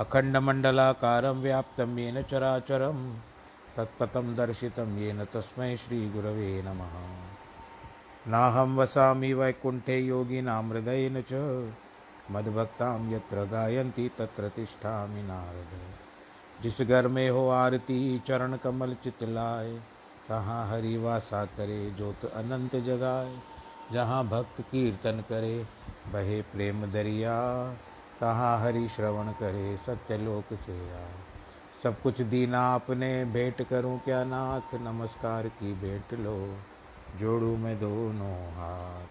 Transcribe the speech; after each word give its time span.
अखण्डमण्डलाकारं 0.00 1.42
व्याप्तं 1.42 1.98
येन 1.98 2.22
चराचरं, 2.22 3.14
तत्पथं 3.76 4.34
दर्शितं 4.34 4.98
येन 4.98 5.24
तस्मै 5.24 5.76
श्रीगुरवे 5.76 6.62
नमः। 6.62 7.16
नाहं 8.30 8.76
वसामि 8.76 9.32
वैकुण्ठे 9.32 9.98
योगिनां 9.98 10.68
हृदयेन 10.68 11.24
च, 11.32 11.32
मद्भक्तां 12.30 13.12
यत्र 13.12 13.44
गायन्ति 13.44 14.10
तत्र 14.18 14.48
तिष्ठामि 14.48 15.22
नारद। 15.22 15.78
जिस 16.62 16.82
घर 16.82 17.08
में 17.08 17.30
हो 17.30 17.48
आरती 17.48 18.18
चरण 18.18 18.56
कमल 18.56 18.94
चितलाए 18.94 19.80
तहाँ 20.28 20.70
हरि 20.70 20.96
वासा 20.96 21.44
करे, 21.44 21.90
ज्योत 21.90 22.24
अनंत 22.24 22.76
जगाए 22.76 23.38
जहाँ 23.92 24.28
भक्त 24.28 24.60
कीर्तन 24.60 25.24
करे, 25.28 25.66
बहे 26.12 26.42
प्रेम 26.42 26.86
दरिया। 26.86 27.36
तहाँ 28.20 28.60
हरि 28.60 28.88
श्रवण 28.88 29.28
करे 29.32 29.76
सत्यलोक 29.76 30.44
से 30.52 30.78
आ 30.94 31.04
सब 31.82 32.00
कुछ 32.02 32.20
दीना 32.20 32.60
आपने 32.60 33.24
भेंट 33.24 33.62
करूँ 33.62 33.98
क्या 33.98 34.24
नाथ, 34.24 34.74
नमस्कार 34.74 35.48
की 35.48 35.72
भेंट 35.72 36.18
लो, 36.20 36.56
जोड़ू 37.18 37.56
मैं 37.56 37.80
दोनों 37.80 38.34
हाथ। 38.52 39.06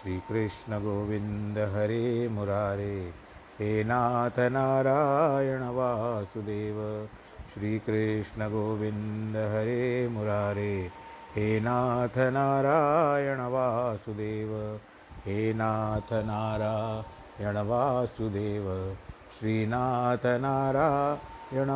श्री 0.00 0.18
कृष्ण 0.18 0.78
गोविंद 0.78 1.58
हरे 1.58 2.28
मुरारे, 2.28 3.12
हे 3.58 3.84
नाथ 3.84 4.38
नारायण 4.38 5.62
वासुदेव। 5.68 7.08
श्री 7.54 7.78
कृष्ण 7.78 8.48
गोविंद 8.48 9.36
हरे 9.36 10.08
मुरारे, 10.08 10.90
हे 11.36 11.60
नाथ 11.60 12.18
नारायण 12.18 13.40
वासुदेव। 13.40 14.80
हे 15.26 15.52
नाथ 15.54 16.12
नारायण 16.12 17.17
वासुदेव 17.40 18.96
श्रीनाथ 19.38 20.24
नारायण 20.40 21.68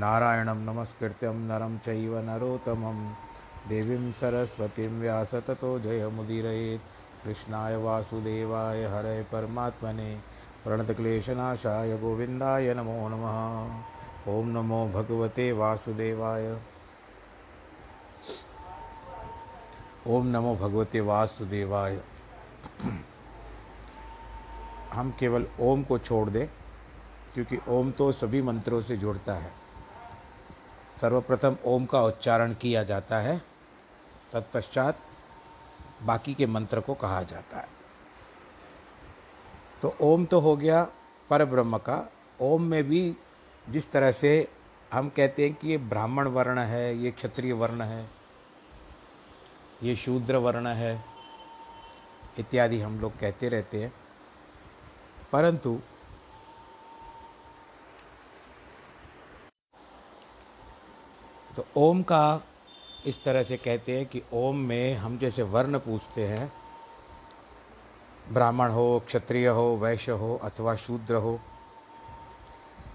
नारायणं 0.00 0.60
नमस्कृत्यं 0.66 1.34
नरं 1.48 1.76
चैव 1.78 2.18
नरोत्तमं। 2.18 3.12
देवीं 3.68 4.12
सरस्वतीं 4.12 4.88
व्यास 5.00 5.34
ततो 5.34 5.78
जयमुदीरयेत् 5.78 6.88
कृष्णाय 7.24 7.76
वासुदेवाय 7.76 8.84
हरय 8.84 9.22
परमात्मने। 9.22 10.14
प्रणतक्लेशनाशाय 10.64 11.96
गोविन्दाय 11.98 12.74
नमो 12.74 13.08
नमः। 13.08 13.38
ॐ 14.32 14.44
नमो 14.46 14.86
भगवते 14.88 15.52
वासुदेवाय। 15.52 16.56
ओम 20.06 20.26
नमो 20.26 20.56
भगवते 20.56 21.00
वासुदेवाय। 21.00 22.00
हम 24.92 25.10
केवल 25.18 25.46
ओम 25.60 25.82
को 25.82 25.98
छोड़ 25.98 26.28
दें, 26.30 26.46
क्योंकि 27.34 27.58
ओम 27.68 27.90
तो 27.92 28.10
सभी 28.12 28.42
मंत्रों 28.42 28.80
से 28.82 28.96
जुड़ता 28.96 29.34
है। 29.34 29.52
सर्वप्रथम 31.00 31.56
ओम 31.64 31.84
का 31.86 32.02
उच्चारण 32.02 32.54
किया 32.54 32.82
जाता 32.84 33.18
है, 33.18 33.36
तत्पश्चात 34.32 34.98
बाकी 36.02 36.34
के 36.34 36.46
मंत्र 36.46 36.80
को 36.80 36.94
कहा 36.94 37.22
जाता 37.22 37.58
है। 37.58 37.68
तो 39.82 39.94
ओम 40.02 40.24
तो 40.24 40.40
हो 40.40 40.56
गया 40.56 40.82
पर 41.30 41.44
ब्रह्म 41.44 41.78
का। 41.78 42.06
ओम 42.40 42.62
में 42.62 42.82
भी 42.84 43.16
जिस 43.66 43.90
तरह 43.92 44.12
से 44.12 44.48
हम 44.92 45.08
कहते 45.08 45.44
हैं 45.44 45.54
कि 45.54 45.68
ये 45.68 45.78
ब्राह्मण 45.78 46.28
वर्ण 46.28 46.58
है, 46.58 46.96
ये 46.96 47.10
क्षत्रिय 47.10 47.52
वर्ण 47.52 47.82
है, 47.82 48.06
ये 49.82 49.96
शूद्र 49.96 50.36
वर्ण 50.38 50.66
है, 50.66 50.92
इत्यादि 52.38 52.80
हम 52.80 52.98
लोग 53.00 53.18
कहते 53.20 53.48
रहते 53.48 53.82
हैं। 53.82 53.92
परंतु 55.32 55.80
तो 61.56 61.64
ओम 61.76 62.02
का 62.02 62.40
इस 63.06 63.24
तरह 63.24 63.42
से 63.42 63.56
कहते 63.56 63.96
हैं 63.96 64.06
कि 64.06 64.22
ओम 64.32 64.56
में 64.56 64.94
हम 64.94 65.18
जैसे 65.18 65.42
वर्ण 65.42 65.78
पूछते 65.78 66.26
हैं, 66.28 66.52
ब्राह्मण 68.32 68.70
हो, 68.70 69.02
क्षत्रिय 69.06 69.48
हो, 69.48 69.76
वैश्य 69.76 70.12
हो 70.12 70.40
अथवा 70.42 70.74
शूद्र 70.76 71.14
हो, 71.14 71.40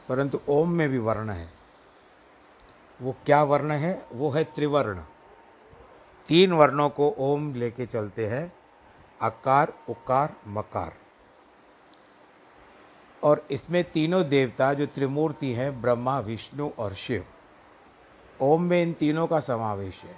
परंतु 0.09 0.39
ओम 0.49 0.69
में 0.69 0.89
भी 0.89 0.97
वर्ण 0.97 1.29
है। 1.29 1.49
वो 3.01 3.15
क्या 3.25 3.43
वर्ण 3.43 3.71
है? 3.71 4.05
वो 4.11 4.29
है 4.31 4.43
त्रिवर्ण। 4.43 5.01
तीन 6.27 6.53
वर्णों 6.53 6.89
को 6.89 7.15
ओम 7.19 7.53
लेके 7.53 7.85
चलते 7.85 8.27
हैं, 8.27 8.53
अकार, 9.21 9.73
उकार, 9.89 10.35
मकार। 10.47 11.04
और 13.25 13.47
इसमें 13.51 13.83
तीनों 13.83 14.27
देवता 14.27 14.73
जो 14.73 14.85
त्रिमूर्ति 14.85 15.53
हैं, 15.53 15.81
ब्रह्मा, 15.81 16.19
विष्णु 16.19 16.69
और 16.79 16.93
शिव। 16.93 17.25
ओम 18.41 18.63
में 18.63 18.81
इन 18.81 18.93
तीनों 18.93 19.27
का 19.27 19.39
समावेश 19.39 20.03
है। 20.03 20.15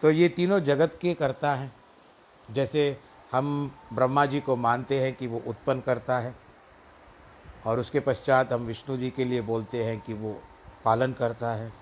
तो 0.00 0.10
ये 0.10 0.28
तीनों 0.28 0.60
जगत 0.60 0.98
के 1.02 1.14
करता 1.14 1.54
हैं। 1.54 1.72
जैसे 2.50 3.00
हम 3.32 3.72
ब्रह्मा 3.92 4.26
जी 4.26 4.40
को 4.40 4.56
मानते 4.56 5.00
हैं 5.00 5.14
कि 5.14 5.26
वो 5.26 5.42
उत्पन्न 5.46 5.80
करता 5.80 6.18
है, 6.18 6.34
और 7.66 7.80
उसके 7.80 8.00
पश्चात 8.00 8.52
हम 8.52 8.60
विष्णु 8.60 8.96
जी 8.96 9.10
के 9.10 9.24
लिए 9.24 9.40
बोलते 9.40 9.84
हैं 9.84 10.00
कि 10.00 10.12
वो 10.12 10.42
पालन 10.84 11.12
करता 11.12 11.50
है। 11.50 11.72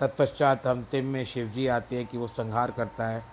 तत्पश्चात 0.00 0.66
हम 0.66 0.82
तिम 0.82 1.04
में 1.04 1.24
शिव 1.24 1.48
जी 1.48 1.66
आते 1.66 1.96
हैं 1.96 2.06
कि 2.06 2.18
वो 2.18 2.28
संहार 2.28 2.70
करता 2.70 3.06
है। 3.06 3.24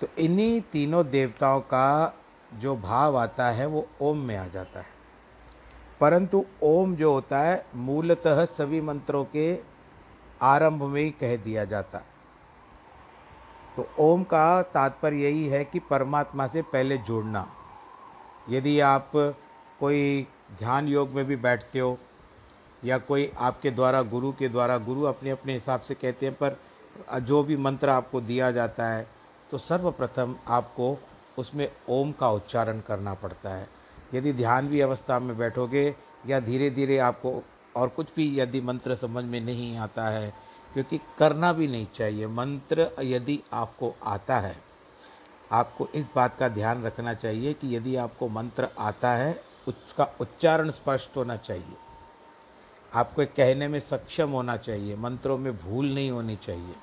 तो 0.00 0.06
इन्हीं 0.18 0.60
तीनों 0.60 1.06
देवताओं 1.06 1.60
का 1.60 2.18
जो 2.54 2.76
भाव 2.76 3.18
आता 3.18 3.46
है, 3.46 3.66
वो 3.66 3.86
ओम 4.00 4.18
में 4.18 4.36
आ 4.36 4.46
जाता 4.46 4.78
है। 4.78 4.86
परंतु 6.00 6.44
ओम 6.62 6.96
जो 6.96 7.12
होता 7.12 7.38
है, 7.38 7.66
मूलतः 7.76 8.44
सभी 8.44 8.80
मंत्रों 8.80 9.24
के 9.24 9.58
आरंभ 10.42 10.82
में 10.82 11.02
ही 11.02 11.10
कह 11.10 11.36
दिया 11.36 11.64
जाता। 11.64 11.98
तो 13.76 13.88
ओम 13.98 14.22
का 14.22 14.62
तात्पर्य 14.62 15.16
यही 15.16 15.46
है 15.48 15.64
कि 15.64 15.78
परमात्मा 15.78 16.46
से 16.46 16.62
पहले 16.62 16.96
जुड़ना। 16.98 17.46
यदि 18.50 18.80
आप 18.80 19.10
कोई 19.80 20.26
ध्यान 20.58 20.88
योग 20.88 21.10
में 21.10 21.24
भी 21.24 21.36
बैठते 21.36 21.78
हो, 21.78 21.98
या 22.84 22.98
कोई 22.98 23.32
आपके 23.38 23.70
द्वारा, 23.70 24.02
गुरु 24.02 24.32
के 24.32 24.48
द्वारा, 24.48 24.78
गुरु 24.78 25.02
अपने 25.02 25.30
अपने 25.30 25.52
हिसाब 25.52 25.80
से 25.80 25.94
कहते 25.94 26.26
हैं, 26.26 26.34
पर 26.34 26.56
जो 27.20 27.42
भी 27.42 27.56
मंत्र 27.56 27.88
आपको 27.88 28.20
दिया 28.20 28.50
जाता 28.50 28.86
है 28.86 29.06
तो 29.50 29.58
सर्वप्रथम 29.58 30.34
आपको 30.48 30.98
उसमें 31.38 31.68
ओम 31.88 32.12
का 32.12 32.30
उच्चारण 32.30 32.80
करना 32.80 33.14
पड़ता 33.14 33.50
है। 33.50 33.68
यदि 34.14 34.32
ध्यान 34.32 34.68
भी 34.68 34.80
अवस्था 34.80 35.18
में 35.18 35.36
बैठोगे 35.38 35.94
या 36.26 36.40
धीरे 36.40 36.70
धीरे 36.70 36.98
आपको 36.98 37.42
और 37.76 37.88
कुछ 37.88 38.14
भी 38.16 38.40
यदि 38.40 38.60
मंत्र 38.60 38.96
समझ 38.96 39.24
में 39.24 39.40
नहीं 39.40 39.76
आता 39.76 40.08
है, 40.08 40.32
क्योंकि 40.72 41.00
करना 41.18 41.52
भी 41.52 41.66
नहीं 41.68 41.86
चाहिए। 41.94 42.26
मंत्र 42.26 42.90
यदि 43.02 43.40
आपको 43.52 43.94
आता 44.04 44.38
है, 44.38 44.56
आपको 45.52 45.88
इस 45.94 46.06
बात 46.16 46.36
का 46.36 46.48
ध्यान 46.48 46.84
रखना 46.84 47.14
चाहिए 47.14 47.52
कि 47.52 47.74
यदि 47.76 47.96
आपको 47.96 48.28
मंत्र 48.28 48.68
आता 48.78 49.12
है, 49.12 49.40
उसका 49.68 50.08
उच्चारण 50.20 50.70
स्पष्ट 50.70 51.16
होना 51.16 51.36
चाहिए। 51.36 51.76
आपको 52.94 53.24
कहने 53.26 53.68
में 53.68 53.78
सक्षम 53.80 54.30
होना 54.30 54.56
चाहिए। 54.56 54.96
मंत्रों 54.96 55.38
में 55.38 55.56
भूल 55.58 55.94
नहीं 55.94 56.10
होनी 56.10 56.36
चाहिए। 56.36 56.74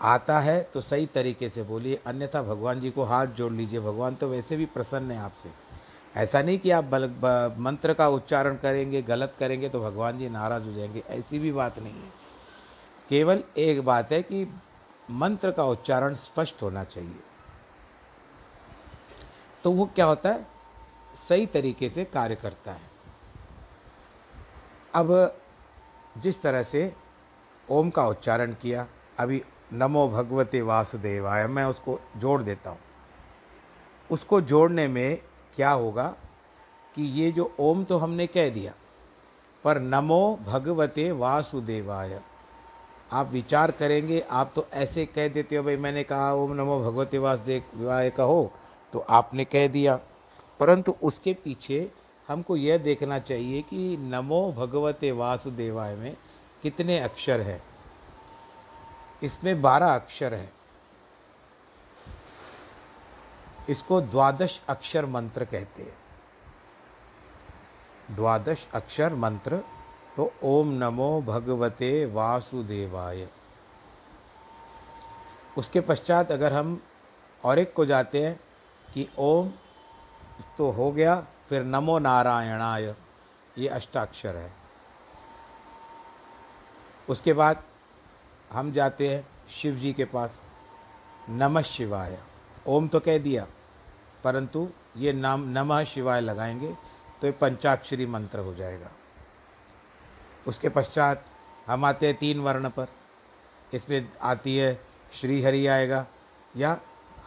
आता 0.00 0.38
है 0.40 0.62
तो 0.62 0.80
सही 0.80 1.06
तरीके 1.06 1.48
से 1.50 1.62
बोलिए। 1.62 2.00
अन्यथा 2.06 2.42
भगवान 2.42 2.80
जी 2.80 2.90
को 2.90 3.04
हाथ 3.04 3.26
जोड़ 3.26 3.52
लीजिए। 3.52 3.80
भगवान 3.80 4.14
तो 4.14 4.28
वैसे 4.28 4.56
भी 4.56 4.66
प्रसन्न 4.66 5.10
है 5.10 5.18
आपसे। 5.18 5.50
ऐसा 6.16 6.42
नहीं 6.42 6.58
कि 6.58 6.70
आप 6.70 6.84
बल, 6.84 7.04
मंत्र 7.58 7.94
का 7.94 8.08
उच्चारण 8.08 8.56
करेंगे 8.56 9.02
गलत 9.02 9.34
करेंगे 9.38 9.68
तो 9.68 9.80
भगवान 9.80 10.18
जी 10.18 10.28
नाराज़ 10.28 10.64
हो 10.64 10.72
जाएँगे। 10.72 11.02
ऐसी 11.08 11.38
भी 11.38 11.52
बात 11.52 11.78
नहीं 11.78 12.02
है। 12.02 12.12
केवल 13.08 13.42
एक 13.56 13.84
बात 13.84 14.12
है 14.12 14.22
कि 14.22 14.60
मंत्र 15.10 15.50
का 15.50 15.64
उच्चारण 15.64 16.14
स्पष्ट 16.14 16.62
होना 16.62 16.84
चाहिए। 16.84 17.20
तो 19.64 19.70
वो 19.70 19.90
क्या 19.94 20.04
होता 20.04 20.28
है? 20.28 20.46
सही 21.28 21.46
तरीके 21.46 21.88
से 21.90 22.04
कार्य 22.04 22.34
करता 22.34 22.72
है। 22.72 22.80
अब 24.94 25.36
जिस 26.18 26.42
तरह 26.42 26.62
से 26.62 26.92
ओम 27.70 27.90
का 27.90 28.06
उच्चारण 28.08 28.52
किया 28.52 28.86
अभी 29.18 29.42
नमो 29.70 30.08
भगवते 30.08 30.60
वासुदेवाय, 30.62 31.46
मैं 31.46 31.64
उसको 31.64 31.98
जोड़ 32.16 32.42
देता 32.42 32.70
हूँ। 32.70 32.78
उसको 34.10 34.40
जोड़ने 34.40 34.86
में 34.88 35.18
क्या 35.56 35.70
होगा 35.70 36.06
कि 36.94 37.02
ये 37.20 37.30
जो 37.32 37.50
ओम 37.60 37.84
तो 37.84 37.98
हमने 37.98 38.26
कह 38.26 38.48
दिया, 38.50 38.72
पर 39.64 39.80
नमो 39.80 40.38
भगवते 40.46 41.10
वासुदेवाय, 41.12 42.20
आप 43.12 43.30
विचार 43.32 43.70
करेंगे, 43.70 44.20
आप 44.20 44.52
तो 44.54 44.66
ऐसे 44.74 45.06
कह 45.06 45.28
देते 45.28 45.56
हो, 45.56 45.62
भाई 45.62 45.76
मैंने 45.76 46.02
कहा, 46.04 46.32
ओम 46.34 46.52
नमो 46.52 46.78
भगवते 46.80 47.18
वासुदेवाय 47.18 48.10
कहो 48.10 48.50
तो 48.92 48.98
आपने 48.98 49.44
कह 49.44 49.66
दिया। 49.68 50.00
परंतु 50.60 50.94
उसके 51.02 51.32
पीछे 51.34 51.88
हमको 52.28 52.56
यह 52.56 52.78
देखना 52.78 53.18
चाहिए 53.18 53.62
कि 53.62 53.96
नमो 54.00 54.52
भगवते 54.52 55.10
वासुदेवाय 55.12 55.94
में 55.96 56.16
कितने 56.62 56.98
अक्षर 56.98 57.40
हैं। 57.40 57.62
इसमें 59.22 59.62
बारह 59.62 59.94
अक्षर 59.94 60.34
हैं। 60.34 60.52
इसको 63.68 64.00
द्वादश 64.00 64.60
अक्षर 64.68 65.06
मंत्र 65.06 65.44
कहते 65.44 65.82
हैं। 65.82 65.96
द्वादश 68.16 68.68
अक्षर 68.74 69.14
मंत्र 69.14 69.60
तो 70.16 70.32
ओम 70.42 70.68
नमो 70.68 71.22
भगवते 71.22 72.06
वासुदेवाय। 72.06 73.26
उसके 75.58 75.80
पश्चात 75.80 76.30
अगर 76.30 76.52
हम 76.52 76.80
और 77.44 77.58
एक 77.58 77.72
को 77.74 77.84
जाते 77.86 78.22
हैं 78.24 78.40
कि 78.94 79.08
ओम 79.18 79.52
तो 80.58 80.70
हो 80.70 80.90
गया, 80.92 81.16
फिर 81.48 81.62
नमो 81.62 81.98
नारायणाय, 81.98 82.94
ये 83.58 83.68
अष्टाक्षर 83.68 84.36
है। 84.36 84.52
उसके 87.08 87.32
बाद 87.32 87.62
हम 88.50 88.72
जाते 88.72 89.08
हैं 89.08 89.26
शिव 89.50 89.74
जी 89.74 89.92
के 89.92 90.04
पास। 90.04 90.40
नमः 91.30 91.62
शिवाय। 91.62 92.18
ओम 92.66 92.88
तो 92.88 93.00
कह 93.00 93.18
दिया, 93.18 93.46
परंतु 94.24 94.68
ये 94.96 95.12
नाम 95.12 95.48
नमः 95.48 95.84
शिवाय 95.84 96.20
लगाएँगे 96.20 96.72
तो 97.20 97.26
ये 97.26 97.32
पंचाक्षरी 97.32 98.06
मंत्र 98.06 98.38
हो 98.38 98.54
जाएगा। 98.54 98.90
उसके 100.46 100.68
पश्चात 100.68 101.24
हम 101.66 101.84
आते 101.84 102.06
हैं 102.06 102.16
तीन 102.16 102.40
वर्ण 102.40 102.68
पर। 102.70 102.88
इसमें 103.72 104.08
आती 104.22 104.56
है 104.56 104.78
श्री 105.12 105.42
हरि 105.42 105.66
आएगा 105.66 106.04
या 106.56 106.78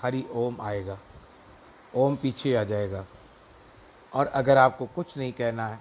हरि 0.01 0.23
ओम 0.33 0.61
आएगा। 0.61 0.97
ओम 1.95 2.15
पीछे 2.15 2.55
आ 2.55 2.63
जाएगा। 2.63 3.05
और 4.13 4.27
अगर 4.27 4.57
आपको 4.57 4.85
कुछ 4.85 5.17
नहीं 5.17 5.31
कहना 5.33 5.67
है, 5.67 5.79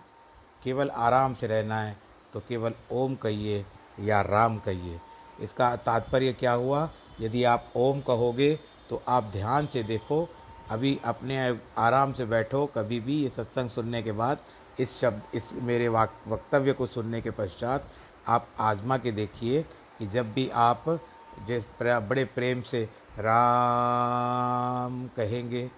केवल 0.65 0.91
आराम 0.91 1.35
से 1.35 1.47
रहना 1.47 1.81
है 1.81 1.97
तो 2.33 2.41
केवल 2.41 2.75
ओम 2.93 3.15
कहिए 3.17 3.65
या 4.01 4.21
राम 4.23 4.59
कहिए। 4.59 4.99
इसका 5.41 5.75
तात्पर्य 5.77 6.33
क्या 6.33 6.53
हुआ? 6.53 6.89
यदि 7.21 7.45
आप 7.45 7.73
ओम 7.77 8.01
कहोगे 8.01 8.59
तो 8.91 9.03
आप 9.09 9.25
ध्यान 9.33 9.67
से 9.67 9.83
देखो। 9.83 10.29
अभी 10.71 10.99
अपने 11.05 11.39
आराम 11.79 12.13
से 12.13 12.25
बैठो, 12.25 12.65
कभी 12.67 13.01
भी 13.01 13.23
ये 13.23 13.29
सत्संग 13.29 13.71
सुनने 13.71 14.03
के 14.03 14.13
बाद, 14.13 14.39
इस 14.81 15.01
शब्द, 15.01 15.23
इस 15.35 15.53
मेरे 15.63 15.89
वाक, 15.89 16.13
वक्तव्य 16.29 16.73
को 16.73 16.87
सुनने 16.87 17.21
के 17.21 17.31
पश्चात 17.31 17.89
आप 18.29 18.47
आजमा 18.61 18.97
के 18.99 19.13
देखिए 19.13 19.63
कि 19.99 20.07
जब 20.07 20.33
भी 20.33 20.49
आप 20.55 20.85
जिस 21.47 21.65
बड़े 21.83 22.25
प्रेम 22.25 22.63
से 22.63 22.83
राम 23.19 25.07
कहेंगे 25.17 25.71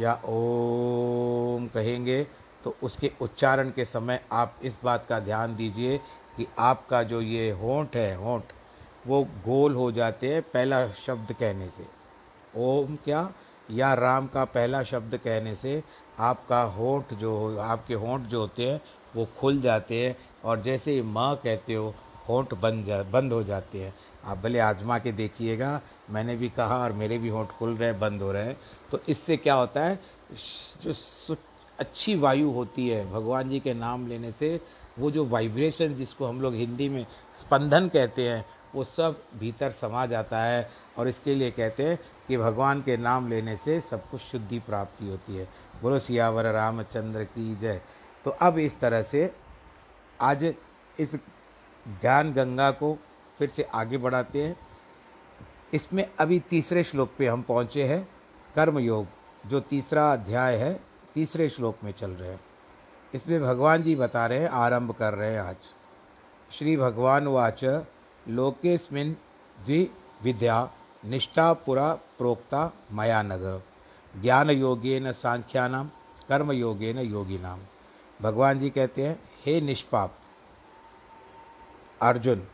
या 0.00 0.12
ओम 0.28 1.66
कहेंगे 1.66 2.22
तो 2.64 2.74
उसके 2.82 3.10
उच्चारण 3.20 3.70
के 3.70 3.84
समय 3.84 4.20
आप 4.32 4.54
इस 4.62 4.78
बात 4.84 5.06
का 5.08 5.18
ध्यान 5.20 5.56
दीजिए 5.56 5.98
कि 6.36 6.46
आपका 6.58 7.02
जो 7.02 7.20
ये 7.20 7.50
होंठ 7.52 7.96
है, 7.96 8.16
होंठ 8.16 8.42
वो 9.06 9.22
गोल 9.44 9.74
हो 9.74 9.90
जाते 9.92 10.32
हैं 10.34 10.42
पहला 10.42 10.86
शब्द 10.96 11.32
कहने 11.32 11.68
से। 11.68 11.84
ओम 12.56 12.96
क्या? 13.04 13.30
या 13.70 13.92
राम 13.94 14.26
का 14.26 14.44
पहला 14.44 14.82
शब्द 14.82 15.16
कहने 15.16 15.54
से 15.54 15.82
आपका 16.18 16.62
होंठ 16.62 17.14
जो 17.14 17.56
आपके 17.58 17.94
होंठ 17.94 18.22
जो 18.22 18.40
होते 18.40 18.70
हैं, 18.70 18.80
वो 19.16 19.26
खुल 19.38 19.60
जाते 19.60 20.06
हैं 20.06 20.16
और 20.44 20.62
जैसे 20.62 20.92
ही 20.92 21.02
माँ 21.02 21.34
कहते 21.36 21.74
हो, 21.74 21.94
होंठ 22.28 22.54
बंद 22.54 22.86
जा, 22.86 23.02
बंद 23.02 23.32
हो 23.32 23.42
जाते 23.42 23.82
हैं। 23.82 23.94
आप 24.24 24.38
भले 24.38 24.58
आजमा 24.58 24.98
के 24.98 25.12
देखिएगा, 25.12 25.80
मैंने 26.10 26.36
भी 26.36 26.48
कहा 26.48 26.78
और 26.78 26.92
मेरे 26.92 27.18
भी 27.18 27.28
होंठ 27.28 27.48
खुल 27.48 27.76
रहे 27.76 27.88
हैं, 27.90 27.98
बंद 28.00 28.22
हो 28.22 28.32
रहे 28.32 28.46
हैं। 28.46 28.56
तो 28.90 29.00
इससे 29.08 29.36
क्या 29.36 29.54
होता 29.54 29.84
है, 29.84 29.98
जो 30.82 31.36
अच्छी 31.78 32.14
वायु 32.14 32.50
होती 32.50 32.88
है, 32.88 33.04
भगवान 33.12 33.50
जी 33.50 33.60
के 33.60 33.74
नाम 33.74 34.06
लेने 34.06 34.32
से 34.32 34.60
वो 34.98 35.10
जो 35.10 35.24
वाइब्रेशन 35.24 35.94
जिसको 35.94 36.26
हम 36.26 36.40
लोग 36.40 36.54
हिंदी 36.54 36.88
में 36.88 37.06
स्पंदन 37.40 37.88
कहते 37.88 38.28
हैं 38.28 38.44
वो 38.76 38.84
सब 38.84 39.20
भीतर 39.38 39.70
समा 39.70 40.06
जाता 40.06 40.42
है 40.42 40.70
और 40.98 41.08
इसके 41.08 41.34
लिए 41.34 41.50
कहते 41.50 41.82
हैं 41.82 41.98
कि 42.28 42.36
भगवान 42.36 42.82
के 42.82 42.96
नाम 42.96 43.28
लेने 43.28 43.56
से 43.56 43.80
सब 43.80 44.10
कुछ 44.10 44.20
शुद्धि 44.20 44.58
प्राप्ति 44.58 45.08
होती 45.08 45.36
है। 45.36 45.48
बोलो, 45.82 45.98
सियावर, 45.98 46.44
रामचंद्र 46.44 47.24
की 47.24 47.56
जय। 47.56 47.80
तो 48.24 48.30
अब 48.30 48.58
इस 48.58 48.80
तरह 48.80 49.02
से 49.02 49.34
आज 50.20 50.54
इस 50.98 51.14
ज्ञान 52.00 52.32
गंगा 52.32 52.70
को 52.70 52.98
फिर 53.38 53.50
से 53.50 53.62
आगे 53.62 53.98
बढ़ाते 53.98 54.44
हैं। 54.44 54.56
इसमें 55.72 56.10
अभी 56.20 56.40
तीसरे 56.40 56.84
श्लोक 56.84 57.10
पे 57.18 57.26
हम 57.26 57.42
पहुँचे 57.42 57.84
हैं, 57.84 58.08
कर्मयोग, 58.54 59.06
जो 59.46 59.60
तीसरा 59.60 60.12
अध्याय 60.12 60.56
है, 60.56 60.80
तीसरे 61.14 61.48
श्लोक 61.48 61.78
में 61.84 61.92
चल 61.92 62.10
रहे 62.10 62.30
हैं। 62.30 62.40
इसमें 63.14 63.42
भगवान 63.42 63.82
जी 63.82 63.96
बता 63.96 64.26
रहे 64.26 64.38
हैं, 64.38 64.48
आरंभ 64.48 64.92
कर 64.92 65.14
रहे 65.14 65.32
हैं 65.32 65.40
आज। 65.40 65.56
श्री 66.52 66.76
भगवान 66.76 67.26
वाच 67.26 67.64
लोकेस्मिन 68.28 69.16
द्विविद्या 69.64 70.70
निष्ठा 71.04 71.52
पुरा 71.52 71.94
प्रोक्ता 71.94 72.72
मया 72.92 73.22
ज्ञान 74.22 74.50
योगेन 74.50 75.12
सांख्यानाम 75.12 75.90
कर्म 76.28 76.52
योगेन 76.52 76.98
योगिनाम। 76.98 77.60
भगवान 78.22 78.60
जी 78.60 78.70
कहते 78.70 79.06
हैं, 79.06 79.22
हे 79.46 79.60
निष्पाप, 79.60 80.14
अर्जुन, 82.02 82.48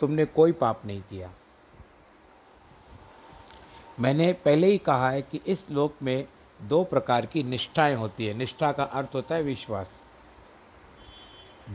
तुमने 0.00 0.24
कोई 0.24 0.52
पाप 0.52 0.82
नहीं 0.86 1.02
किया। 1.02 1.30
मैंने 4.00 4.32
पहले 4.32 4.66
ही 4.66 4.78
कहा 4.78 5.10
है 5.10 5.22
कि 5.22 5.40
इस 5.46 5.70
लोक 5.70 5.94
में 6.02 6.28
दो 6.62 6.84
प्रकार 6.84 7.26
की 7.26 7.42
निष्ठाएँ 7.42 7.94
होती 7.94 8.26
है। 8.26 8.34
निष्ठा 8.34 8.72
का 8.72 8.84
अर्थ 8.84 9.08
होता 9.14 9.34
है 9.34 9.42
विश्वास। 9.42 10.02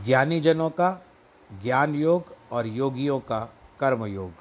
ज्ञानी 0.04 0.40
जनों 0.40 0.70
का 0.70 1.06
ज्ञान 1.62 1.94
योग 1.94 2.36
और 2.52 2.66
योगियों 2.66 3.18
का 3.20 3.40
कर्मयोग। 3.80 4.32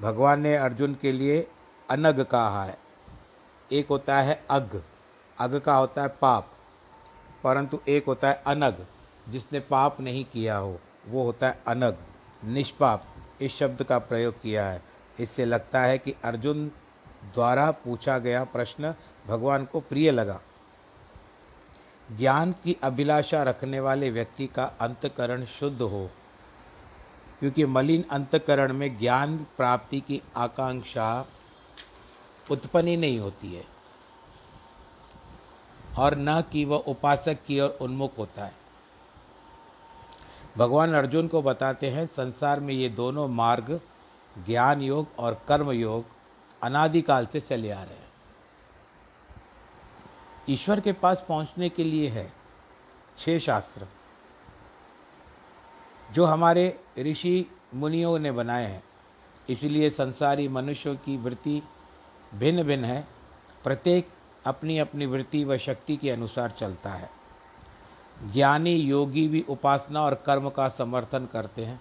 भगवान 0.00 0.40
ने 0.40 0.56
अर्जुन 0.56 0.94
के 0.94 1.12
लिए 1.12 1.46
अनग 1.90 2.20
कहा 2.24 2.64
है। 2.64 2.78
एक 3.72 3.88
होता 3.88 4.18
है 4.18 4.42
अग 4.50 4.82
अग 5.38 5.58
का 5.60 5.74
होता 5.74 6.02
है 6.02 6.08
पाप, 6.08 6.50
परंतु 7.44 7.80
एक 7.88 8.06
होता 8.06 8.28
है 8.28 8.42
अनग, 8.46 8.86
जिसने 9.28 9.60
पाप 9.60 10.00
नहीं 10.00 10.24
किया 10.24 10.56
हो, 10.56 10.78
वो 11.08 11.24
होता 11.24 11.48
है 11.48 11.58
अनग, 11.66 11.96
निष्पाप, 12.44 13.04
इस 13.40 13.56
शब्द 13.56 13.82
का 13.82 13.98
प्रयोग 13.98 14.40
किया 14.40 14.68
है। 14.68 14.82
इससे 15.20 15.44
लगता 15.44 15.80
है 15.80 15.98
कि 15.98 16.14
अर्जुन 16.24 16.66
द्वारा 17.34 17.70
पूछा 17.70 18.18
गया 18.18 18.44
प्रश्न 18.44 18.94
भगवान 19.26 19.64
को 19.64 19.80
प्रिय 19.80 20.10
लगा। 20.10 20.40
ज्ञान 22.18 22.52
की 22.52 22.76
अभिलाषा 22.82 23.42
रखने 23.42 23.80
वाले 23.80 24.10
व्यक्ति 24.10 24.46
का 24.46 24.64
अंतकरण 24.80 25.44
शुद्ध 25.44 25.80
हो 25.82 26.10
क्योंकि 27.40 27.64
मलिन 27.64 28.04
अंतकरण 28.10 28.72
में 28.72 28.98
ज्ञान 28.98 29.46
प्राप्ति 29.56 30.00
की 30.00 30.22
आकांक्षा 30.36 31.26
उत्पन्न 32.50 32.88
ही 32.88 32.96
नहीं 32.96 33.18
होती 33.18 33.54
है। 33.54 33.64
और 35.98 36.16
न 36.16 36.42
कि 36.42 36.64
वह 36.64 36.76
उपासक 36.76 37.38
की 37.46 37.60
ओर 37.60 37.78
उन्मुख 37.80 38.18
होता 38.18 38.44
है। 38.44 38.52
भगवान 40.58 40.94
अर्जुन 40.94 41.28
को 41.28 41.42
बताते 41.42 41.90
हैं, 41.90 42.06
संसार 42.06 42.60
में 42.60 42.74
ये 42.74 42.88
दोनों 42.88 43.28
मार्ग, 43.28 43.80
ज्ञान 44.46 44.82
योग 44.82 45.06
और 45.18 45.42
कर्म 45.48 45.70
योग, 45.70 46.04
अनादिकाल 46.62 47.26
से 47.26 47.40
चले 47.40 47.70
आ 47.70 47.82
रहे 47.82 47.94
हैं। 47.94 48.10
ईश्वर 50.48 50.80
के 50.80 50.92
पास 50.92 51.24
पहुँचने 51.28 51.68
के 51.68 51.84
लिए 51.84 52.08
है 52.08 52.32
छह 53.18 53.38
शास्त्र। 53.38 53.86
जो 56.12 56.24
हमारे 56.24 56.78
ऋषि 56.98 57.46
मुनियों 57.74 58.18
ने 58.18 58.32
बनाए 58.32 58.64
हैं। 58.64 58.82
इसलिए 59.48 59.90
संसारी 59.90 60.48
मनुष्यों 60.48 60.94
की 60.96 61.16
वृत्ति 61.16 61.62
भिन्न 62.34 62.62
भिन्न 62.62 62.84
है। 62.84 63.06
प्रत्येक 63.64 64.08
अपनी 64.46 64.78
अपनी 64.78 65.06
वृत्ति 65.06 65.44
व 65.44 65.56
शक्ति 65.58 65.96
के 65.96 66.10
अनुसार 66.10 66.50
चलता 66.50 66.90
है। 66.90 67.08
ज्ञानी 68.32 68.74
योगी 68.74 69.26
भी 69.28 69.44
उपासना 69.48 70.02
और 70.02 70.14
कर्म 70.26 70.48
का 70.50 70.68
समर्थन 70.68 71.28
करते 71.32 71.64
हैं 71.64 71.80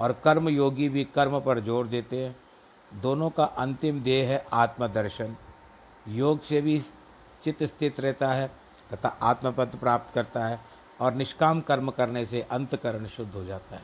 और 0.00 0.12
कर्म 0.24 0.48
योगी 0.48 0.88
भी 0.88 1.04
कर्म 1.04 1.38
पर 1.40 1.60
ज़ोर 1.60 1.86
देते 1.86 2.24
हैं। 2.24 2.36
दोनों 2.92 3.30
का 3.30 3.44
अंतिम 3.44 4.00
ध्येय 4.02 4.24
है 4.24 4.44
आत्मदर्शन। 4.52 5.36
योग 6.08 6.42
से 6.42 6.60
भी 6.60 6.80
चित्त 7.42 7.62
स्थित 7.64 8.00
रहता 8.00 8.32
है 8.32 8.50
तथा 8.90 9.08
आत्मपद 9.22 9.76
प्राप्त 9.80 10.14
करता 10.14 10.46
है। 10.46 10.58
और 11.00 11.14
निष्काम 11.14 11.60
कर्म 11.60 11.90
करने 11.90 12.26
से 12.26 12.40
अंतकरण 12.42 13.06
शुद्ध 13.06 13.32
हो 13.32 13.44
जाता 13.44 13.76
है। 13.76 13.82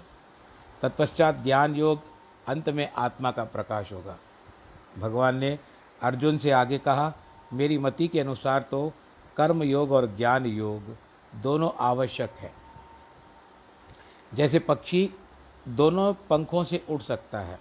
तत्पश्चात 0.82 1.42
ज्ञान 1.44 1.74
योग 1.74 2.00
अंत 2.46 2.68
में 2.68 2.92
आत्मा 2.92 3.30
का 3.30 3.44
प्रकाश 3.44 3.92
होगा। 3.92 4.16
भगवान 4.98 5.36
ने 5.36 5.58
अर्जुन 6.02 6.38
से 6.38 6.50
आगे 6.50 6.78
कहा, 6.78 7.12
मेरी 7.52 7.78
मति 7.78 8.08
के 8.08 8.20
अनुसार 8.20 8.62
तो 8.62 8.92
कर्म 9.36 9.62
योग 9.62 9.92
और 9.92 10.06
ज्ञान 10.16 10.46
योग 10.46 10.96
दोनों 11.42 11.70
आवश्यक 11.78 12.30
है। 12.30 12.52
जैसे 14.34 14.58
पक्षी 14.58 15.10
दोनों 15.68 16.14
पंखों 16.30 16.64
से 16.64 16.84
उड़ 16.90 17.00
सकता 17.02 17.38
है। 17.38 17.58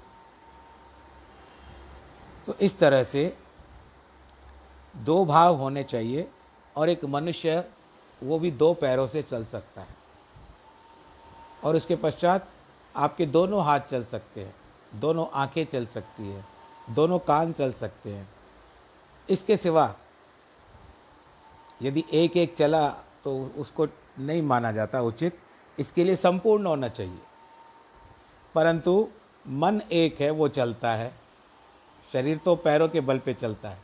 तो 2.45 2.55
इस 2.61 2.77
तरह 2.79 3.03
से 3.03 3.37
दो 4.95 5.25
भाव 5.25 5.55
होने 5.55 5.83
चाहिए 5.83 6.29
और 6.75 6.89
एक 6.89 7.05
मनुष्य 7.05 7.63
वो 8.23 8.39
भी 8.39 8.51
दो 8.51 8.73
पैरों 8.73 9.07
से 9.07 9.21
चल 9.21 9.45
सकता 9.45 9.81
है। 9.81 9.95
और 11.63 11.75
उसके 11.75 11.95
पश्चात 11.95 12.49
आपके 12.95 13.25
दोनों 13.25 13.65
हाथ 13.65 13.79
चल 13.79 14.05
सकते 14.05 14.41
हैं, 14.45 14.55
दोनों 14.95 15.27
आँखें 15.33 15.65
चल 15.65 15.85
सकती 15.85 16.29
है, 16.29 16.45
दोनों 16.89 17.19
कान 17.19 17.53
चल 17.53 17.73
सकते 17.73 18.13
हैं। 18.13 18.29
इसके 19.29 19.57
सिवा 19.57 19.95
यदि 21.81 22.03
एक 22.13 22.37
एक 22.37 22.55
चला 22.57 22.89
तो 23.23 23.51
उसको 23.57 23.87
नहीं 24.19 24.41
माना 24.41 24.71
जाता 24.71 25.01
उचित। 25.01 25.39
इसके 25.79 26.03
लिए 26.03 26.15
संपूर्ण 26.15 26.65
होना 26.65 26.89
चाहिए। 26.89 27.19
परंतु 28.55 29.07
मन 29.47 29.81
एक 29.91 30.21
है, 30.21 30.29
वो 30.29 30.47
चलता 30.47 30.91
है। 30.91 31.13
शरीर 32.13 32.37
तो 32.37 32.55
पैरों 32.55 32.89
के 32.89 33.01
बल 33.01 33.19
पे 33.19 33.33
चलता 33.33 33.69
है। 33.69 33.77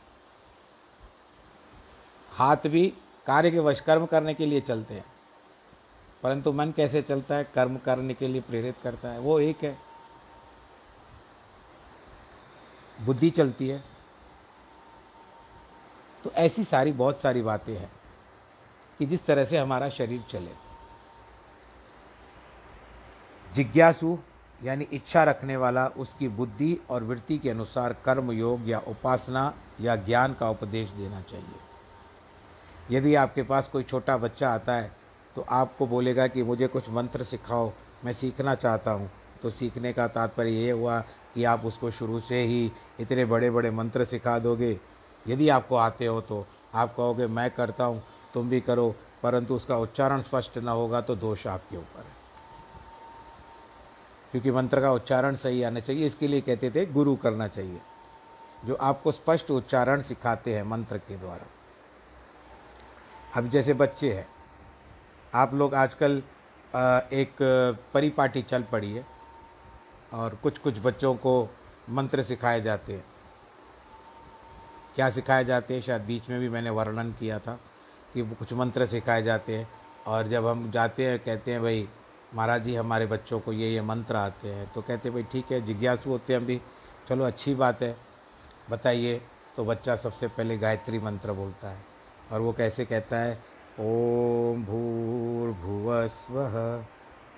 हाथ 2.32 2.56
भी 2.66 2.94
कार्य 3.26 3.50
के 3.50 3.58
वश, 3.58 3.80
कर्म 3.80 4.06
करने 4.06 4.34
के 4.34 4.46
लिए 4.46 4.60
चलते 4.60 4.94
हैं। 4.94 5.04
परंतु 6.22 6.52
मन 6.52 6.70
कैसे 6.70 7.02
चलता 7.02 7.34
है, 7.34 7.44
कर्म 7.44 7.76
करने 7.76 8.14
के 8.14 8.28
लिए 8.28 8.40
प्रेरित 8.40 8.76
करता 8.82 9.08
है, 9.08 9.18
वो 9.18 9.40
एक 9.40 9.56
है। 9.62 9.78
बुद्धि 13.00 13.30
चलती 13.30 13.68
है। 13.68 13.84
तो 16.24 16.30
ऐसी 16.30 16.64
सारी, 16.64 16.92
बहुत 16.92 17.20
सारी 17.20 17.42
बातें 17.42 17.76
हैं 17.76 17.92
कि 18.98 19.06
जिस 19.06 19.26
तरह 19.26 19.44
से 19.44 19.58
हमारा 19.58 19.88
शरीर 19.90 20.24
चले। 20.30 20.50
जिज्ञासु, 23.54 24.18
यानी 24.64 24.84
इच्छा 24.84 25.24
रखने 25.24 25.56
वाला, 25.56 25.86
उसकी 25.86 26.28
बुद्धि 26.28 26.78
और 26.90 27.02
वृत्ति 27.02 27.38
के 27.38 27.50
अनुसार 27.50 27.92
कर्म, 27.92 28.32
योग 28.32 28.68
या 28.68 28.78
उपासना 28.78 29.54
या 29.80 29.96
ज्ञान 29.96 30.34
का 30.34 30.50
उपदेश 30.50 30.90
देना 30.90 31.20
चाहिए। 31.20 31.61
यदि 32.92 33.14
आपके 33.14 33.42
पास 33.42 33.68
कोई 33.68 33.82
छोटा 33.82 34.16
बच्चा 34.16 34.50
आता 34.50 34.74
है 34.74 34.90
तो 35.36 35.44
आपको 35.50 35.86
बोलेगा 35.86 36.26
कि 36.26 36.42
मुझे 36.42 36.66
कुछ 36.66 36.88
मंत्र 36.90 37.24
सिखाओ, 37.24 37.72
मैं 38.04 38.12
सीखना 38.12 38.54
चाहता 38.54 38.90
हूँ। 38.90 39.10
तो 39.42 39.50
सीखने 39.50 39.92
का 39.92 40.06
तात्पर्य 40.08 40.50
ये 40.50 40.70
हुआ 40.70 40.98
कि 41.34 41.44
आप 41.44 41.64
उसको 41.64 41.90
शुरू 41.90 42.18
से 42.20 42.42
ही 42.42 42.70
इतने 43.00 43.24
बड़े 43.24 43.50
बड़े 43.50 43.70
मंत्र 43.70 44.04
सिखा 44.04 44.38
दोगे। 44.38 44.78
यदि 45.26 45.48
आपको 45.48 45.76
आते 45.76 46.06
हो 46.06 46.20
तो 46.20 46.46
आप 46.74 46.94
कहोगे, 46.96 47.26
मैं 47.26 47.50
करता 47.50 47.84
हूँ, 47.84 48.02
तुम 48.34 48.48
भी 48.48 48.60
करो। 48.60 48.94
परंतु 49.22 49.54
उसका 49.54 49.76
उच्चारण 49.78 50.20
स्पष्ट 50.20 50.58
न 50.58 50.68
होगा 50.68 51.00
तो 51.00 51.16
दोष 51.16 51.46
आपके 51.46 51.76
ऊपर 51.76 52.00
है। 52.00 52.20
क्योंकि 54.32 54.50
मंत्र 54.50 54.80
का 54.80 54.92
उच्चारण 54.92 55.36
सही 55.36 55.62
आना 55.62 55.80
चाहिए, 55.80 56.06
इसके 56.06 56.28
लिए 56.28 56.40
कहते 56.40 56.70
थे, 56.70 56.86
गुरु 56.86 57.16
करना 57.16 57.48
चाहिए। 57.48 57.80
जो 58.64 58.74
आपको 58.74 59.12
स्पष्ट 59.12 59.50
उच्चारण 59.50 60.00
सिखाते 60.00 60.54
हैं 60.54 60.62
मंत्र 60.62 60.98
के 60.98 61.16
द्वारा। 61.16 61.46
अब 63.36 63.48
जैसे 63.48 63.74
बच्चे 63.74 64.12
हैं, 64.12 64.26
आप 65.34 65.54
लोग 65.54 65.74
आजकल 65.74 66.22
एक 67.12 67.36
परिपाटी 67.94 68.42
चल 68.42 68.62
पड़ी 68.62 68.92
है 68.92 69.06
और 70.12 70.34
कुछ 70.34 70.58
कुछ 70.58 70.78
बच्चों 70.78 71.14
को 71.14 71.48
मंत्र 71.90 72.22
सिखाए 72.22 72.60
जाते 72.60 72.92
हैं। 72.92 73.04
क्या 74.94 75.10
सिखाए 75.10 75.44
जाते 75.44 75.74
हैं? 75.74 75.80
शायद 75.80 76.02
बीच 76.02 76.28
में 76.28 76.40
भी 76.40 76.48
मैंने 76.48 76.70
वर्णन 76.70 77.12
किया 77.12 77.38
था 77.38 77.60
कि 78.14 78.34
कुछ 78.34 78.52
मंत्र 78.52 78.86
सिखाए 78.86 79.22
जाते 79.22 79.58
हैं 79.58 79.68
और 80.06 80.28
जब 80.28 80.46
हम 80.46 80.70
जाते 80.70 81.06
हैं, 81.06 81.18
कहते 81.18 81.52
हैं, 81.52 81.62
भाई, 81.62 81.88
महाराज 82.34 82.62
जी, 82.62 82.74
हमारे 82.76 83.06
बच्चों 83.06 83.40
को 83.40 83.52
ये 83.52 83.70
ये 83.70 83.82
मंत्र 83.82 84.16
आते 84.16 84.48
हैं। 84.48 84.72
तो 84.72 84.82
कहते 84.82 85.08
हैं, 85.08 85.12
भाई, 85.12 85.22
ठीक 85.32 85.52
है, 85.52 85.60
जिज्ञासु 85.60 86.10
होते 86.10 86.32
हैं 86.32 86.40
हम 86.40 86.46
भी। 86.46 86.60
चलो, 87.08 87.24
अच्छी 87.24 87.54
बात 87.54 87.82
है। 87.82 87.96
बताइए। 88.70 89.20
तो 89.56 89.64
बच्चा 89.64 89.96
सबसे 89.96 90.28
पहले 90.28 90.58
गायत्री 90.58 90.98
मंत्र 90.98 91.32
बोलता 91.32 91.70
है। 91.70 91.91
और 92.32 92.40
वो 92.40 92.52
कैसे 92.52 92.84
कहता 92.84 93.16
है, 93.16 93.38
ओम 93.80 94.64
भूर्भुवस्व 94.64 96.34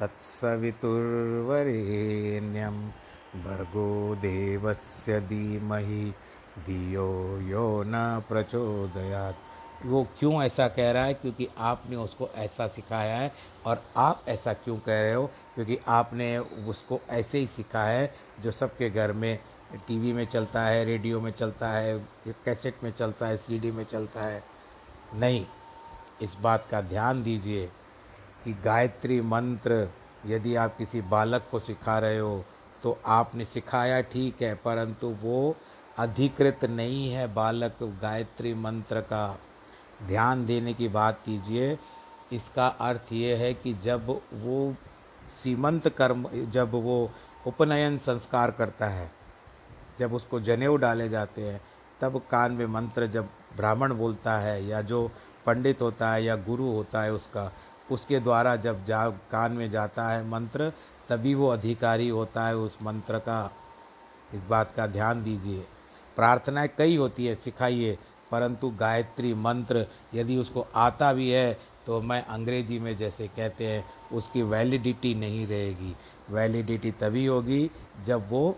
तत्सवितुर्वरेण्यम 0.00 2.92
भर्गो 3.44 4.14
देवस्य 4.14 5.20
धीमहि, 5.20 6.14
धियो 6.66 7.40
यो 7.40 7.84
न 7.86 8.22
प्रचोदयात्। 8.28 9.36
वो 9.86 10.06
क्यों 10.18 10.42
ऐसा 10.42 10.68
कह 10.68 10.90
रहा 10.90 11.04
है? 11.04 11.14
क्योंकि 11.14 11.48
आपने 11.58 11.96
उसको 11.96 12.28
ऐसा 12.28 12.66
सिखाया 12.66 13.16
है 13.16 13.32
और 13.66 13.84
आप 13.96 14.24
ऐसा 14.28 14.52
क्यों 14.52 14.78
कह 14.78 15.02
रहे 15.02 15.14
हो? 15.14 15.26
क्योंकि 15.26 15.78
आपने 15.88 16.38
उसको 16.38 17.00
ऐसे 17.10 17.38
ही 17.38 17.46
सिखाया 17.46 18.00
है 18.00 18.14
जो 18.40 18.50
सबके 18.50 18.90
घर 18.90 19.12
में, 19.12 19.38
टीवी 19.88 20.12
में 20.12 20.26
चलता 20.26 20.62
है, 20.62 20.84
रेडियो 20.84 21.20
में 21.20 21.30
चलता 21.30 21.70
है, 21.70 22.06
कैसेट 22.28 22.74
में 22.82 22.92
चलता 22.92 23.26
है, 23.26 23.36
सीडी 23.36 23.70
में 23.70 23.84
चलता 23.84 24.20
है। 24.20 24.53
नहीं, 25.14 25.44
इस 26.22 26.36
बात 26.42 26.66
का 26.70 26.80
ध्यान 26.82 27.22
दीजिए 27.22 27.66
कि 28.44 28.52
गायत्री 28.64 29.20
मंत्र, 29.22 29.88
यदि 30.26 30.54
आप 30.56 30.76
किसी 30.78 31.00
बालक 31.00 31.48
को 31.50 31.58
सिखा 31.60 31.98
रहे 31.98 32.18
हो 32.18 32.44
तो 32.82 32.98
आपने 33.06 33.44
सिखाया 33.44 34.00
ठीक 34.02 34.42
है, 34.42 34.54
परंतु 34.54 35.08
वो 35.22 35.56
अधिकृत 35.98 36.64
नहीं 36.64 37.08
है 37.10 37.26
बालक 37.34 37.82
गायत्री 38.02 38.54
मंत्र 38.54 39.00
का। 39.02 39.38
ध्यान 40.06 40.44
देने 40.46 40.72
की 40.74 40.88
बात 40.88 41.20
कीजिए, 41.24 41.78
इसका 42.32 42.66
अर्थ 42.66 43.12
ये 43.12 43.34
है 43.36 43.52
कि 43.54 43.72
जब 43.84 44.08
वो 44.34 44.74
सीमंत 45.34 45.88
कर्म, 45.88 46.28
जब 46.52 46.70
वो 46.74 47.10
उपनयन 47.46 47.98
संस्कार 47.98 48.50
करता 48.50 48.86
है, 48.86 49.10
जब 49.98 50.14
उसको 50.14 50.40
जनेऊ 50.40 50.76
डाले 50.76 51.08
जाते 51.08 51.42
हैं, 51.42 51.60
तब 52.00 52.20
कान 52.30 52.52
में 52.52 52.66
मंत्र 52.66 53.06
जब 53.06 53.28
ब्राह्मण 53.56 53.92
बोलता 53.92 54.38
है 54.38 54.64
या 54.66 54.80
जो 54.82 55.10
पंडित 55.46 55.82
होता 55.82 56.10
है 56.12 56.24
या 56.24 56.36
गुरु 56.36 56.70
होता 56.72 57.02
है 57.02 57.12
उसका, 57.12 57.50
उसके 57.90 58.20
द्वारा 58.20 58.54
जब 58.56 58.84
जा, 58.84 59.08
कान 59.08 59.52
में 59.52 59.70
जाता 59.70 60.08
है 60.08 60.26
मंत्र, 60.28 60.72
तभी 61.08 61.34
वो 61.34 61.48
अधिकारी 61.48 62.08
होता 62.08 62.46
है 62.46 62.56
उस 62.56 62.78
मंत्र 62.82 63.18
का, 63.18 63.50
इस 64.34 64.44
बात 64.44 64.72
का 64.76 64.86
ध्यान 64.86 65.22
दीजिए। 65.24 65.64
प्रार्थनाएँ 66.16 66.68
कई 66.78 66.96
होती 66.96 67.26
है, 67.26 67.34
सिखाइए, 67.34 67.98
परंतु 68.30 68.70
गायत्री 68.70 69.34
मंत्र 69.34 69.86
यदि 70.14 70.36
उसको 70.36 70.66
आता 70.74 71.12
भी 71.12 71.30
है 71.30 71.74
तो 71.86 72.00
मैं 72.00 72.24
अंग्रेज़ी 72.24 72.78
में 72.78 72.96
जैसे 72.96 73.26
कहते 73.28 73.66
हैं, 73.66 73.84
उसकी 74.12 74.42
वैलिडिटी 74.42 75.14
नहीं 75.14 75.46
रहेगी। 75.46 75.94
वैलिडिटी 76.30 76.90
तभी 76.90 77.24
होगी 77.26 77.70
जब 78.06 78.28
वो 78.30 78.56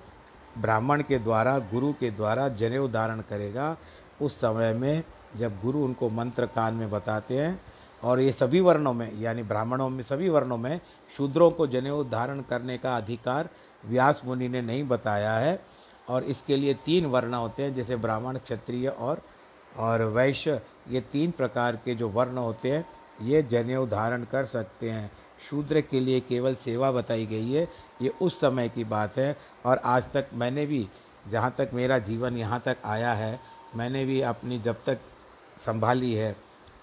ब्राह्मण 0.59 1.03
के 1.03 1.19
द्वारा, 1.19 1.59
गुरु 1.59 1.93
के 1.93 2.11
द्वारा 2.11 2.49
जनेऊ 2.51 2.89
धारण 2.89 3.21
करेगा 3.21 3.77
उस 4.23 4.37
समय 4.37 4.73
में 4.73 5.03
जब 5.37 5.61
गुरु 5.61 5.85
उनको 5.85 6.11
मंत्र 6.11 6.47
कान 6.47 6.75
में 6.75 6.91
बताते 6.91 7.41
हैं 7.41 7.61
और 8.05 8.21
ये 8.21 8.33
सभी 8.33 8.61
वर्णों 8.61 8.93
में, 8.93 9.21
यानी 9.21 9.43
ब्राह्मणों 9.43 9.89
में, 9.89 10.03
सभी 10.05 10.29
वर्णों 10.29 10.57
में 10.57 10.81
शूद्रों 11.17 11.51
को 11.51 11.67
जनेऊ 11.67 12.05
धारण 12.05 12.41
करने 12.41 12.79
का 12.79 12.97
अधिकार 12.97 13.49
व्यास 13.87 14.23
मुनि 14.25 14.49
ने 14.49 14.63
नहीं 14.63 14.85
बताया 14.89 15.33
है। 15.33 15.61
और 16.09 16.25
इसके 16.25 16.57
लिए 16.57 16.75
तीन 16.75 17.07
वर्ण 17.07 17.35
होते 17.35 17.63
हैं, 17.63 17.75
जैसे 17.75 17.97
ब्राह्मण, 17.97 18.37
क्षत्रिय 18.37 18.89
और 18.89 19.23
और 19.79 20.03
वैश्य। 20.03 20.61
ये 20.89 21.01
तीन 21.01 21.31
प्रकार 21.31 21.77
के 21.77 21.95
जो 21.95 22.09
वर्ण 22.09 22.39
होते 22.39 22.73
हैं, 22.73 22.87
ये 23.23 23.43
जनेऊ 23.43 23.87
धारण 23.87 24.25
कर 24.25 24.45
सकते 24.45 24.91
हैं। 24.91 25.11
शूद्र 25.51 25.81
के 25.81 26.01
लिए 26.01 26.21
केवल 26.21 26.55
सेवा 26.55 26.93
बताई 26.93 27.27
गई 27.27 27.53
है। 27.53 27.69
ये 28.03 28.13
उस 28.23 28.41
समय 28.41 28.69
की 28.69 28.85
बात 28.85 29.17
है। 29.17 29.37
और 29.67 29.81
आज 29.85 30.05
तक 30.13 30.27
मैंने 30.35 30.67
भी, 30.67 30.89
जहाँ 31.31 31.55
तक 31.59 31.71
मेरा 31.75 31.99
जीवन 31.99 32.37
यहाँ 32.37 32.63
तक 32.65 32.77
आया 32.85 33.13
है 33.13 33.41
मैंने 33.77 34.05
भी 34.05 34.21
अपनी 34.25 34.59
जब 34.59 34.85
तक 34.87 34.99
संभाली 35.57 36.13
है, 36.15 36.35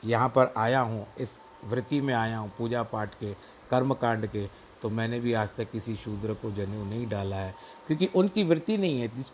यहाँ 0.05 0.29
पर 0.29 0.53
आया 0.57 0.79
हूँ, 0.81 1.05
इस 1.19 1.38
वृत्ति 1.65 2.01
में 2.01 2.13
आया 2.13 2.38
हूँ, 2.38 2.51
पूजा 2.57 2.83
पाठ 2.83 3.13
के 3.15 3.33
कर्म 3.69 3.93
कांड 3.93 4.27
के 4.27 4.47
तो 4.81 4.89
मैंने 4.89 5.19
भी 5.19 5.33
आज 5.33 5.50
तक 5.57 5.71
किसी 5.71 5.95
शूद्र 5.95 6.33
को 6.33 6.51
जनेऊ 6.51 6.83
नहीं 6.85 7.07
डाला 7.09 7.35
है। 7.35 7.53
क्योंकि 7.88 8.09
उनकी 8.15 8.43
वृत्ति 8.43 8.77
नहीं 8.77 9.00
है, 9.01 9.07
जिस 9.07 9.31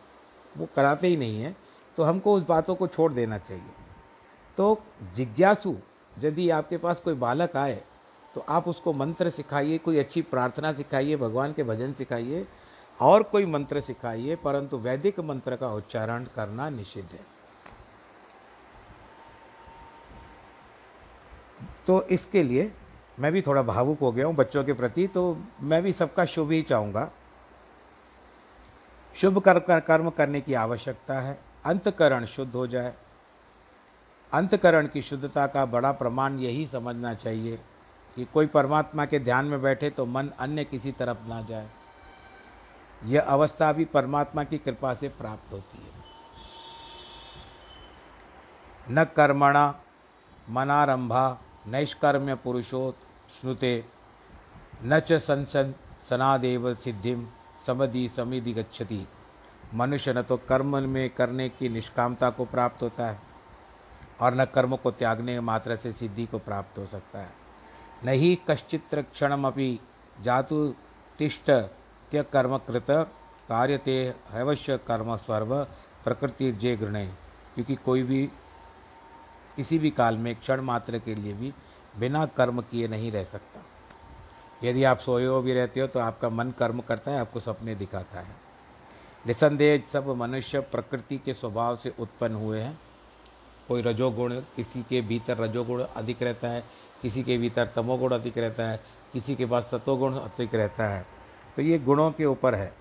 वो 0.58 0.68
कराते 0.76 1.08
ही 1.08 1.18
नहीं 1.18 1.42
है 1.42 1.56
तो 1.98 2.04
हमको 2.04 2.34
उस 2.34 2.44
बातों 2.48 2.76
को 2.76 2.88
छोड़ 2.88 3.12
देना 3.14 3.38
चाहिए। 3.38 3.72
तो 4.58 4.82
जिज्ञासु, 5.16 5.76
यदि 6.16 6.50
आपके 6.50 6.78
पास 6.78 7.00
कोई 7.00 7.14
बालक 7.16 7.56
आए 7.58 7.82
तो 8.36 8.44
आप 8.50 8.68
उसको 8.68 8.94
मंत्र 8.94 9.30
सिखाइए, 9.30 9.78
कोई 9.78 9.98
अच्छी 9.98 10.22
प्रार्थना 10.24 10.72
सिखाइए, 10.74 11.16
भगवान 11.16 11.54
के 11.54 11.64
भजन 11.64 11.94
सिखाइए, 11.94 12.46
और 13.00 13.24
कोई 13.24 13.46
मंत्र 13.46 13.82
सिखाइए, 13.82 14.36
परंतु 14.36 14.78
वैदिक 14.78 15.20
मंत्र 15.20 15.56
का 15.56 15.74
उच्चारण 15.74 16.26
करना 16.36 16.70
निषिद्ध 16.70 17.12
है। 17.12 17.39
तो 21.90 22.02
इसके 22.04 22.42
लिए 22.44 22.72
मैं 23.20 23.32
भी 23.32 23.42
थोड़ा 23.42 23.62
भावुक 23.62 24.00
हो 24.00 24.12
गया 24.12 24.26
हूँ 24.26 24.36
बच्चों 24.36 24.64
के 24.64 24.74
प्रति 24.74 25.08
तो 25.08 25.22
मैं 25.62 25.82
भी 25.84 25.94
सबका 25.94 26.26
शुभ 26.26 26.52
ही 26.52 26.62
चाहूँगा। 26.62 27.10
शुभ 29.16 29.40
कर्म 29.40 29.80
कर्म 29.80 30.10
करने 30.10 30.42
की 30.42 30.54
आवश्यकता 30.54 31.20
है। 31.20 31.38
अंतकरण 31.66 32.26
शुद्ध 32.26 32.54
हो 32.56 32.68
जाए। 32.68 32.94
अंतकरण 34.32 34.88
की 34.88 35.02
शुद्धता 35.02 35.48
का 35.48 35.66
बड़ा 35.66 35.92
प्रमाण 35.92 36.38
यही 36.40 36.68
समझना 36.68 37.14
चाहिए 37.14 37.58
कि 38.18 38.26
कोई 38.26 38.48
परमात्मा 38.48 39.06
के 39.06 39.20
ध्यान 39.20 39.46
में 39.46 39.62
बैठे 39.62 39.90
तो 39.90 40.06
मन 40.06 40.30
अन्य 40.40 40.64
किसी 40.64 40.92
तरफ़ 40.92 41.28
ना 41.28 41.42
जाए। 41.42 41.68
यह 43.06 43.22
अवस्था 43.22 43.74
भी 43.74 43.86
परमात्मा 43.86 44.44
की 44.44 44.58
कृपा 44.58 44.94
से 44.94 45.10
प्राप्त 45.10 45.54
होती 45.54 45.84
है। 45.84 45.92
न 48.92 49.04
कर्मणा, 49.16 49.76
मनारंभा 50.50 51.42
नैष्कर्म्य 51.72 52.36
पुरुषोत 52.36 53.00
श्नुते 53.32 53.74
न 54.84 55.00
च 55.00 55.20
संसन 55.20 55.74
सनादेव 56.10 56.74
सिद्धिम 56.76 57.26
समधि 57.68 58.08
समिधि 58.16 58.54
गच्छति। 58.54 59.06
मनुष्य 59.76 60.14
न 60.14 60.22
तो 60.22 60.38
कर्म 60.50 60.78
में 60.90 61.10
करने 61.10 61.48
की 61.50 61.70
निष्कामता 61.70 62.30
को 62.30 62.46
प्राप्त 62.46 62.82
होता 62.84 63.10
है 63.10 63.20
और 64.22 64.36
न 64.36 64.46
कर्म 64.46 64.76
को 64.76 64.92
त्यागने 64.92 65.40
मात्र 65.42 65.76
से 65.76 65.92
सिद्धि 65.92 66.26
को 66.26 66.38
प्राप्त 66.40 66.78
हो 66.78 66.86
सकता 66.86 67.20
है। 67.20 67.32
न 68.06 68.20
ही 68.20 68.38
कश्चित्र 68.50 69.02
क्षणमपि 69.04 69.80
जातु 70.24 70.66
तिष्ठ 71.20 71.50
त्य 72.12 72.24
कर्मकृत 72.34 72.88
कार्यते 73.50 73.96
हैवश्य 74.32 74.78
कर्म 74.88 75.16
स्वर्व 75.18 75.56
प्रकृति 76.04 76.52
जे 76.52 76.76
गृणे 76.78 77.06
क्योंकि 77.56 77.76
कोई 77.76 78.04
भी 78.04 78.30
किसी 79.60 79.78
भी 79.80 79.90
काल 79.90 80.18
में 80.18 80.36
क्षण 80.36 80.62
मात्र 80.62 81.00
के 81.00 81.16
लिए 81.16 81.34
भी 81.34 81.52
बिना 82.00 82.26
कर्म 82.26 82.62
किए 82.62 82.88
नहीं 82.88 83.12
रह 83.12 83.24
सकता। 83.24 83.64
यदि 84.64 84.84
आप 84.84 85.00
सोए 85.00 85.26
हो 85.26 85.42
भी 85.42 85.54
रहते 85.54 85.80
हो 85.80 85.88
तो 85.88 86.00
आपका 86.00 86.30
मन 86.30 86.52
कर्म 86.52 86.80
करता 86.80 87.12
है, 87.12 87.20
आपको 87.20 87.40
सपने 87.40 87.76
दिखाता 87.76 88.20
है। 88.20 88.36
निसंदेह 89.28 89.84
सब 89.94 90.08
मनुष्य 90.08 90.60
प्रकृति 90.60 91.18
के 91.18 91.34
स्वभाव 91.34 91.76
से 91.76 91.94
उत्पन्न 92.00 92.36
हुए 92.36 92.62
हैं। 92.62 92.80
कोई 93.68 93.82
रजोगुण 93.82 94.40
किसी 94.56 94.84
के 94.84 95.02
भीतर 95.02 95.38
रजोगुण 95.38 95.84
अधिक 95.84 96.24
रहता 96.24 96.48
है, 96.48 96.64
किसी 97.02 97.24
के 97.24 97.38
भीतर 97.38 97.68
तमोगुण 97.76 98.12
अधिक 98.12 98.38
रहता 98.38 98.70
है, 98.70 98.80
किसी 99.14 99.36
के 99.36 99.46
पास 99.46 99.64
सतोगुण 99.64 100.16
अधिक 100.16 100.56
रहता 100.56 100.88
है। 100.88 101.06
तो 101.56 101.62
ये 101.62 101.80
गुणों 101.80 102.12
के 102.12 102.26
ऊपर 102.26 102.56
है। 102.56 102.74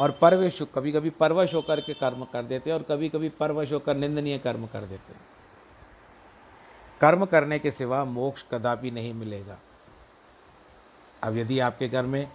और 0.00 0.10
परवेश 0.10 0.62
कभी 0.74 0.92
कभी 0.92 1.10
परवश 1.10 1.54
होकर 1.54 1.80
के 1.80 1.94
कर्म 1.94 2.24
कर 2.24 2.42
देते 2.42 2.70
हैं 2.70 2.76
और 2.78 2.82
कभी 2.82 3.08
कभी 3.08 3.28
परवश 3.28 3.72
होकर 3.72 3.96
निंदनीय 3.96 4.38
कर्म 4.38 4.66
कर 4.66 4.80
देते 4.80 5.12
हैं। 5.12 5.20
कर्म 7.00 7.24
करने 7.24 7.58
के 7.58 7.70
सिवा 7.70 8.04
मोक्ष 8.04 8.44
कदापि 8.50 8.90
नहीं 8.90 9.12
मिलेगा। 9.14 9.58
अब 11.22 11.36
यदि 11.36 11.58
आपके 11.58 11.88
घर 11.88 12.06
में 12.06 12.26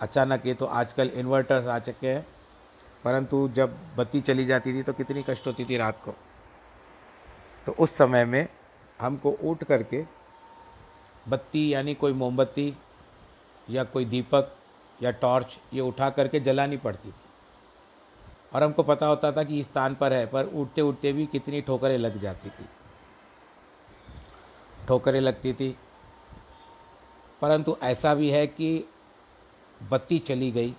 अचानक 0.00 0.46
ये 0.46 0.54
तो 0.54 0.66
आजकल 0.66 1.10
इन्वर्टर्स 1.14 1.66
आ 1.66 1.78
चुके 1.78 2.08
हैं, 2.08 2.26
परंतु 3.04 3.48
जब 3.48 3.76
बत्ती 3.96 4.20
चली 4.20 4.44
जाती 4.46 4.72
थी 4.74 4.82
तो 4.82 4.92
कितनी 4.92 5.24
कष्ट 5.28 5.46
होती 5.46 5.64
थी 5.64 5.76
रात 5.76 6.00
को। 6.04 6.14
तो 7.66 7.72
उस 7.74 7.96
समय 7.96 8.24
में 8.24 8.46
हमको 9.00 9.30
उठ 9.42 9.64
करके 9.64 10.02
बत्ती 11.26 11.72
यानी 11.74 11.94
कोई 11.94 12.12
मोमबत्ती 12.12 12.72
या 13.68 13.84
कोई 13.84 14.04
दीपक 14.04 14.52
या 15.00 15.10
टॉर्च 15.10 15.58
ये 15.74 15.80
उठा 15.80 16.10
करके 16.10 16.40
जलानी 16.40 16.76
पड़ती 16.76 17.08
थी। 17.08 17.22
और 18.54 18.62
हमको 18.62 18.82
पता 18.82 19.06
होता 19.06 19.32
था 19.32 19.42
कि 19.42 19.60
इस 19.60 19.66
स्थान 19.66 19.94
पर 19.94 20.12
है, 20.12 20.26
पर 20.26 20.44
उठते 20.44 20.80
उठते 20.82 21.12
भी 21.12 21.26
कितनी 21.26 21.60
ठोकरें 21.60 21.98
लग 21.98 22.20
जाती 22.20 22.50
थी। 22.50 22.66
ठोकरें 24.88 25.20
लगती 25.20 25.52
थी। 25.52 25.78
परंतु 27.42 27.76
ऐसा 27.82 28.14
भी 28.14 28.30
है 28.30 28.46
कि 28.46 28.84
बत्ती 29.90 30.18
चली 30.18 30.50
गई। 30.50 30.76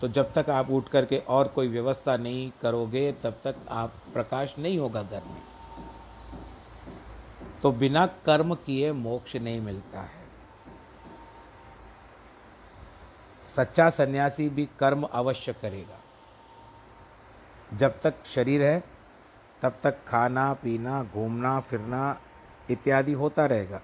तो 0.00 0.08
जब 0.08 0.32
तक 0.32 0.50
आप 0.50 0.70
उठ 0.70 0.88
करके 0.88 1.18
और 1.18 1.48
कोई 1.48 1.68
व्यवस्था 1.68 2.16
नहीं 2.16 2.52
करोगे, 2.62 3.12
तब 3.12 3.40
तक 3.44 3.56
आप 3.70 3.92
प्रकाश 4.12 4.54
नहीं 4.58 4.78
होगा 4.78 5.02
घर 5.02 5.22
में। 5.24 5.42
तो 7.62 7.72
बिना 7.72 8.06
कर्म 8.06 8.54
किए 8.54 8.92
मोक्ष 8.92 9.36
नहीं 9.36 9.60
मिलता 9.60 10.00
है। 10.00 10.24
सच्चा 13.56 13.90
सन्यासी 13.90 14.48
भी 14.48 14.68
कर्म 14.80 15.02
अवश्य 15.02 15.52
करेगा। 15.52 16.00
जब 17.76 18.00
तक 18.00 18.14
शरीर 18.26 18.62
है, 18.62 18.84
तब 19.62 19.78
तक 19.82 20.04
खाना, 20.08 20.52
पीना, 20.52 21.04
घूमना, 21.04 21.60
फिरना 21.60 22.20
इत्यादि 22.70 23.12
होता 23.12 23.46
रहेगा। 23.46 23.80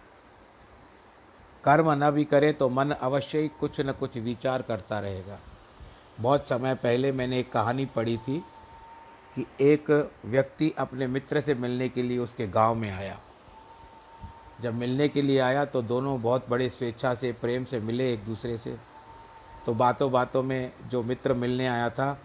कर्म 1.64 2.04
न 2.04 2.10
भी 2.10 2.24
करे 2.24 2.52
तो 2.52 2.68
मन 2.68 2.90
अवश्य 2.90 3.38
ही 3.38 3.48
कुछ 3.48 3.80
न 3.80 3.92
कुछ 3.92 4.16
विचार 4.16 4.62
करता 4.62 5.00
रहेगा। 5.00 5.38
बहुत 6.20 6.48
समय 6.48 6.74
पहले 6.74 7.12
मैंने 7.12 7.38
एक 7.38 7.52
कहानी 7.52 7.86
पढ़ी 7.86 8.16
थी 8.16 8.44
कि 9.36 9.46
एक 9.60 10.12
व्यक्ति 10.24 10.74
अपने 10.78 11.06
मित्र 11.06 11.40
से 11.40 11.54
मिलने 11.54 11.88
के 11.88 12.02
लिए 12.02 12.18
उसके 12.18 12.46
गाँव 12.46 12.74
में 12.74 12.90
आया। 12.90 13.18
जब 14.60 14.74
मिलने 14.74 15.08
के 15.08 15.22
लिए 15.22 15.38
आया 15.38 15.64
तो 15.64 15.82
दोनों 15.82 16.22
बहुत 16.22 16.48
बड़े 16.48 16.68
स्वेच्छा 16.68 17.14
से, 17.14 17.32
प्रेम 17.32 17.64
से 17.64 17.80
मिले 17.80 18.12
एक 18.12 18.24
दूसरे 18.24 18.58
से। 18.58 18.76
तो 19.66 19.74
बातों 19.74 20.12
बातों 20.12 20.42
में 20.42 20.72
जो 20.86 21.02
मित्र 21.02 21.34
मिलने 21.34 21.66
आया 21.66 21.90
था, 21.90 22.18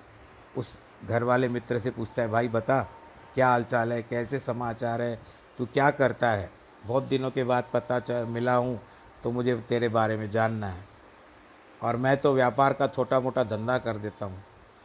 उस 0.58 0.76
घर 1.06 1.24
वाले 1.24 1.48
मित्र 1.50 1.80
से 1.80 1.91
पूछता 1.91 2.22
है, 2.22 2.28
भाई 2.28 2.48
बता, 2.48 2.88
क्या 3.36 3.50
हालचाल 3.50 3.94
है? 3.94 4.02
कैसे 4.02 4.39
समाचार 4.39 5.02
है? 5.02 5.20
तू 5.58 5.65
क्या 5.65 5.89
करता 5.91 6.30
है? 6.30 6.50
बहुत 6.86 7.04
दिनों 7.04 7.32
के 7.32 7.44
बाद 7.44 7.63
पता 7.74 8.26
मिला 8.26 8.56
हूँ 8.56 8.80
तो 9.24 9.32
मुझे 9.32 9.56
तेरे 9.70 9.89
बारे 9.89 10.18
में 10.18 10.30
जानना 10.32 10.68
है। 10.68 10.84
और 11.82 11.96
मैं 11.96 12.18
तो 12.18 12.34
व्यापार 12.34 12.74
का 12.74 12.88
छोटा 12.88 13.20
मोटा 13.20 13.44
धंधा 13.44 13.78
कर 13.78 13.98
देता 13.98 14.26
हूँ। 14.26 14.44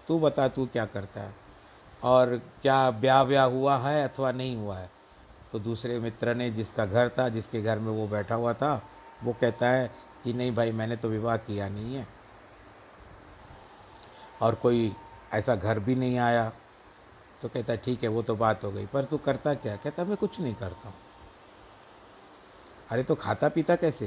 तू 0.09 0.19
बता, 0.19 0.49
तू 0.49 0.67
क्या 0.67 0.85
करता 0.87 1.21
है? 1.21 1.35
और 2.03 2.37
क्या 2.63 2.91
ब्याह 2.91 3.23
व्याह 3.23 3.47
हुआ 3.47 3.77
है 3.79 4.09
अथवा 4.09 4.33
नहीं 4.33 4.57
हुआ 4.57 4.79
है? 4.79 4.91
तो 5.53 5.59
दूसरे 5.59 5.99
मित्र 5.99 6.35
ने 6.35 6.51
जिसका 6.51 6.87
घर 6.87 7.09
था, 7.09 7.29
जिसके 7.29 7.63
घर 7.63 7.79
में 7.79 7.93
वो 7.93 8.07
बैठा 8.09 8.35
हुआ 8.35 8.53
था, 8.53 8.83
वो 9.25 9.33
कहता 9.41 9.69
है 9.69 9.91
कि 10.25 10.33
नहीं 10.33 10.55
भाई, 10.55 10.73
मैंने 10.73 10.97
तो 10.97 11.09
विवाह 11.09 11.37
किया 11.37 11.69
नहीं 11.69 11.95
है। 11.95 12.07
और 14.43 14.55
कोई 14.55 14.93
ऐसा 15.33 15.57
घर 15.57 15.79
भी 15.79 15.95
नहीं 15.95 16.19
आया। 16.19 16.53
तो 17.43 17.49
कहता 17.49 17.75
ठीक 17.75 18.03
है, 18.03 18.09
वो 18.09 18.23
तो 18.23 18.37
बात 18.37 18.65
हो 18.65 18.71
गई, 18.73 18.87
पर 18.87 19.05
तू 19.05 19.19
करता 19.19 19.55
क्या? 19.55 19.77
कहता, 19.77 20.05
मैं 20.05 20.17
कुछ 20.17 20.41
नहीं 20.41 20.55
करता 20.55 20.89
हूँ। 20.89 20.97
अरे 22.91 23.03
तो 23.03 23.15
खाता 23.15 23.49
पीता 23.49 23.77
कैसे 23.77 24.07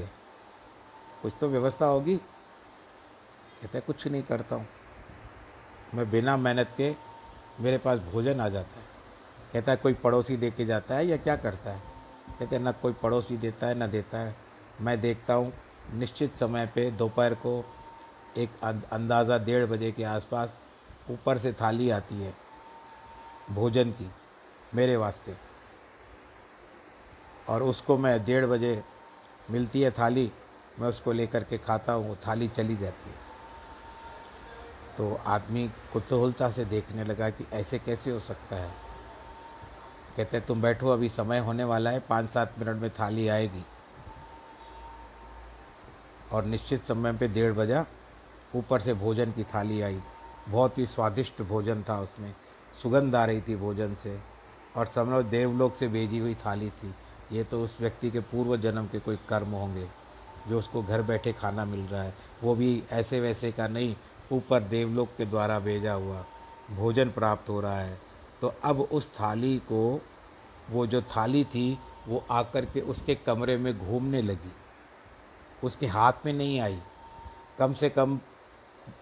कुछ 1.21 1.33
तो 1.39 1.47
व्यवस्था 1.47 1.85
होगी। 1.85 2.17
कहता 2.17 3.77
है, 3.77 3.81
कुछ 3.81 4.07
नहीं 4.07 4.23
करता 4.23 4.55
हूँ। 4.55 4.67
मैं 5.93 6.09
बिना 6.11 6.37
मेहनत 6.37 6.73
के 6.77 6.95
मेरे 7.59 7.77
पास 7.77 7.99
भोजन 7.99 8.39
आ 8.39 8.49
जाता 8.49 8.79
है। 8.79 8.85
कहता 9.53 9.71
है, 9.71 9.77
कोई 9.77 9.93
पड़ोसी 9.93 10.37
दे 10.37 10.51
के 10.51 10.65
जाता 10.65 10.95
है 10.95 11.07
या 11.07 11.17
क्या 11.17 11.35
करता 11.35 11.71
है? 11.71 11.81
कहते 12.39 12.55
हैं, 12.55 12.63
ना 12.63 12.71
कोई 12.71 12.93
पड़ोसी 12.93 13.37
देता 13.37 13.67
है, 13.67 13.75
ना 13.75 13.87
देता 13.87 14.19
है। 14.19 14.35
मैं 14.81 14.99
देखता 15.01 15.33
हूँ, 15.33 15.53
निश्चित 15.93 16.35
समय 16.35 16.65
पे 16.65 16.91
दोपहर 16.91 17.33
को 17.33 17.65
एक 18.37 18.49
अंदाज़ा 18.91 19.37
डेढ़ 19.37 19.65
बजे 19.65 19.91
के 19.91 20.03
आसपास 20.03 20.57
ऊपर 21.09 21.37
से 21.37 21.53
थाली 21.53 21.89
आती 21.89 22.15
है। 22.15 22.42
भोजन 23.51 23.91
की, 23.91 24.11
मेरे 24.75 24.97
वास्ते। 24.97 25.35
और 27.49 27.63
उसको 27.63 27.97
मैं 27.97 28.25
डेढ़ 28.25 28.45
बजे 28.45 28.83
मिलती 29.51 29.81
है 29.81 29.91
थाली, 29.91 30.31
मैं 30.79 30.87
उसको 30.87 31.11
लेकर 31.11 31.43
के 31.43 31.57
खाता 31.57 31.93
हूँ 31.93 32.17
थाली 32.27 32.47
चली 32.47 32.75
जाती 32.77 33.09
है। 33.09 33.15
तो 34.97 35.19
आदमी 35.25 35.71
कुतूहलता 35.93 36.51
से 36.51 36.65
देखने 36.65 37.03
लगा 37.03 37.29
कि 37.29 37.47
ऐसे 37.53 37.79
कैसे 37.79 38.11
हो 38.11 38.19
सकता 38.19 38.55
है। 38.55 38.71
कहते, 40.17 40.39
तुम 40.39 40.61
बैठो, 40.61 40.89
अभी 40.89 41.09
समय 41.09 41.39
होने 41.39 41.63
वाला 41.63 41.89
है 41.89 41.99
पाँच 41.99 42.29
सात 42.29 42.53
मिनट 42.59 42.81
में 42.81 42.89
थाली 42.89 43.27
आएगी। 43.27 43.65
और 46.31 46.45
निश्चित 46.45 46.87
समय 46.87 47.13
पे 47.13 47.27
डेढ़ 47.27 47.53
बजा, 47.53 47.85
ऊपर 48.55 48.81
से 48.81 48.93
भोजन 48.93 49.31
की 49.31 49.43
थाली 49.43 49.81
आई। 49.81 50.01
बहुत 50.47 50.77
ही 50.77 50.85
स्वादिष्ट 50.85 51.41
भोजन 51.41 51.83
था 51.83 51.99
उसमें। 51.99 52.35
सुगंध 52.81 53.15
आ 53.15 53.25
रही 53.25 53.41
थी 53.41 53.55
भोजन 53.55 53.95
से 53.95 54.17
और 54.77 54.85
समझो 54.85 55.21
देवलोक 55.23 55.75
से 55.75 55.87
भेजी 55.87 56.19
हुई 56.19 56.35
थाली 56.35 56.69
थी। 56.69 56.93
ये 57.31 57.43
तो 57.43 57.61
उस 57.63 57.77
व्यक्ति 57.81 58.11
के 58.11 58.19
पूर्व 58.19 58.55
जन्म 58.57 58.87
के 58.87 58.99
कोई 58.99 59.17
कर्म 59.29 59.51
होंगे, 59.51 59.87
जो 60.47 60.59
उसको 60.59 60.83
घर 60.83 61.01
बैठे 61.01 61.33
खाना 61.33 61.65
मिल 61.65 61.79
रहा 61.79 62.03
है। 62.03 62.13
वो 62.43 62.55
भी 62.55 62.83
ऐसे 62.91 63.19
वैसे 63.19 63.51
का 63.51 63.67
नहीं, 63.67 63.95
ऊपर 64.31 64.63
देवलोक 64.63 65.09
के 65.17 65.25
द्वारा 65.25 65.59
भेजा 65.59 65.93
हुआ 65.93 66.25
भोजन 66.71 67.09
प्राप्त 67.09 67.49
हो 67.49 67.59
रहा 67.61 67.79
है। 67.79 67.97
तो 68.41 68.53
अब 68.63 68.81
उस 68.81 69.09
थाली 69.13 69.57
को, 69.57 70.01
वो 70.69 70.85
जो 70.87 71.01
थाली 71.01 71.43
थी, 71.43 71.79
वो 72.07 72.23
आकर 72.31 72.65
के 72.65 72.81
उसके 72.81 73.15
कमरे 73.15 73.57
में 73.57 73.77
घूमने 73.79 74.21
लगी। 74.21 74.51
उसके 75.63 75.87
हाथ 75.87 76.25
में 76.25 76.33
नहीं 76.33 76.59
आई। 76.59 76.79
कम 77.59 77.73
से 77.73 77.89
कम 77.89 78.19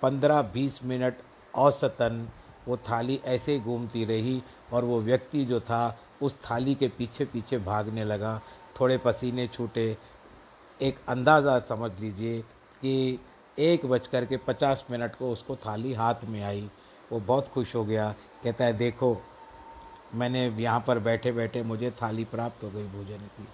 पंद्रह 0.01 0.41
बीस 0.41 0.83
मिनट 0.83 1.17
औसतन 1.55 2.27
वो 2.67 2.77
थाली 2.77 3.21
ऐसे 3.25 3.53
ही 3.53 3.59
घूमती 3.59 4.05
रही 4.05 4.43
और 4.73 4.85
वो 4.85 5.01
व्यक्ति 5.01 5.45
जो 5.45 5.59
था 5.59 5.99
उस 6.21 6.37
थाली 6.41 6.75
के 6.75 6.87
पीछे 6.87 7.25
पीछे 7.25 7.57
भागने 7.57 8.03
लगा। 8.03 8.41
थोड़े 8.79 8.97
पसीने 8.97 9.47
छूटे। 9.47 9.97
एक 10.81 10.99
अंदाज़ा 11.07 11.59
समझ 11.59 11.91
लीजिए 11.99 12.41
कि 12.81 13.19
एक 13.59 13.85
बज 13.85 14.07
कर 14.07 14.25
के 14.25 14.37
पचास 14.37 14.85
मिनट 14.91 15.15
को 15.15 15.31
उसको 15.31 15.55
थाली 15.55 15.93
हाथ 15.93 16.15
में 16.23 16.43
आई। 16.43 16.69
वो 17.11 17.19
बहुत 17.19 17.47
खुश 17.47 17.75
हो 17.75 17.85
गया। 17.85 18.15
कहता 18.43 18.65
है, 18.65 18.73
देखो, 18.73 19.17
मैंने 20.15 20.47
यहाँ 20.47 20.83
पर 20.87 20.99
बैठे 20.99 21.31
बैठे 21.31 21.63
मुझे 21.63 21.91
थाली 21.91 22.23
प्राप्त 22.23 22.63
हो 22.63 22.69
गई 22.69 22.87
भोजन 22.87 23.17
की। 23.17 23.47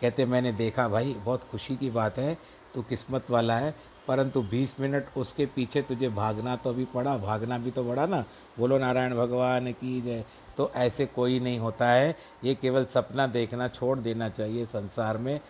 कहते, 0.00 0.24
मैंने 0.24 0.52
देखा 0.52 0.88
भाई, 0.88 1.14
बहुत 1.14 1.44
खुशी 1.44 1.76
की 1.76 1.90
बात 1.90 2.18
है। 2.18 2.38
तू 2.74 2.82
किस्मत 2.82 3.30
वाला 3.30 3.58
है। 3.58 3.74
परंतु 4.08 4.42
20 4.42 4.80
मिनट 4.80 5.06
उसके 5.16 5.46
पीछे 5.46 5.82
तुझे 5.82 6.08
भागना 6.08 6.56
तो 6.56 6.70
अभी 6.70 6.84
पड़ा, 6.84 7.16
भागना 7.16 7.58
भी 7.58 7.70
तो 7.70 7.84
पड़ा 7.84 8.06
ना। 8.06 8.24
बोलो, 8.58 8.78
नारायण 8.78 9.16
भगवान 9.16 9.72
की 9.72 10.00
जय। 10.00 10.24
तो 10.56 10.72
ऐसे 10.76 11.06
कोई 11.06 11.40
नहीं 11.40 11.58
होता 11.58 11.90
है। 11.90 12.16
ये 12.44 12.54
केवल 12.54 12.84
सपना 12.84 13.26
देखना, 13.26 13.68
छोड़ 13.68 13.98
देना 13.98 14.28
चाहिए 14.28 14.66
संसार 14.66 15.18
में। 15.18 15.40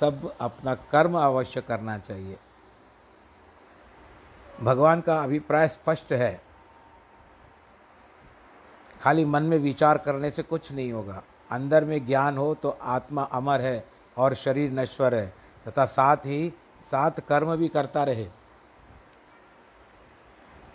सब 0.00 0.34
अपना 0.40 0.74
कर्म 0.74 1.18
अवश्य 1.18 1.60
करना 1.60 1.98
चाहिए। 1.98 2.36
भगवान 4.62 5.00
का 5.00 5.22
अभिप्राय 5.22 5.68
स्पष्ट 5.68 6.12
है। 6.12 6.40
खाली 9.02 9.24
मन 9.24 9.42
में 9.42 9.58
विचार 9.58 9.98
करने 9.98 10.30
से 10.30 10.42
कुछ 10.42 10.72
नहीं 10.72 10.92
होगा। 10.92 11.22
अंदर 11.50 11.84
में 11.84 12.06
ज्ञान 12.06 12.36
हो 12.36 12.54
तो 12.54 12.78
आत्मा 12.82 13.22
अमर 13.22 13.60
है 13.60 13.88
और 14.16 14.34
शरीर 14.34 14.70
नश्वर 14.70 15.14
है। 15.14 15.34
तथा 15.68 15.86
साथ 15.86 16.16
ही 16.16 16.52
साथ 16.92 17.20
कर्म 17.28 17.54
भी 17.56 17.68
करता 17.68 18.04
रहे। 18.04 18.26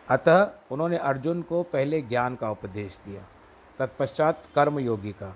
अतः 0.09 0.49
उन्होंने 0.71 0.97
अर्जुन 0.97 1.41
को 1.41 1.61
पहले 1.63 2.01
ज्ञान 2.01 2.35
का 2.35 2.49
उपदेश 2.51 2.99
दिया, 3.05 3.21
तत्पश्चात 3.79 4.43
कर्म 4.55 4.79
योगी 4.79 5.11
का। 5.11 5.35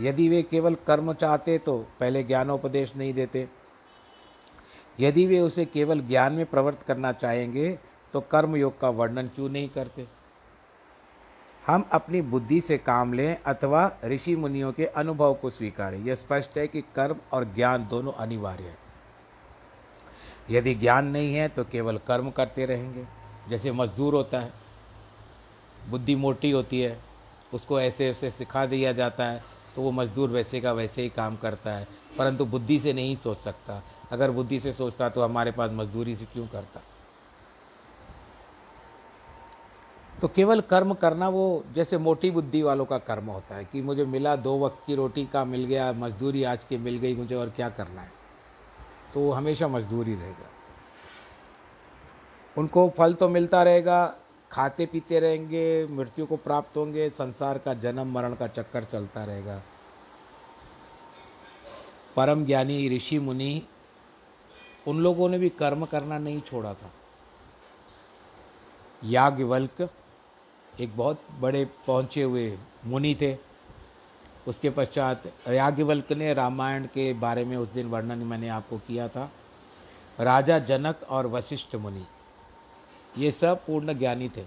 यदि 0.00 0.28
वे 0.28 0.42
केवल 0.42 0.74
कर्म 0.86 1.12
चाहते 1.12 1.58
तो 1.58 1.76
पहले 2.00 2.22
ज्ञानोपदेश 2.22 2.94
नहीं 2.96 3.12
देते। 3.14 3.48
यदि 5.00 5.26
वे 5.26 5.40
उसे 5.40 5.64
केवल 5.64 6.00
ज्ञान 6.00 6.32
में 6.32 6.46
प्रवृत्त 6.46 6.82
करना 6.82 7.12
चाहेंगे 7.12 7.78
तो 8.14 8.20
कर्म 8.20 8.56
योग 8.56 8.78
का 8.80 8.88
वर्णन 8.90 9.26
क्यों 9.26 9.48
नहीं 9.48 9.68
करते? 9.68 10.06
हम 11.66 11.84
अपनी 11.92 12.20
बुद्धि 12.22 12.60
से 12.60 12.78
काम 12.78 13.12
लें 13.12 13.36
अथवा 13.42 13.90
ऋषि 14.04 14.36
मुनियों 14.36 14.72
के 14.72 14.86
अनुभव 14.86 15.34
को 15.34 15.50
स्वीकारें। 15.50 15.98
यह 15.98 16.14
स्पष्ट 16.14 16.58
है 16.58 16.66
कि 16.66 16.80
कर्म 16.94 17.16
और 17.32 17.44
ज्ञान 17.54 17.86
दोनों 17.88 18.12
अनिवार्य 18.12 18.64
है। 18.64 18.85
यदि 20.50 20.74
ज्ञान 20.74 21.06
नहीं 21.06 21.34
है 21.34 21.48
तो 21.48 21.64
केवल 21.64 21.98
कर्म 21.98 22.30
करते 22.30 22.66
रहेंगे। 22.66 23.04
जैसे 23.48 23.72
मजदूर 23.72 24.14
होता 24.14 24.40
है, 24.40 24.52
बुद्धि 25.90 26.16
मोटी 26.16 26.50
होती 26.50 26.80
है, 26.80 26.98
उसको 27.54 27.80
ऐसे 27.80 28.10
ऐसे 28.10 28.30
सिखा 28.30 28.66
दिया 28.66 28.92
जाता 28.92 29.24
है 29.24 29.44
तो 29.76 29.82
वो 29.82 29.90
मजदूर 29.90 30.28
वैसे 30.28 30.60
का 30.60 30.72
वैसे 30.72 31.02
ही 31.02 31.08
काम 31.08 31.36
करता 31.36 31.72
है। 31.72 31.88
परंतु 32.18 32.44
बुद्धि 32.44 32.80
से 32.80 32.92
नहीं 32.92 33.16
सोच 33.16 33.38
सकता। 33.38 33.82
अगर 34.10 34.30
बुद्धि 34.30 34.60
से 34.60 34.72
सोचता 34.72 35.08
तो 35.08 35.22
हमारे 35.22 35.52
पास 35.52 35.70
मजदूरी 35.70 36.16
से 36.16 36.24
क्यों 36.24 36.46
करता? 36.46 36.80
तो 40.20 40.28
केवल 40.28 40.60
कर्म 40.60 40.94
करना, 40.94 41.28
वो 41.28 41.64
जैसे 41.72 41.98
मोटी 41.98 42.30
बुद्धि 42.30 42.62
वालों 42.62 42.84
का 42.84 42.98
कर्म 42.98 43.26
होता 43.26 43.56
है 43.56 43.64
कि 43.64 43.82
मुझे 43.82 44.04
मिला, 44.04 44.36
दो 44.36 44.58
वक्त 44.58 44.78
की 44.86 44.94
रोटी 44.94 45.26
का 45.26 45.44
मिल 45.44 45.64
गया, 45.64 45.92
मजदूरी 45.92 46.44
आज 46.44 46.64
की 46.64 46.76
मिल 46.76 46.98
गई, 46.98 47.14
मुझे 47.14 47.34
और 47.34 47.50
क्या 47.50 47.68
करना 47.68 48.00
है? 48.00 48.15
तो 49.14 49.20
वो 49.20 49.32
हमेशा 49.32 49.68
मजदूर 49.68 50.06
ही 50.06 50.14
रहेगा। 50.14 50.50
उनको 52.58 52.88
फल 52.88 53.14
तो 53.14 53.28
मिलता 53.28 53.62
रहेगा, 53.62 54.14
खाते 54.52 54.86
पीते 54.86 55.20
रहेंगे, 55.20 55.86
मृत्यु 55.86 56.26
को 56.26 56.36
प्राप्त 56.36 56.76
होंगे, 56.76 57.10
संसार 57.10 57.58
का 57.58 57.74
जन्म, 57.74 58.12
मरण 58.12 58.34
का 58.34 58.46
चक्कर 58.46 58.84
चलता 58.84 59.20
रहेगा। 59.20 59.62
परम 62.16 62.44
ज्ञानी 62.44 62.96
ऋषि 62.96 63.18
मुनि, 63.18 63.62
उन 64.88 65.00
लोगों 65.00 65.28
ने 65.28 65.38
भी 65.38 65.48
कर्म 65.48 65.86
करना 65.86 66.18
नहीं 66.18 66.40
छोड़ा 66.40 66.74
था। 66.74 66.90
याज्ञवल्क 69.04 69.90
एक 70.80 70.96
बहुत 70.96 71.20
बड़े 71.38 71.64
पहुँचे 71.86 72.22
हुए 72.22 72.58
मुनि 72.84 73.16
थे। 73.20 73.55
उसके 74.46 74.70
पश्चात 74.70 75.22
याज्ञवल्क 75.48 76.12
ने 76.12 76.32
रामायण 76.34 76.84
के 76.86 77.12
बारे 77.14 77.44
में 77.44 77.56
उस 77.56 77.68
दिन 77.68 77.86
वर्णन 77.86 78.18
मैंने 78.24 78.48
आपको 78.50 78.78
किया 78.78 79.08
था। 79.08 79.30
राजा 80.18 80.58
जनक 80.60 81.02
और 81.10 81.26
वशिष्ठ 81.26 81.74
मुनि, 81.76 82.04
ये 83.14 83.30
सब 83.32 83.64
पूर्ण 83.66 83.94
ज्ञानी 83.94 84.28
थे। 84.28 84.44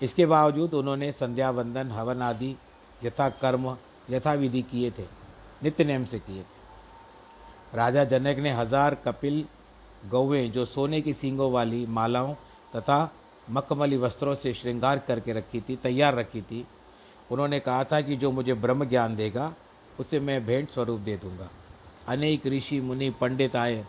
इसके 0.00 0.26
बावजूद 0.26 0.74
उन्होंने 0.74 1.10
संध्या 1.14 1.50
वंदन 1.50 1.90
हवन 1.90 2.22
आदि 2.22 2.54
यथा 3.04 3.28
कर्म 3.42 3.76
यथा 4.10 4.32
विधि 4.34 4.62
किए 4.62 4.90
थे 4.90 5.04
नित्य 5.62 5.84
नियम 5.84 6.04
से 6.04 6.18
किए 6.18 6.42
थे। 6.42 7.76
राजा 7.76 8.04
जनक 8.06 8.38
ने 8.38 8.52
हज़ार 8.52 8.94
कपिल 9.04 9.44
गौवें, 10.06 10.52
जो 10.52 10.64
सोने 10.64 11.00
की 11.00 11.12
सींगों 11.14 11.50
वाली 11.52 11.84
मालाओं 11.88 12.34
तथा 12.76 12.98
मखमली 13.50 13.96
वस्त्रों 13.96 14.34
से 14.34 14.52
श्रृंगार 14.54 14.98
करके 14.98 15.32
रखी 15.32 15.60
थी, 15.60 15.76
तैयार 15.76 16.14
रखी 16.14 16.42
थी 16.42 16.66
उन्होंने 17.30 17.60
कहा 17.60 17.84
था 17.84 18.00
कि 18.00 18.16
जो 18.16 18.30
मुझे 18.30 18.54
ब्रह्म 18.54 18.84
ज्ञान 18.84 19.16
देगा, 19.16 19.54
उसे 20.00 20.20
मैं 20.20 20.44
भेंट 20.46 20.70
स्वरूप 20.70 21.00
दे 21.00 21.16
दूँगा। 21.16 21.48
अनेक 22.08 22.46
ऋषि, 22.46 22.80
मुनि, 22.80 23.10
पंडित 23.10 23.56
आए, 23.56 23.84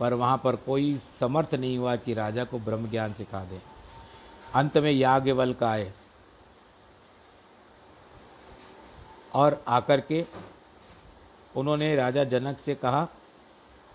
पर 0.00 0.14
वहाँ 0.14 0.40
पर 0.44 0.56
कोई 0.56 0.98
समर्थ 1.20 1.54
नहीं 1.54 1.78
हुआ 1.78 1.96
कि 1.96 2.14
राजा 2.14 2.44
को 2.44 2.58
ब्रह्म 2.58 2.90
ज्ञान 2.90 3.12
सिखा 3.12 3.44
दे। 3.44 3.60
अंत 4.54 4.78
में 4.78 4.90
याज्ञवल्क 4.92 5.62
आए 5.62 5.92
और 9.34 9.64
आकर 9.68 10.00
के 10.00 10.24
उन्होंने 11.56 11.94
राजा 11.96 12.24
जनक 12.24 12.58
से 12.58 12.74
कहा, 12.74 13.08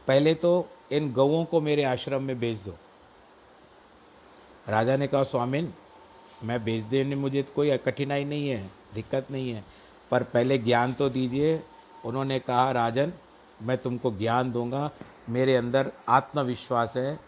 पहले 0.07 0.33
तो 0.33 0.69
इन 0.91 1.11
गौों 1.13 1.45
को 1.45 1.61
मेरे 1.61 1.83
आश्रम 1.83 2.23
में 2.23 2.39
भेज 2.39 2.59
दो। 2.65 2.75
राजा 4.69 4.97
ने 4.97 5.07
कहा, 5.07 5.23
स्वामिन 5.23 5.73
मैं 6.43 6.63
भेज 6.63 6.83
देने, 6.83 7.15
मुझे 7.15 7.43
तो 7.43 7.53
कोई 7.53 7.77
कठिनाई 7.77 8.23
नहीं 8.25 8.49
है, 8.49 8.69
दिक्कत 8.93 9.27
नहीं 9.31 9.51
है। 9.51 9.63
पर 10.11 10.23
पहले 10.23 10.57
ज्ञान 10.57 10.93
तो 10.93 11.09
दीजिए। 11.09 11.63
उन्होंने 12.05 12.39
कहा, 12.39 12.71
राजन, 12.71 13.13
मैं 13.61 13.77
तुमको 13.77 14.11
ज्ञान 14.11 14.51
दूँगा, 14.51 14.91
मेरे 15.29 15.55
अंदर 15.55 15.91
आत्मविश्वास 16.09 16.97
है। 16.97 17.19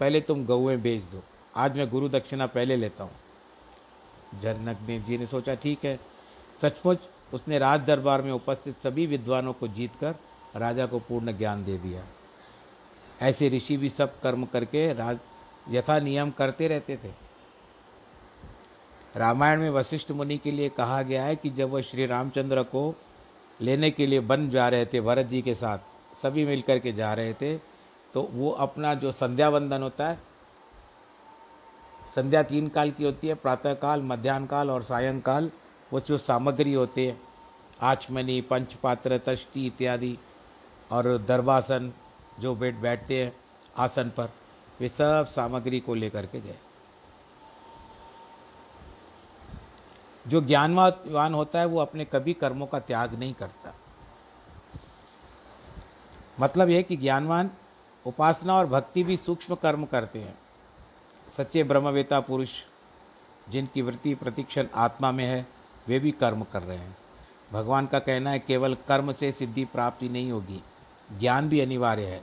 पहले 0.00 0.20
तुम 0.20 0.44
गौएँ 0.44 0.76
बेच 0.76 1.02
दो। 1.02 1.22
आज 1.56 1.76
मैं 1.76 1.90
गुरु 1.90 2.08
दक्षिणा 2.08 2.46
पहले 2.46 2.76
लेता 2.76 3.04
हूँ। 3.04 3.12
जनक 4.40 4.88
ने 4.88 5.00
जी 5.00 5.18
ने 5.18 5.26
सोचा, 5.26 5.54
ठीक 5.54 5.84
है। 5.84 6.00
सचमुच 6.62 6.98
उसने 7.34 7.58
राज 7.58 7.80
दरबार 7.80 8.22
में 8.22 8.32
उपस्थित 8.32 8.82
सभी 8.82 9.06
विद्वानों 9.06 9.52
को 9.52 9.68
जीतकर 9.68 10.14
राजा 10.56 10.86
को 10.86 10.98
पूर्ण 10.98 11.38
ज्ञान 11.38 11.64
दे 11.64 11.78
दिया। 11.78 12.04
ऐसे 13.22 13.48
ऋषि 13.48 13.76
भी 13.76 13.88
सब 13.88 14.20
कर्म 14.20 14.44
करके 14.44 14.92
राज, 14.92 15.18
यथा 15.70 15.98
नियम 15.98 16.30
करते 16.30 16.68
रहते 16.68 16.96
थे। 16.96 17.29
रामायण 19.16 19.60
में 19.60 19.70
वशिष्ठ 19.70 20.10
मुनि 20.10 20.36
के 20.38 20.50
लिए 20.50 20.68
कहा 20.68 21.02
गया 21.02 21.24
है 21.24 21.36
कि 21.36 21.50
जब 21.50 21.70
वह 21.70 21.80
श्री 21.82 22.06
रामचंद्र 22.06 22.62
को 22.62 22.94
लेने 23.60 23.90
के 23.90 24.06
लिए 24.06 24.20
बन 24.20 24.48
जा 24.50 24.68
रहे 24.68 24.86
थे, 24.86 25.00
भरत 25.00 25.26
जी 25.26 25.42
के 25.42 25.54
साथ, 25.54 25.78
सभी 26.22 26.44
मिलकर 26.46 26.78
के 26.78 26.92
जा 26.92 27.12
रहे 27.14 27.32
थे 27.34 27.56
तो 28.14 28.22
वो 28.32 28.50
अपना 28.50 28.94
जो 28.94 29.12
संध्या 29.12 29.48
वंदन 29.48 29.82
होता 29.82 30.08
है, 30.08 30.18
संध्या 32.14 32.42
तीन 32.42 32.68
काल 32.68 32.90
की 32.90 33.04
होती 33.04 33.28
है 33.28 33.34
प्रातःकाल 33.34 34.02
मध्यान्ह 34.02 34.46
काल 34.46 34.70
और 34.70 34.82
सायंकाल, 34.82 35.50
वो 35.92 36.00
जो 36.00 36.18
सामग्री 36.18 36.72
होती 36.72 37.04
है, 37.06 37.16
आचमनी, 37.80 38.40
पंचपात्र, 38.40 39.18
तष्टि 39.18 39.66
इत्यादि 39.66 40.16
और 40.90 41.16
दरबासन 41.18 41.92
जो 42.40 42.54
बैठ 42.54 42.74
बैठते 42.76 43.22
हैं, 43.22 43.32
आसन 43.76 44.10
पर, 44.16 44.30
वे 44.80 44.88
सब 44.88 45.26
सामग्री 45.30 45.80
को 45.80 45.94
लेकर 45.94 46.26
के 46.26 46.40
गए। 46.40 46.56
जो 50.24 50.40
ज्ञानवान 50.40 51.34
होता 51.34 51.60
है 51.60 51.66
वो 51.66 51.80
अपने 51.80 52.04
कभी 52.04 52.32
कर्मों 52.32 52.66
का 52.66 52.78
त्याग 52.78 53.18
नहीं 53.18 53.34
करता। 53.34 53.74
मतलब 56.40 56.68
यह 56.68 56.82
कि 56.82 56.96
ज्ञानवान 56.96 57.50
उपासना 58.06 58.54
और 58.54 58.66
भक्ति 58.66 59.02
भी 59.04 59.16
सूक्ष्म 59.16 59.54
कर्म 59.54 59.84
करते 59.84 60.18
हैं। 60.18 60.38
सच्चे 61.36 61.64
ब्रह्मवेता 61.64 62.20
पुरुष 62.20 62.50
जिनकी 63.48 63.82
वृत्ति 63.82 64.14
प्रतिक्षण 64.14 64.66
आत्मा 64.74 65.10
में 65.12 65.24
है, 65.24 65.46
वे 65.88 65.98
भी 65.98 66.10
कर्म 66.10 66.42
कर 66.42 66.62
रहे 66.62 66.76
हैं। 66.76 66.96
भगवान 67.52 67.86
का 67.86 67.98
कहना 67.98 68.30
है, 68.30 68.38
केवल 68.38 68.76
कर्म 68.88 69.12
से 69.12 69.30
सिद्धि 69.32 69.64
प्राप्ति 69.64 70.08
नहीं 70.08 70.30
होगी, 70.32 70.62
ज्ञान 71.18 71.48
भी 71.48 71.60
अनिवार्य 71.60 72.06
है। 72.06 72.22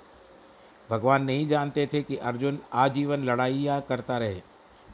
भगवान 0.90 1.24
नहीं 1.24 1.48
जानते 1.48 1.88
थे 1.94 2.02
कि 2.04 2.18
अर्जुन 2.18 2.60
आजीवन 2.74 3.24
लड़ाइयाँ 3.24 3.82
करता 3.82 4.18
रहे, 4.18 4.42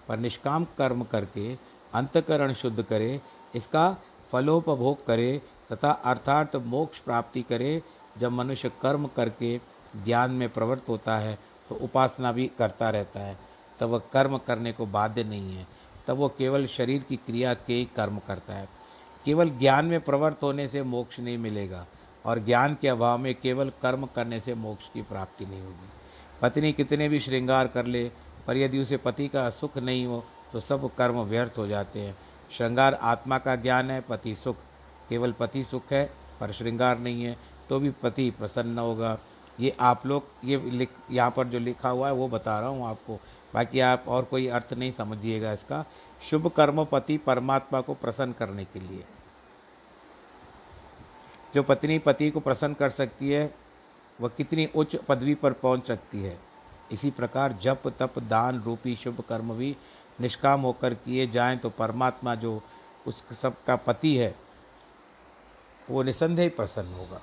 पर 0.08 0.18
निष्काम 0.18 0.66
कर्म 0.78 1.04
करके 1.04 1.54
अंतकरण 1.94 2.54
शुद्ध 2.54 2.82
करे, 2.84 3.22
इसका 3.56 3.98
फलोपभोग 4.32 5.06
करे, 5.06 5.42
तथा 5.72 5.92
अर्थात 5.92 6.56
मोक्ष 6.56 7.00
प्राप्ति 7.00 7.42
करे, 7.42 7.82
जब 8.18 8.32
मनुष्य 8.32 8.72
कर्म 8.82 9.08
करके 9.08 9.58
ज्ञान 10.06 10.32
में 10.32 10.48
प्रवृत्त 10.50 10.90
होता 10.90 11.18
है 11.18 11.38
तो 11.70 11.76
उपासना 11.76 12.32
भी 12.32 12.50
करता 12.58 12.90
रहता 12.90 13.20
है। 13.20 13.38
तब 13.80 13.90
वह 13.90 14.02
कर्म 14.14 14.38
करने 14.38 14.72
को 14.72 14.86
बाध्य 14.86 15.24
नहीं 15.24 15.56
है। 15.56 15.68
तब 16.08 16.18
वो 16.18 16.28
केवल 16.30 16.66
शरीर 16.68 17.04
की 17.04 17.16
क्रिया 17.16 17.54
के 17.54 17.74
ही 17.74 17.86
कर्म 17.96 18.20
करता 18.20 18.54
है। 18.54 18.68
केवल 19.26 19.50
ज्ञान 19.50 19.86
में 19.86 20.00
प्रवृत्त 20.02 20.44
होने 20.44 20.68
से 20.68 20.84
मोक्ष 20.84 21.20
नहीं 21.20 21.38
मिलेगा, 21.38 21.86
और 22.26 22.40
ज्ञान 22.40 22.78
के 22.82 22.88
अभाव 22.88 23.18
में 23.18 23.34
केवल 23.36 23.72
कर्म 23.82 24.06
करने 24.06 24.40
से 24.40 24.54
मोक्ष 24.56 24.90
की 24.94 25.02
प्राप्ति 25.02 25.46
नहीं 25.46 25.62
होगी। 25.62 25.90
पत्नी 26.42 26.72
कितने 26.74 27.10
भी 27.10 27.20
श्रृंगार 27.20 27.68
कर 27.68 27.86
ले, 27.86 28.12
पर 28.48 28.58
यदि 28.58 28.80
उसे 28.80 28.98
पति 28.98 29.28
का 29.28 29.50
सुख 29.50 29.78
नहीं 29.78 30.06
हो 30.06 30.24
तो 30.54 30.60
सब 30.60 30.90
कर्म 30.96 31.22
व्यर्थ 31.22 31.58
हो 31.58 31.68
जाते 31.68 32.00
हैं। 32.00 32.16
श्रृंगार 32.58 32.94
आत्मा 32.94 33.38
का 33.38 33.56
ज्ञान 33.56 33.92
है, 33.92 34.00
पति 34.02 34.36
सुख। 34.36 34.56
केवल 35.10 35.32
पति 35.32 35.64
सुख 35.64 35.92
है, 35.92 36.06
पर 36.40 36.52
श्रृंगार 36.52 37.00
नहीं 37.00 37.24
है 37.24 37.38
तो 37.70 37.80
भी 37.80 37.90
पति 38.04 38.30
प्रसन्न 38.32 38.80
होगा। 38.80 39.18
ये 39.60 39.76
आप 39.80 40.06
लोग, 40.06 40.24
ये 40.44 40.58
लिख, 40.58 40.90
यहाँ 41.12 41.32
पर 41.32 41.48
जो 41.48 41.60
लिखा 41.60 41.90
हुआ 41.90 42.08
है, 42.08 42.14
वो 42.14 42.28
बता 42.28 42.60
रहा 42.60 42.70
हूँ 42.70 42.88
आपको। 42.88 43.20
बाकी 43.54 43.80
आप 43.80 44.06
और 44.08 44.24
कोई 44.24 44.48
अर्थ 44.48 44.74
नहीं 44.74 44.92
समझिएगा 44.92 45.52
इसका। 45.54 45.84
शुभ 46.30 46.48
कर्म 46.48 46.84
पति 46.86 47.18
परमात्मा 47.18 47.82
को 47.82 47.94
प्रसन्न 47.94 48.32
करने 48.32 48.66
के 48.66 48.80
लिए। 48.80 49.04
जो 51.56 51.64
पत्नी 51.64 52.00
पति 52.00 52.30
को 52.32 52.40
प्रसन्न 52.40 52.74
कर 52.74 52.90
सकती 52.90 53.30
है, 53.30 53.54
वह 54.22 54.30
कितनी 54.30 54.66
उच्च 54.76 54.96
पदवी 54.96 55.36
पर 55.36 55.54
पहुँच 55.54 55.88
सकती 55.88 56.22
है। 56.24 56.38
इसी 56.92 57.12
प्रकार 57.12 57.54
जप, 57.54 57.88
तप, 58.00 58.20
दान 58.20 58.62
रूपी 58.62 58.96
शुभ 58.96 59.22
कर्म 59.30 59.54
भी 59.54 59.76
निष्काम 60.20 60.62
होकर 60.62 60.94
किए 60.96 61.28
जाएँ 61.28 61.58
तो 61.58 61.70
परमात्मा 61.72 62.36
जो 62.36 62.62
उस 63.06 63.24
सब 63.34 63.56
का 63.68 63.76
पति 63.78 64.16
है, 64.18 64.34
वो 65.88 66.04
निसंदेह 66.04 66.52
प्रसन्न 66.56 66.94
होगा। 66.94 67.22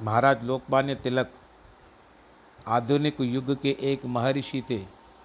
महाराज 0.00 0.44
लोकमान्य 0.44 0.94
तिलक 0.94 1.30
आधुनिक 2.66 3.20
युग 3.20 3.54
के 3.62 3.76
एक 3.82 4.04
महर्षि 4.06 4.62
थे, 4.70 4.78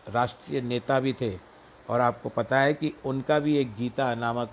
राष्ट्रीय 0.07 0.61
नेता 0.61 0.99
भी 0.99 1.13
थे, 1.13 1.35
और 1.89 2.01
आपको 2.01 2.29
पता 2.29 2.59
है 2.59 2.73
कि 2.73 2.93
उनका 3.05 3.39
भी 3.39 3.57
एक 3.57 3.75
गीता 3.75 4.13
नामक 4.15 4.49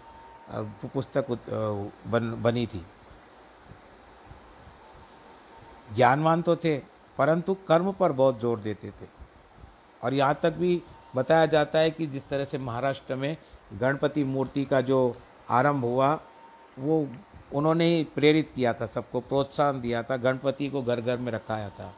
पुस्तक 0.85 1.30
बन, 1.30 2.30
बनी 2.42 2.66
थी। 2.66 2.85
ज्ञानवान 5.94 6.42
तो 6.42 6.56
थे, 6.56 6.76
परंतु 7.18 7.54
कर्म 7.68 7.92
पर 7.92 8.12
बहुत 8.12 8.40
ज़ोर 8.40 8.61
देते 8.61 8.90
थे, 8.90 9.06
और 10.02 10.14
यहाँ 10.14 10.38
तक 10.42 10.52
भी 10.52 10.82
बताया 11.16 11.46
जाता 11.46 11.79
है 11.79 11.90
कि 11.90 12.07
जिस 12.07 12.29
तरह 12.29 12.44
से 12.44 12.59
महाराष्ट्र 12.59 13.14
में 13.14 13.37
गणपति 13.72 14.24
मूर्ति 14.24 14.64
का 14.64 14.81
जो 14.81 15.16
आरंभ 15.50 15.85
हुआ, 15.85 16.20
वो 16.79 17.09
उन्होंने 17.55 17.85
ही 17.85 18.05
प्रेरित 18.05 18.52
किया 18.55 18.72
था, 18.72 18.87
सबको 18.87 19.20
प्रोत्साहन 19.20 19.81
दिया 19.81 20.02
था, 20.02 20.16
गणपति 20.16 20.68
को 20.68 20.83
घर 20.83 21.00
घर 21.00 21.16
में 21.16 21.33
रखाया 21.33 21.68
था। 21.68 21.94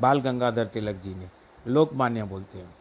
बाल 0.00 0.20
गंगाधर 0.20 0.66
तिलक 0.66 0.96
जी 0.96 1.14
ने 1.14 1.28
लोकमान्य 1.66 2.22
बोलते 2.22 2.58
हैं। 2.58 2.74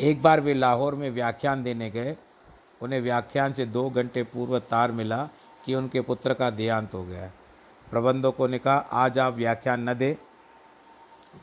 एक 0.00 0.22
बार 0.22 0.40
वे 0.40 0.54
लाहौर 0.54 0.94
में 0.94 1.10
व्याख्यान 1.10 1.62
देने 1.62 1.90
गए। 1.90 2.16
उन्हें 2.82 3.00
व्याख्यान 3.00 3.52
से 3.52 3.66
दो 3.66 3.90
घंटे 3.90 4.22
पूर्व 4.22 4.58
तार 4.58 4.92
मिला 4.92 5.28
कि 5.64 5.74
उनके 5.74 6.00
पुत्र 6.00 6.34
का 6.34 6.50
देहांत 6.50 6.94
हो 6.94 7.04
गया। 7.04 7.30
प्रबंधकों 7.90 8.48
ने 8.48 8.58
कहा, 8.58 8.76
आज 8.76 9.18
आप 9.18 9.34
व्याख्यान 9.34 9.88
न 9.88 9.94
दें। 9.94 10.14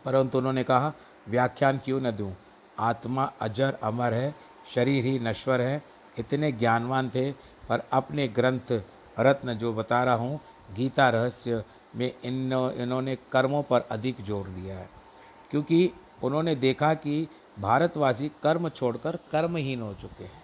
परंतु 0.05 0.37
उन्होंने 0.37 0.63
कहा, 0.63 0.93
व्याख्यान 1.29 1.77
क्यों 1.77 2.01
न 2.01 2.11
दूँ? 2.11 2.37
आत्मा 2.81 3.31
अजर 3.41 3.77
अमर 3.83 4.13
है, 4.13 4.35
शरीर 4.75 5.05
ही 5.05 5.19
नश्वर 5.19 5.61
है। 5.61 5.81
इतने 6.19 6.51
ज्ञानवान 6.51 7.09
थे, 7.09 7.31
पर 7.69 7.83
अपने 7.91 8.27
ग्रंथ, 8.27 8.81
रत्न 9.19 9.53
जो 9.53 9.73
बता 9.73 10.03
रहा 10.03 10.15
हूँ, 10.15 10.39
गीता 10.75 11.09
रहस्य 11.09 11.63
में 11.95 12.11
इन 12.23 12.53
इन्होंने 12.77 13.17
कर्मों 13.31 13.63
पर 13.63 13.81
अधिक 13.91 14.21
ज़ोर 14.21 14.47
दिया 14.47 14.77
है। 14.77 14.89
क्योंकि 15.51 15.91
उन्होंने 16.23 16.55
देखा 16.55 16.93
कि 16.93 17.27
भारतवासी 17.59 18.31
कर्म 18.43 18.69
छोड़कर 18.69 19.15
कर्महीन 19.31 19.81
हो 19.81 19.93
चुके 19.93 20.23
हैं 20.23 20.43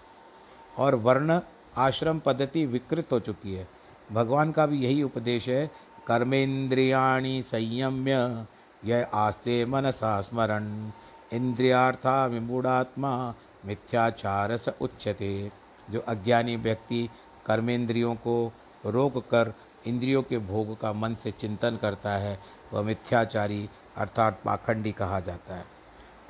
और 0.78 0.94
वर्ण 0.94 1.40
आश्रम 1.76 2.18
पद्धति 2.18 2.64
विकृत 2.66 3.12
हो 3.12 3.20
चुकी 3.20 3.54
है। 3.54 3.66
भगवान 4.12 4.52
का 4.52 4.66
भी 4.66 4.78
यही 4.78 5.02
उपदेश 5.02 5.48
है, 5.48 5.70
कर्मेंद्रियाणी 6.06 7.42
संयम्य, 7.42 8.46
यह 8.84 9.08
आस्ते 9.14 9.64
मनसा 9.64 10.20
स्मरण 10.20 10.90
इंद्रियार्था 11.32 12.24
विमूढ़ात्मा, 12.26 13.34
मिथ्याचार 13.66 14.56
स 14.56 14.68
उच्यते। 14.80 15.50
जो 15.90 16.00
अज्ञानी 16.00 16.56
व्यक्ति 16.56 17.08
कर्मेंद्रियों 17.46 18.14
को 18.14 18.52
रोक 18.86 19.18
कर 19.30 19.52
इंद्रियों 19.86 20.22
के 20.22 20.38
भोग 20.38 20.80
का 20.80 20.92
मन 20.92 21.14
से 21.14 21.30
चिंतन 21.30 21.76
करता 21.76 22.10
है, 22.10 22.38
वह 22.72 22.82
मिथ्याचारी 22.82 23.68
अर्थात 23.96 24.40
पाखंडी 24.44 24.92
कहा 24.92 25.20
जाता 25.20 25.56
है। 25.56 25.64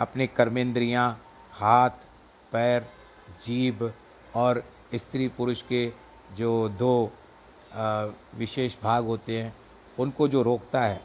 अपने 0.01 0.27
कर्मेंद्रियाँ 0.27 1.11
हाथ, 1.53 1.91
पैर, 2.53 2.87
जीभ 3.47 3.93
और 4.35 4.63
स्त्री 4.95 5.29
पुरुष 5.29 5.63
के 5.63 5.93
जो 6.33 6.69
दो 6.69 7.13
विशेष 8.39 8.77
भाग 8.83 9.05
होते 9.05 9.43
हैं, 9.43 9.55
उनको 9.99 10.29
जो 10.29 10.43
रोकता 10.43 10.83
है, 10.83 11.01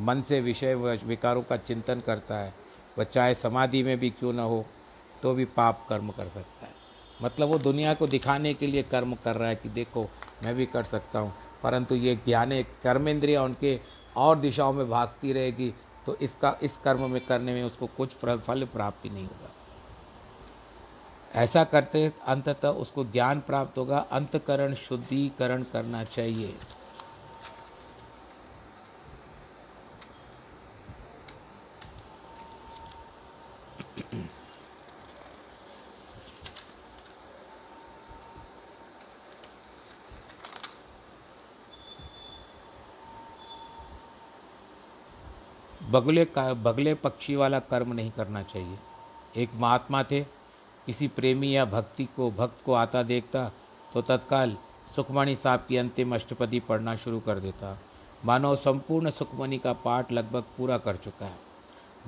मन 0.00 0.22
से 0.22 0.40
विषय 0.40 0.74
विकारों 1.04 1.42
का 1.42 1.56
चिंतन 1.56 2.00
करता 2.00 2.38
है 2.38 2.63
वह 2.98 3.04
चाहे 3.04 3.34
समाधि 3.34 3.82
में 3.82 3.98
भी 3.98 4.10
क्यों 4.10 4.32
ना 4.32 4.42
हो 4.42 4.64
तो 5.22 5.34
भी 5.34 5.44
पाप 5.44 5.86
कर्म 5.88 6.10
कर 6.10 6.28
सकता 6.28 6.66
है। 6.66 6.72
मतलब 7.22 7.48
वो 7.48 7.58
दुनिया 7.58 7.94
को 7.94 8.06
दिखाने 8.06 8.54
के 8.54 8.66
लिए 8.66 8.82
कर्म 8.82 9.14
कर 9.14 9.36
रहा 9.36 9.48
है 9.48 9.56
कि 9.56 9.68
देखो, 9.68 10.08
मैं 10.42 10.54
भी 10.54 10.66
कर 10.66 10.84
सकता 10.84 11.18
हूँ। 11.18 11.32
परंतु 11.62 11.94
ये 11.94 12.14
ज्ञाने 12.16 12.62
कर्मेंद्रिया 12.82 13.42
उनके 13.42 13.80
और 14.16 14.38
दिशाओं 14.38 14.72
में 14.72 14.88
भागती 14.90 15.32
रहेगी 15.32 15.74
तो 16.06 16.16
इसका, 16.16 16.56
इस 16.62 16.76
कर्म 16.76 17.10
में 17.10 17.20
करने 17.26 17.54
में 17.54 17.62
उसको 17.62 17.86
कुछ 17.86 18.14
फल 18.16 18.64
प्राप्ति 18.64 19.10
नहीं 19.10 19.26
होगा। 19.26 19.50
ऐसा 21.34 21.64
करते 21.64 22.12
अंततः 22.26 22.68
उसको 22.68 23.04
ज्ञान 23.04 23.40
प्राप्त 23.40 23.78
होगा। 23.78 23.98
अंतकरण, 24.12 24.74
शुद्धिकरण 24.74 25.62
करना 25.62 26.04
चाहिए। 26.04 26.54
बगले 45.94 46.24
का, 46.24 46.52
बगले 46.54 46.94
पक्षी 46.94 47.36
वाला 47.36 47.58
कर्म 47.60 47.92
नहीं 47.92 48.10
करना 48.10 48.42
चाहिए। 48.42 48.78
एक 49.36 49.50
महात्मा 49.54 50.02
थे, 50.02 50.20
किसी 50.86 51.08
प्रेमी 51.08 51.54
या 51.56 51.64
भक्ति 51.64 52.04
को, 52.16 52.30
भक्त 52.30 52.64
को 52.64 52.72
आता 52.72 53.02
देखता 53.02 53.50
तो 53.92 54.02
तत्काल 54.02 54.56
सुखमणि 54.96 55.36
साहब 55.36 55.64
की 55.68 55.76
अंतिम 55.76 56.14
अष्टपदी 56.14 56.60
पढ़ना 56.60 56.96
शुरू 56.96 57.20
कर 57.20 57.38
देता। 57.38 57.78
मानो 58.24 58.54
संपूर्ण 58.56 59.10
सुखमणि 59.10 59.58
का 59.58 59.72
पाठ 59.72 60.12
लगभग 60.12 60.44
पूरा 60.56 60.78
कर 60.78 60.96
चुका 60.96 61.26
है। 61.26 61.38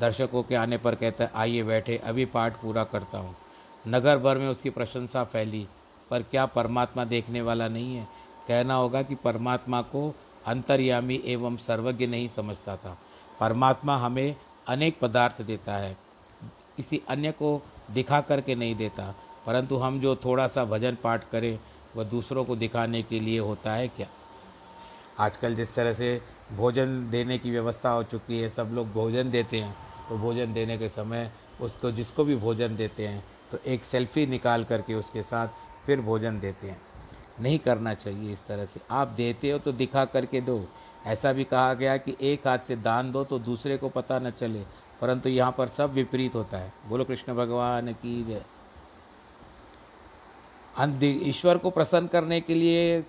दर्शकों 0.00 0.42
के 0.42 0.54
आने 0.54 0.78
पर 0.78 0.94
कहता 0.94 1.28
आइए 1.34 1.62
बैठे, 1.62 1.96
अभी 1.96 2.24
पाठ 2.24 2.60
पूरा 2.62 2.84
करता 2.84 3.18
हूँ। 3.18 3.34
नगर 3.84 4.18
भर 4.18 4.38
में 4.38 4.48
उसकी 4.48 4.70
प्रशंसा 4.70 5.24
फैली, 5.24 5.66
पर 6.10 6.22
क्या 6.22 6.46
परमात्मा 6.46 7.04
देखने 7.04 7.42
वाला 7.42 7.68
नहीं 7.68 7.96
है? 7.96 8.08
कहना 8.48 8.74
होगा 8.74 9.02
कि 9.02 9.14
परमात्मा 9.14 9.82
को 9.82 10.14
अंतर्यामी 10.46 11.22
एवं 11.24 11.56
सर्वज्ञ 11.56 12.06
नहीं 12.06 12.28
समझता 12.28 12.76
था। 12.76 12.96
परमात्मा 13.40 13.96
हमें 13.96 14.36
अनेक 14.68 14.98
पदार्थ 15.00 15.42
देता 15.42 15.76
है। 15.76 15.96
किसी 16.76 17.00
अन्य 17.08 17.32
को 17.32 17.60
दिखा 17.90 18.20
करके 18.20 18.54
नहीं 18.54 18.74
देता, 18.76 19.14
परंतु 19.46 19.76
हम 19.76 20.00
जो 20.00 20.14
थोड़ा 20.16 20.46
सा 20.46 20.64
भजन 20.64 20.96
पाठ 21.02 21.28
करें, 21.30 21.58
वह 21.96 22.04
दूसरों 22.04 22.44
को 22.44 22.56
दिखाने 22.56 23.02
के 23.02 23.20
लिए 23.20 23.38
होता 23.38 23.72
है 23.72 23.88
क्या? 23.88 24.06
आजकल 25.18 25.54
जिस 25.54 25.74
तरह 25.74 25.94
से 25.94 26.20
भोजन 26.52 27.08
देने 27.10 27.38
की 27.38 27.50
व्यवस्था 27.50 27.90
हो 27.90 28.02
चुकी 28.02 28.40
है, 28.40 28.48
सब 28.48 28.70
लोग 28.72 28.92
भोजन 28.92 29.30
देते 29.30 29.60
हैं 29.60 29.74
तो 30.08 30.16
भोजन 30.18 30.52
देने 30.52 30.78
के 30.78 30.88
समय 30.88 31.30
उसको 31.60 31.90
जिसको 31.90 32.24
भी 32.24 32.36
भोजन 32.36 32.76
देते 32.76 33.06
हैं 33.06 33.24
तो 33.50 33.58
एक 33.66 33.84
सेल्फी 33.84 34.26
निकाल 34.26 34.64
करके 34.64 34.94
उसके 34.94 35.22
साथ 35.22 35.48
फिर 35.86 36.00
भोजन 36.00 36.40
देते 36.40 36.66
हैं। 36.66 36.80
नहीं 37.40 37.58
करना 37.58 37.94
चाहिए 37.94 38.32
इस 38.32 38.46
तरह 38.48 38.64
से। 38.64 38.80
आप 38.90 39.08
देते 39.08 39.50
हो 39.50 39.58
तो 39.58 39.72
दिखा 39.72 40.04
करके 40.04 40.40
दो। 40.40 40.58
ऐसा 41.06 41.32
भी 41.32 41.44
कहा 41.44 41.74
गया 41.74 41.96
कि 41.96 42.16
एक 42.22 42.46
हाथ 42.46 42.58
से 42.58 42.76
दान 42.78 43.10
दो 43.12 43.24
तो 43.24 43.38
दूसरे 43.40 43.76
को 43.76 43.88
पता 43.88 44.18
न 44.18 44.30
चले, 44.30 44.62
परंतु 45.00 45.28
यहाँ 45.28 45.54
पर 45.58 45.68
सब 45.68 45.92
विपरीत 45.92 46.34
होता 46.34 46.58
है। 46.58 46.72
बोलो 46.88 47.04
कृष्ण 47.04 47.34
भगवान 47.34 47.92
की 47.94 48.42
ईश्वर 51.28 51.58
को 51.58 51.70
प्रसन्न 51.70 52.06
करने 52.06 52.40
के 52.40 52.54
लिए 52.54 53.04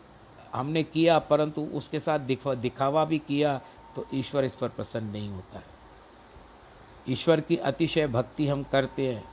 हमने 0.54 0.84
किया, 0.84 1.18
परंतु 1.20 1.62
उसके 1.74 2.00
साथ 2.00 2.20
दिखा, 2.22 2.54
दिखावा 2.56 3.06
भी 3.06 3.20
किया 3.20 3.58
तो 3.96 4.06
ईश्वर 4.14 4.46
इस 4.46 4.54
पर 4.54 4.70
प्रसन्न 4.70 5.06
नहीं 5.06 5.30
होता 5.30 5.58
है। 5.58 5.76
ईश्वर 7.08 7.40
की 7.42 7.56
अतिशय 7.58 8.08
भक्ति 8.08 8.48
हम 8.48 8.64
करते 8.64 9.08
हैं, 9.08 9.24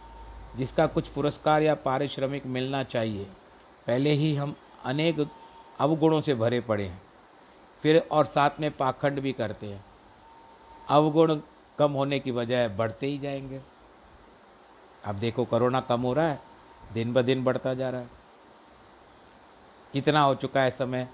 जिसका 0.57 0.87
कुछ 0.87 1.09
पुरस्कार 1.09 1.63
या 1.63 1.75
पारिश्रमिक 1.77 2.47
मिलना 2.49 2.83
चाहिए। 2.85 3.25
पहले 3.87 4.13
ही 4.13 4.35
हम 4.37 4.55
अनेक 4.85 5.27
अवगुणों 5.81 6.21
से 6.21 6.35
भरे 6.35 6.61
पड़े 6.61 6.85
हैं। 6.85 7.03
फिर 7.85 8.09
और 8.11 8.27
साथ 8.27 8.51
में 8.61 8.71
पाखंड 8.71 9.21
भी 9.21 9.33
करते 9.33 9.67
हैं। 9.67 9.85
अवगुण 10.89 11.41
कम 11.79 11.93
होने 11.93 12.21
की 12.21 12.33
बजाय 12.33 12.69
बढ़ते 12.69 13.07
ही 13.07 13.19
जाएँगे। 13.19 13.61
अब 15.05 15.15
देखो 15.15 15.45
कोरोना 15.45 15.81
कम 15.81 16.01
हो 16.01 16.13
रहा 16.13 16.29
है, 16.29 16.41
दिन 16.93 17.13
ब 17.13 17.23
दिन 17.23 17.45
बढ़ता 17.45 17.75
जा 17.75 17.91
रहा 17.91 18.01
है। 18.01 18.11
कितना 19.93 20.21
हो 20.21 20.35
चुका 20.35 20.61
है 20.61 20.71
समय, 20.71 21.09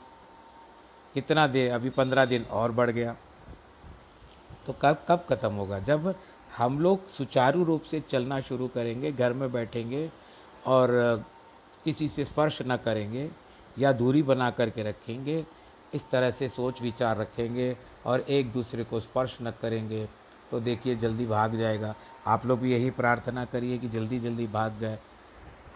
कितना 1.14 1.46
दे, 1.46 1.68
अभी 1.68 1.90
पंद्रह 1.90 2.24
दिन 2.24 2.44
और 2.44 2.72
बढ़ 2.72 2.90
गया। 2.90 3.16
तो 4.66 4.72
कब 4.72 5.04
कब 5.09 5.26
ख़त्म 5.28 5.52
होगा? 5.52 5.78
जब 5.78 6.14
हम 6.56 6.80
लोग 6.80 7.09
सुचारू 7.09 7.64
रूप 7.64 7.83
से 7.83 8.00
चलना 8.00 8.40
शुरू 8.40 8.68
करेंगे, 8.68 9.12
घर 9.12 9.33
में 9.33 9.52
बैठेंगे 9.52 10.11
और 10.66 10.88
किसी 11.85 12.09
से 12.09 12.24
स्पर्श 12.24 12.62
न 12.62 12.76
करेंगे 12.76 13.30
या 13.78 13.92
दूरी 13.92 14.22
बना 14.22 14.50
करके 14.50 14.83
रखेंगे 14.83 15.46
इस 15.92 16.09
तरह 16.11 16.31
से 16.31 16.48
सोच 16.48 16.81
विचार 16.83 17.16
रखेंगे 17.16 17.76
और 18.07 18.20
एक 18.20 18.53
दूसरे 18.53 18.85
को 18.85 19.00
स्पर्श 19.00 19.37
न 19.42 19.50
करेंगे। 19.62 20.09
तो 20.50 20.61
देखिए, 20.61 20.96
जल्दी 20.96 21.26
भाग 21.26 21.55
जाएगा। 21.57 21.94
आप 22.26 22.46
लोग 22.46 22.61
भी 22.61 22.72
यही 22.72 22.90
प्रार्थना 22.90 23.44
करिए 23.44 23.79
कि 23.79 23.88
जल्दी 23.88 24.18
जल्दी 24.20 24.46
भाग 24.46 24.79
जाए। 24.81 24.98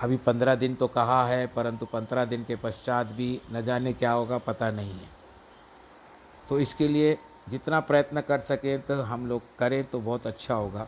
अभी 0.02 0.16
पंद्रह 0.16 0.54
दिन 0.54 0.74
तो 0.74 0.86
कहा 0.88 1.26
है, 1.26 1.46
परंतु 1.46 1.86
पंद्रह 1.86 2.24
दिन 2.24 2.44
के 2.44 2.56
पश्चात 2.56 3.06
भी 3.08 3.40
न 3.52 3.62
जाने 3.62 3.92
क्या 3.92 4.12
होगा, 4.12 4.38
पता 4.38 4.70
नहीं 4.70 4.92
है। 4.92 5.08
तो 6.48 6.60
इसके 6.60 6.88
लिए 6.88 7.16
जितना 7.48 7.80
प्रयत्न 7.80 8.20
कर 8.20 8.40
सकें 8.40 8.80
तो 8.80 9.00
हम 9.02 9.26
लोग 9.26 9.42
करें 9.58 9.82
तो 9.84 10.00
बहुत 10.00 10.26
अच्छा 10.26 10.54
होगा। 10.54 10.86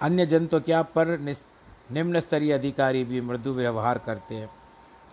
अन्य 0.00 0.26
जन 0.26 0.46
तो 0.46 0.60
क्या, 0.60 0.82
पर 0.82 1.18
निम्न 1.92 2.20
स्तरीय 2.20 2.52
अधिकारी 2.52 3.04
भी 3.04 3.20
मृदु 3.20 3.52
व्यवहार 3.52 3.98
करते 3.98 4.34
हैं। 4.34 4.48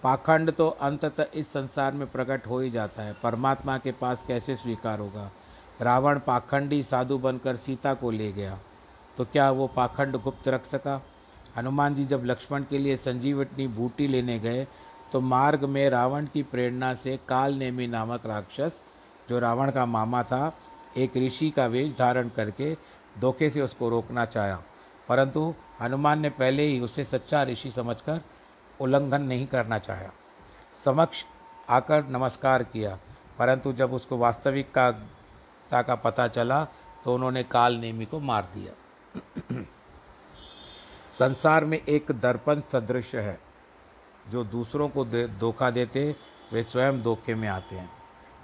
पाखंड 0.04 0.52
तो 0.52 0.68
अंततः 0.70 1.26
इस 1.34 1.48
संसार 1.48 1.94
में 1.94 2.08
प्रकट 2.08 2.48
हो 2.48 2.60
ही 2.60 2.70
जाता 2.72 3.04
है। 3.04 3.16
परमात्मा 3.24 3.78
के 3.78 3.92
पास 3.92 4.24
कैसे 4.28 4.56
स्वीकार 4.56 5.00
होगा? 5.00 5.32
रावण 5.82 6.20
पाखंडी 6.20 6.82
साधु 6.84 7.18
बनकर 7.18 7.56
सीता 7.56 7.94
को 7.94 8.12
ले 8.12 8.32
गया। 8.32 8.58
तो 9.18 9.26
क्या 9.26 9.50
वो 9.52 9.68
पाखंड 9.68 10.16
गुप्त 10.16 10.48
रख 10.48 10.66
सका? 10.66 11.02
हनुमान 11.58 11.96
जी 11.96 12.06
जब 12.06 12.22
लक्ष्मण 12.26 12.64
के 12.64 12.78
लिए 12.78 12.96
संजीवनी 12.98 13.68
बूटी 13.68 14.08
लेने 14.08 14.40
गए 14.40 14.68
तो 15.12 15.20
मार्ग 15.20 15.64
में 15.64 15.90
रावण 15.90 16.26
की 16.26 16.44
प्रेरणा 16.44 16.94
से 16.94 17.18
काल 17.30 17.54
नेमी 17.54 17.88
नामक 17.88 18.26
राक्षस, 18.26 18.72
जो 19.30 19.40
रावण 19.40 19.72
का 19.72 19.86
मामा 19.86 20.24
था, 20.24 20.54
एक 20.98 21.18
ऋषि 21.18 21.50
का 21.50 21.66
वेश 21.66 21.96
धारण 21.98 22.30
करके 22.30 22.74
धोखे 23.20 23.50
से 23.50 23.62
उसको 23.62 23.90
रोकना 23.90 24.26
चाहा। 24.26 24.60
परंतु 25.10 25.54
हनुमान 25.82 26.20
ने 26.20 26.30
पहले 26.30 26.66
ही 26.66 26.80
उसे 26.80 27.04
सच्चा 27.04 27.44
ऋषि 27.44 27.72
समझकर 27.72 28.22
उल्लंघन 28.82 29.22
नहीं 29.22 29.48
करना 29.48 29.78
चाहा। 29.80 30.12
समक्ष 30.86 31.24
आकर 31.70 32.06
नमस्कार 32.06 32.64
किया 32.64 32.98
परंतु 33.40 33.74
जब 33.74 33.94
उसको 33.94 34.18
वास्तविक 34.18 34.72
का 34.72 34.92
का 35.82 35.96
पता 35.96 36.28
चला 36.28 36.64
तो 37.06 37.14
उन्होंने 37.16 37.44
काल 37.44 37.76
नेमी 37.76 38.06
को 38.06 38.20
मार 38.20 38.48
दिया। 38.56 39.64
संसार 41.20 41.66
में 41.66 41.78
एक 41.80 42.12
दर्पण 42.12 42.62
सदृश 42.62 43.14
है 43.16 43.40
जो 44.30 44.44
दूसरों 44.44 44.90
को 44.90 45.06
धोखा 45.06 45.70
दे, 45.70 45.86
देते 45.86 46.16
वे 46.54 46.64
स्वयं 46.64 47.02
धोखे 47.02 47.36
में 47.36 47.48
आते 47.48 47.76
हैं। 47.76 47.90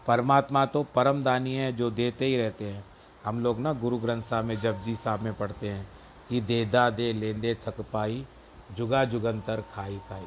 परमात्मा 0.07 0.65
तो 0.65 0.83
परम 0.95 1.23
दानी 1.23 1.55
है 1.55 1.71
जो 1.73 1.89
देते 1.91 2.25
ही 2.25 2.37
रहते 2.37 2.65
हैं। 2.65 2.83
हम 3.25 3.39
लोग 3.39 3.59
ना 3.59 3.73
गुरु 3.73 3.97
ग्रंथ 3.97 4.23
साहब 4.23 4.45
में 4.45 4.59
जपजी 4.61 4.95
साहब 4.95 5.19
में 5.19 5.33
पढ़ते 5.33 5.69
हैं 5.69 5.87
कि 6.29 6.41
देदा 6.41 6.89
दे 6.89 7.11
लेंदे 7.13 7.53
थक 7.65 7.81
पाई 7.93 8.25
जुगा 8.71 9.05
जुगंतर 9.05 9.61
खाई 9.61 10.01
खाई। 10.09 10.25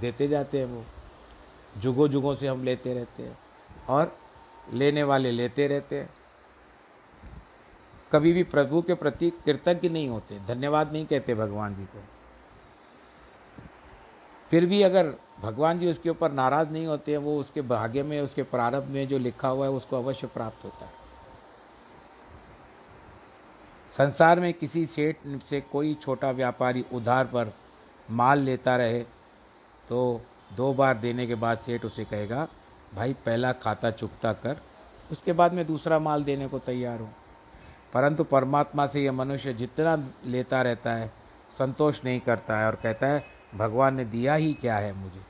देते 0.00 0.28
जाते 0.28 0.58
हैं 0.58 0.66
वो। 0.66 0.84
जुगो 1.80 2.08
जुगों 2.08 2.34
से 2.34 2.48
हम 2.48 2.64
लेते 2.64 2.94
रहते 2.94 3.22
हैं 3.22 3.38
और 3.88 4.18
लेने 4.72 5.02
वाले 5.02 5.30
लेते 5.30 5.66
रहते 5.66 6.00
हैं। 6.00 6.10
कभी 8.12 8.32
भी 8.32 8.42
प्रभु 8.42 8.82
के 8.82 8.94
प्रति 8.94 9.30
कृतज्ञ 9.30 9.88
नहीं 9.88 10.08
होते, 10.08 10.40
धन्यवाद 10.46 10.92
नहीं 10.92 11.06
कहते 11.06 11.34
भगवान 11.34 11.74
जी 11.74 11.84
को। 11.84 12.02
फिर 14.50 14.66
भी 14.66 14.82
अगर 14.82 15.14
भगवान 15.40 15.78
जी 15.78 15.90
उसके 15.90 16.10
ऊपर 16.10 16.32
नाराज़ 16.32 16.70
नहीं 16.70 16.86
होते 16.86 17.10
हैं, 17.12 17.18
वो 17.18 17.40
उसके 17.40 17.62
भाग्य 17.62 18.02
में, 18.02 18.20
उसके 18.20 18.42
प्रारंभ 18.42 18.84
में 18.84 19.08
जो 19.08 19.18
लिखा 19.18 19.48
हुआ 19.48 19.66
है, 19.66 19.72
उसको 19.72 19.96
अवश्य 19.96 20.26
प्राप्त 20.26 20.64
होता 20.64 20.84
है। 20.84 21.05
संसार 23.98 24.40
में 24.40 24.52
किसी 24.54 24.86
सेठ 24.86 25.16
से 25.48 25.60
कोई 25.60 25.94
छोटा 25.94 26.30
व्यापारी 26.30 26.84
उधार 26.92 27.24
पर 27.24 27.52
माल 28.10 28.38
लेता 28.38 28.76
रहे 28.76 29.02
तो 29.88 30.20
दो 30.52 30.72
बार 30.74 30.96
देने 30.96 31.26
के 31.26 31.34
बाद 31.34 31.58
सेठ 31.58 31.84
उसे 31.84 32.04
कहेगा, 32.04 32.46
भाई, 32.94 33.12
पहला 33.26 33.52
खाता 33.52 33.90
चुकता 33.90 34.32
कर, 34.32 34.60
उसके 35.12 35.32
बाद 35.32 35.52
मैं 35.52 35.66
दूसरा 35.66 35.98
माल 35.98 36.24
देने 36.24 36.48
को 36.48 36.58
तैयार 36.58 37.00
हूँ। 37.00 37.12
परंतु 37.92 38.24
परमात्मा 38.24 38.86
से 38.86 39.04
यह 39.04 39.12
मनुष्य 39.12 39.52
जितना 39.54 39.96
लेता 40.26 40.62
रहता 40.62 40.92
है, 40.92 41.10
संतोष 41.58 42.04
नहीं 42.04 42.20
करता 42.20 42.58
है 42.58 42.66
और 42.66 42.74
कहता 42.74 43.06
है, 43.06 43.24
भगवान 43.54 43.94
ने 43.94 44.04
दिया 44.04 44.34
ही 44.34 44.52
क्या 44.54 44.76
है 44.76 44.92
मुझे? 44.92 45.20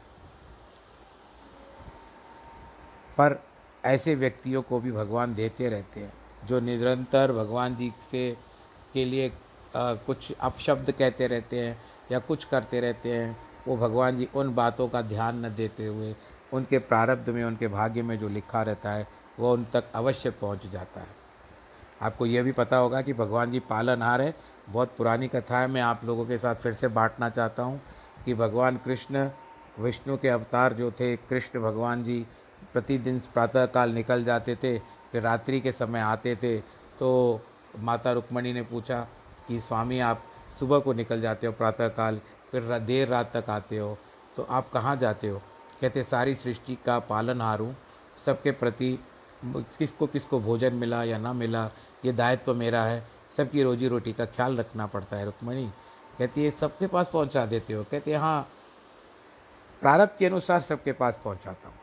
पर 3.19 3.39
ऐसे 3.85 4.15
व्यक्तियों 4.15 4.63
को 4.63 4.81
भी 4.81 4.93
भगवान 4.93 5.35
देते 5.35 5.69
रहते 5.69 6.01
हैं, 6.01 6.13
जो 6.45 6.61
निरंतर 6.61 7.33
भगवान 7.33 7.77
जी 7.77 7.93
से 8.11 8.46
के 8.95 9.05
लिए 9.05 9.33
कुछ 9.77 10.33
अपशब्द 10.33 10.91
कहते 10.91 11.27
रहते 11.27 11.61
हैं 11.61 11.77
या 12.13 12.19
कुछ 12.21 12.45
करते 12.45 12.81
रहते 12.81 13.13
हैं, 13.13 13.37
वो 13.69 13.77
भगवान 13.77 14.17
जी 14.17 14.29
उन 14.35 14.55
बातों 14.55 14.89
का 14.89 15.03
ध्यान 15.03 15.45
न 15.47 15.55
देते 15.55 15.87
हुए, 15.87 16.15
उनके 16.53 16.79
प्रारब्ध 16.81 17.29
में, 17.29 17.43
उनके 17.45 17.69
भाग्य 17.69 18.03
में 18.03 18.17
जो 18.19 18.29
लिखा 18.29 18.63
रहता 18.63 18.93
है, 18.93 19.07
वो 19.41 19.53
उन 19.53 19.65
तक 19.73 19.91
अवश्य 19.95 20.31
पहुँच 20.33 20.67
जाता 20.67 21.01
है। 21.01 21.15
आपको 22.03 22.27
यह 22.27 22.43
भी 22.43 22.53
पता 22.53 22.77
होगा 22.77 23.01
कि 23.03 23.13
भगवान 23.13 23.51
जी 23.51 23.59
पालनहार 23.61 24.21
है। 24.21 24.35
बहुत 24.69 24.95
पुरानी 24.99 25.29
कथा 25.29 25.59
है 25.59 25.67
मैं 25.69 25.81
आप 25.83 26.05
लोगों 26.05 26.25
के 26.27 26.39
साथ 26.39 26.55
फिर 26.55 26.75
से 26.75 26.89
बांटना 26.91 27.29
चाहता 27.31 27.63
हूँ 27.63 27.81
कि 28.25 28.35
भगवान 28.35 28.77
कृष्ण, 28.77 29.29
विष्णु 29.79 30.17
के 30.17 30.29
अवतार 30.29 30.73
जो 30.73 30.91
थे, 30.91 31.17
कृष्ण 31.19 31.61
भगवान 31.63 32.05
जी 32.05 32.25
प्रतिदिन 32.73 33.19
प्रातःकाल 33.35 33.91
निकल 33.93 34.25
जाते 34.25 34.57
थे, 34.57 34.79
फिर 34.79 35.23
रात्रि 35.23 35.61
के 35.61 35.73
समय 35.73 36.01
आते 36.01 36.37
थे 36.37 36.59
तो 36.99 37.41
माता 37.79 38.13
रुक्मणी 38.13 38.53
ने 38.53 38.63
पूछा 38.63 39.01
कि 39.49 39.61
स्वामी, 39.61 40.01
आप 40.01 40.23
सुबह 40.59 40.79
को 40.79 40.93
निकल 40.93 41.21
जाते 41.21 41.47
हो, 41.47 41.53
प्रातःकाल, 41.53 42.21
फिर 42.51 42.79
देर 42.79 43.09
रात 43.09 43.37
तक 43.37 43.51
आते 43.51 43.79
हो 43.79 43.99
तो 44.37 44.43
आप 44.43 44.71
कहाँ 44.71 44.97
जाते 44.97 45.29
हो? 45.29 45.43
कहते, 45.81 46.03
सारी 46.03 46.35
सृष्टि 46.35 46.77
का 46.87 46.99
पालन 46.99 47.41
हारूँ, 47.41 47.75
सबके 48.25 48.51
प्रति 48.51 48.99
किसको 49.45 50.07
किसको 50.07 50.41
भोजन 50.41 50.75
मिला 50.75 51.03
या 51.05 51.19
ना 51.19 51.33
मिला, 51.33 51.71
ये 52.05 52.13
दायित्व 52.13 52.55
मेरा 52.55 52.85
है, 52.85 53.03
सबकी 53.37 53.63
रोजी 53.63 53.89
रोटी 53.89 54.13
का 54.13 54.27
ख्याल 54.27 54.57
रखना 54.57 54.87
पड़ता 54.87 55.17
है, 55.17 55.25
रुक्मणी। 55.25 55.71
कहती 56.19 56.45
है 56.45 56.51
सबके 56.51 56.87
पास 56.87 57.11
पहुँचा 57.13 57.47
देते 57.47 57.73
हो? 57.73 57.85
कहते, 57.85 58.15
हैं, 58.15 58.47
प्रारब्ध 59.81 60.19
के 60.19 60.27
अनुसार 60.27 60.61
सबके 60.61 60.93
पास 60.93 61.21
पहुंचाता 61.25 61.69
हूँ। 61.69 61.77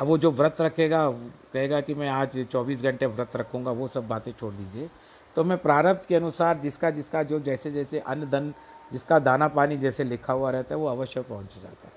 अब 0.00 0.06
वो 0.06 0.18
जो 0.18 0.30
व्रत 0.30 0.56
रखेगा, 0.60 1.10
कहेगा 1.52 1.80
कि 1.80 1.94
मैं 1.94 2.08
आज 2.08 2.46
24 2.52 2.80
घंटे 2.80 3.06
व्रत 3.06 3.36
रखूँगा, 3.36 3.70
वो 3.70 3.88
सब 3.88 4.08
बातें 4.08 4.32
छोड़ 4.32 4.54
दीजिए। 4.54 4.90
तो 5.36 5.44
मैं 5.44 5.58
प्रारब्ध 5.58 6.06
के 6.06 6.14
अनुसार 6.14 6.58
जिसका 6.58 6.90
जिसका 6.90 7.22
जो 7.22 7.40
जैसे 7.40 7.72
जैसे 7.72 7.98
अन्न, 7.98 8.30
धन, 8.30 8.54
जिसका 8.92 9.18
दाना 9.18 9.48
पानी 9.48 9.76
जैसे 9.76 10.04
लिखा 10.04 10.32
हुआ 10.32 10.50
रहता 10.50 10.74
है, 10.74 10.80
वो 10.80 10.86
अवश्य 10.86 11.22
पहुँच 11.22 11.46
जाता 11.46 11.86
है। 11.86 11.92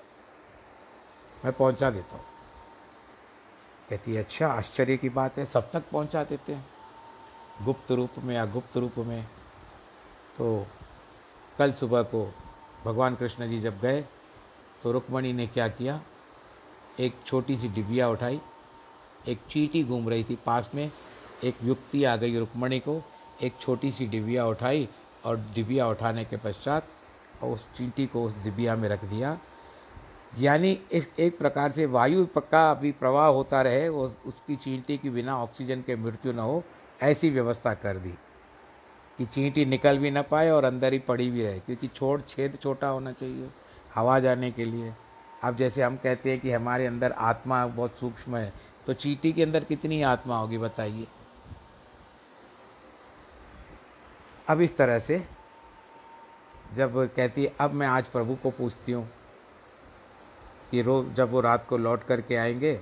मैं 1.44 1.52
पहुँचा 1.52 1.90
देता 1.90 2.16
हूँ। 2.16 2.24
कहती 3.90 4.14
है 4.14 4.22
अच्छा 4.22 4.48
आश्चर्य 4.48 4.96
की 4.96 5.08
बात 5.08 5.38
है, 5.38 5.46
सब 5.46 5.70
तक 5.70 5.82
पहुँचा 5.92 6.24
देते 6.24 6.54
हैं। 6.54 6.66
गुप्त 7.62 7.92
रूप 7.92 8.10
में 8.18 8.34
या 8.34 8.46
गुप्त 8.46 8.76
रूप 8.76 8.98
में। 8.98 9.24
तो 10.38 10.66
कल 11.58 11.72
सुबह 11.72 12.02
को 12.02 12.34
भगवान 12.84 13.14
कृष्ण 13.14 13.48
जी 13.48 13.60
जब 13.60 13.80
गए 13.80 14.04
तो 14.82 14.92
रुक्मणी 14.92 15.32
ने 15.32 15.46
क्या 15.46 15.68
किया? 15.68 16.00
एक 17.00 17.14
छोटी 17.26 17.56
सी 17.56 17.68
डिबिया 17.68 18.08
उठाई, 18.08 18.40
एक 19.28 19.38
चीटी 19.50 19.82
घूम 19.84 20.08
रही 20.08 20.24
थी 20.24 20.38
पास 20.46 20.70
में, 20.74 20.90
एक 21.44 21.56
युक्ति 21.64 22.04
आ 22.04 22.16
गई 22.16 22.38
रुक्मणी 22.38 22.78
को, 22.78 23.02
एक 23.42 23.58
छोटी 23.60 23.90
सी 23.92 24.06
डिबिया 24.06 24.46
उठाई 24.46 24.88
और 25.24 25.36
डिबिया 25.54 25.88
उठाने 25.88 26.24
के 26.24 26.36
पश्चात 26.36 26.88
उस 27.44 27.66
चींटी 27.72 28.06
को 28.06 28.22
उस 28.24 28.34
डिबिया 28.44 28.76
में 28.76 28.88
रख 28.88 29.04
दिया। 29.04 29.38
यानी 30.38 30.78
इस 30.92 31.08
एक 31.18 31.38
प्रकार 31.38 31.72
से 31.72 31.86
वायु 31.86 32.26
पक्का 32.26 32.70
अभी 32.70 32.92
प्रवाह 32.92 33.26
होता 33.26 33.62
रहे, 33.62 33.88
वो 33.88 34.12
उसकी 34.26 34.56
चींटी 34.56 34.98
की 34.98 35.10
बिना 35.10 35.36
ऑक्सीजन 35.38 35.82
के 35.82 35.96
मृत्यु 35.96 36.32
न 36.32 36.38
हो, 36.38 36.62
ऐसी 37.02 37.30
व्यवस्था 37.30 37.74
कर 37.74 37.96
दी 37.96 38.14
कि 39.18 39.26
चींटी 39.26 39.64
निकल 39.64 39.98
भी 39.98 40.10
ना 40.10 40.22
पाए 40.22 40.50
और 40.50 40.64
अंदर 40.64 40.92
ही 40.92 40.98
पड़ी 40.98 41.30
भी 41.30 41.40
रहे, 41.40 41.58
क्योंकि 41.58 41.88
छोड़, 41.88 42.20
छेद 42.20 42.58
छोटा 42.62 42.88
होना 42.88 43.12
चाहिए, 43.12 43.48
हवा 43.94 44.18
जाने 44.20 44.50
के 44.50 44.64
लिए। 44.64 44.92
अब 45.44 45.56
जैसे 45.56 45.82
हम 45.82 45.96
कहते 45.96 46.30
हैं 46.30 46.40
कि 46.40 46.52
हमारे 46.52 46.86
अंदर 46.86 47.12
आत्मा 47.12 47.66
बहुत 47.66 47.98
सूक्ष्म 47.98 48.36
है 48.36 48.52
तो 48.86 48.92
चीटी 48.94 49.32
के 49.32 49.42
अंदर 49.42 49.64
कितनी 49.64 50.02
आत्मा 50.02 50.38
होगी 50.38 50.58
बताइए। 50.58 51.06
अब 54.48 54.60
इस 54.60 54.76
तरह 54.76 54.98
से 54.98 55.22
जब 56.76 56.94
कहती 57.16 57.44
है, 57.44 57.52
अब 57.60 57.72
मैं 57.72 57.86
आज 57.86 58.06
प्रभु 58.06 58.34
को 58.34 58.50
पूछती 58.50 58.92
हूँ 58.92 59.08
कि 60.70 60.82
रोज 60.82 61.12
जब 61.14 61.30
वो 61.30 61.40
रात 61.40 61.66
को 61.68 61.76
लौट 61.76 62.02
करके 62.02 62.36
आएँगे 62.36 62.74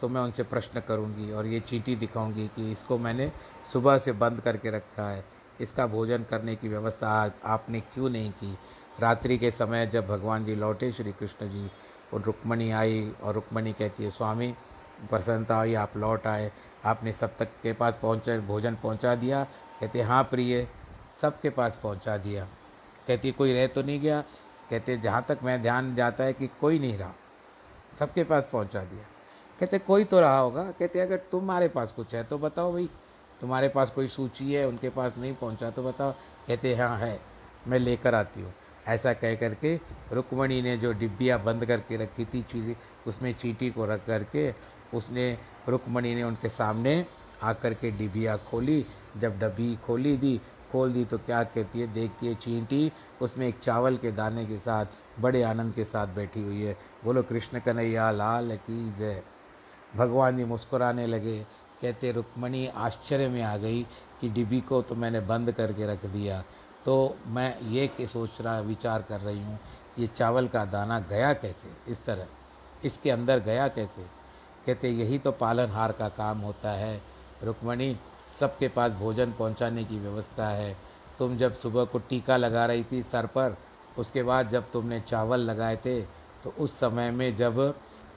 तो 0.00 0.08
मैं 0.08 0.20
उनसे 0.20 0.42
प्रश्न 0.42 0.80
करूँगी 0.80 1.30
और 1.32 1.46
ये 1.46 1.60
चीटी 1.60 1.96
दिखाऊँगी 1.96 2.46
कि 2.48 2.70
इसको 2.72 2.98
मैंने 2.98 3.30
सुबह 3.72 3.98
से 3.98 4.12
बंद 4.12 4.40
करके 4.40 4.70
रखा 4.70 5.08
है। 5.10 5.24
इसका 5.60 5.86
भोजन 5.86 6.24
करने 6.30 6.54
की 6.56 6.68
व्यवस्था 6.68 7.08
आपने 7.44 7.80
क्यों 7.94 8.10
नहीं 8.10 8.30
की? 8.32 8.56
रात्रि 9.00 9.38
के 9.38 9.50
समय 9.50 9.86
जब 9.86 10.06
भगवान 10.08 10.44
जी 10.44 10.54
लौटे 10.54 10.90
श्री 10.92 11.12
कृष्ण 11.12 11.48
जी 11.48 11.70
और 12.14 12.22
रुक्मणी 12.22 12.70
आई 12.70 13.10
और 13.22 13.34
रुक्मणी 13.34 13.72
कहती 13.72 14.04
है, 14.04 14.10
स्वामी 14.10 14.54
प्रसन्नता 15.10 15.56
हुई 15.56 15.74
आप 15.74 15.96
लौट 15.96 16.26
आए। 16.26 16.50
आपने 16.84 17.12
सब 17.12 17.36
तक 17.36 17.48
के 17.62 17.72
पास 17.72 17.98
पहुँचा, 18.02 18.36
भोजन 18.38 18.74
पहुँचा 18.74 19.14
दिया? 19.14 19.42
कहते 19.80 20.02
हाँ 20.02 20.22
प्रिय, 20.24 20.66
सबके 21.22 21.50
पास 21.50 21.78
पहुँचा 21.82 22.16
दिया। 22.16 22.46
कहती, 23.08 23.32
कोई 23.32 23.52
रह 23.52 23.66
तो 23.66 23.82
नहीं 23.82 24.00
गया? 24.00 24.20
कहते, 24.70 24.96
जहाँ 24.96 25.24
तक 25.28 25.38
मैं 25.44 25.60
ध्यान 25.62 25.94
जाता 25.94 26.24
है 26.24 26.32
कि 26.32 26.46
कोई 26.60 26.78
नहीं 26.78 26.96
रहा, 26.98 27.12
सबके 27.98 28.24
पास 28.24 28.48
पहुँचा 28.52 28.82
दिया। 28.82 29.04
कहते, 29.58 29.78
कोई 29.78 30.04
तो 30.04 30.20
रहा 30.20 30.38
होगा? 30.38 30.64
कहते, 30.70 31.00
अगर 31.00 31.20
तुम्हारे 31.32 31.68
पास 31.68 31.92
कुछ 31.92 32.14
है 32.14 32.22
तो 32.24 32.38
बताओ 32.38 32.72
भाई। 32.72 32.88
तुम्हारे 33.40 33.68
पास 33.68 33.90
कोई 33.90 34.08
सूची 34.08 34.52
है, 34.52 34.66
उनके 34.68 34.88
पास 34.88 35.12
नहीं 35.18 35.34
पहुँचा 35.34 35.70
तो 35.70 35.82
बताओ। 35.82 36.12
कहते 36.48 36.74
हाँ 36.76 36.96
है, 36.98 37.18
मैं 37.68 37.78
लेकर 37.78 38.14
आती 38.14 38.42
हूँ। 38.42 38.52
ऐसा 38.88 39.12
कह 39.12 39.34
करके 39.34 39.74
रुक्मणी 40.12 40.60
ने 40.62 40.76
जो 40.76 40.92
डिब्बियाँ 40.92 41.42
बंद 41.44 41.64
करके 41.66 41.96
रखी 41.96 42.24
थी 42.24 42.42
चीज़ें, 42.42 42.74
उसमें 43.06 43.32
चीटी 43.34 43.70
को 43.70 43.86
रख 43.86 44.06
करके 44.06 44.50
उसने, 44.94 45.36
रुक्मणी 45.68 46.14
ने 46.14 46.22
उनके 46.22 46.48
सामने 46.48 47.04
आकर 47.42 47.74
के 47.74 47.90
डिबिया 47.90 48.36
खोली। 48.50 48.84
जब 49.16 49.38
डब्बी 49.38 49.74
खोली 49.76 50.16
दी, 50.16 50.40
खोल 50.72 50.92
दी 50.92 51.04
तो 51.04 51.18
क्या 51.18 51.42
कहती 51.44 51.80
है, 51.80 51.86
देखती 51.94 52.26
है 52.26 52.34
चींटी, 52.34 52.90
उसमें 53.22 53.46
एक 53.48 53.58
चावल 53.58 53.96
के 53.96 54.12
दाने 54.12 54.44
के 54.46 54.58
साथ, 54.58 54.86
बड़े 55.20 55.42
आनंद 55.42 55.74
के 55.74 55.84
साथ 55.84 56.06
बैठी 56.06 56.42
हुई 56.42 56.62
है। 56.62 56.76
बोलो, 57.04 57.22
कृष्ण 57.22 57.60
कन्हैया, 57.60 58.10
लाल 58.10 58.56
की 58.56 58.92
जय। 58.94 59.22
भगवान 59.96 60.36
जी 60.36 60.44
मुस्कुराने 60.44 61.06
लगे। 61.06 61.38
कहते, 61.82 62.12
रुक्मणी 62.12 62.66
आश्चर्य 62.66 63.28
में 63.28 63.42
आ 63.42 63.56
गई 63.56 63.82
कि 64.20 64.28
डिब्बी 64.28 64.60
को 64.60 64.82
तो 64.82 64.94
मैंने 64.94 65.20
बंद 65.20 65.52
करके 65.52 65.86
रख 65.86 66.06
दिया। 66.06 66.42
तो 66.84 67.16
मैं 67.26 67.60
ये 67.62 67.86
कि 67.88 68.06
सोच 68.06 68.40
रहा, 68.40 68.58
विचार 68.60 69.02
कर 69.02 69.20
रही 69.20 69.42
हूँ, 69.42 69.58
ये 69.98 70.06
चावल 70.08 70.48
का 70.48 70.64
दाना 70.66 70.98
गया 71.00 71.32
कैसे? 71.34 71.92
इस 71.92 72.04
तरह। 72.04 72.26
इसके 72.84 73.10
अंदर 73.10 73.38
गया 73.40 73.68
कैसे? 73.68 74.02
कहते, 74.66 74.90
यही 74.90 75.18
तो 75.18 75.32
पालनहार 75.32 75.92
का 75.92 76.08
काम 76.10 76.38
होता 76.40 76.70
है। 76.72 77.00
रुक्मणी, 77.44 77.96
सबके 78.40 78.68
पास 78.68 78.92
भोजन 78.92 79.32
पहुँचाने 79.32 79.84
की 79.84 79.98
व्यवस्था 79.98 80.48
है। 80.48 80.76
तुम 81.18 81.36
जब 81.36 81.54
सुबह 81.54 81.84
को 81.84 81.98
टीका 82.00 82.36
लगा 82.36 82.66
रही 82.66 82.84
थी 82.84 83.02
सर 83.02 83.26
पर, 83.28 83.56
उसके 83.98 84.22
बाद 84.22 84.48
जब 84.50 84.70
तुमने 84.70 85.00
चावल 85.00 85.40
लगाए 85.40 85.76
थे 85.76 86.00
तो 86.44 86.52
उस 86.58 86.78
समय 86.80 87.10
में 87.10 87.36
जब 87.36 87.56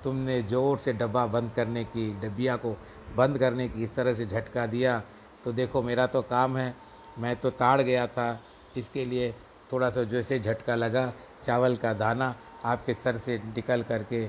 तुमने 0.04 0.42
ज़ोर 0.44 0.78
से 0.78 0.94
डब्बा 0.94 1.26
बंद 1.28 1.52
करने 1.52 1.84
की, 1.84 2.12
डब्बिया 2.20 2.56
को 2.56 2.76
बंद 3.16 3.38
करने 3.38 3.68
की 3.70 3.84
इस 3.84 3.96
तरह 3.96 4.14
से 4.14 4.26
झटका 4.26 4.66
दिया 4.68 5.02
तो 5.44 5.52
देखो 5.52 5.82
मेरा 5.82 6.06
तो 6.08 6.22
काम 6.22 6.58
है। 6.58 6.74
मैं 7.20 7.36
तो 7.36 7.50
ताड़ 7.52 7.82
गया 7.82 8.06
था। 8.08 8.40
इसके 8.78 9.06
लिए 9.06 9.32
थोड़ा 9.72 9.90
सा 9.90 10.04
जैसे 10.04 10.40
झटका 10.40 10.76
लगा, 10.76 11.12
चावल 11.46 11.76
का 11.76 11.94
दाना 11.94 12.36
आपके 12.66 12.94
सर 12.94 13.18
से 13.18 13.38
निकल 13.46 13.84
करके 13.84 14.26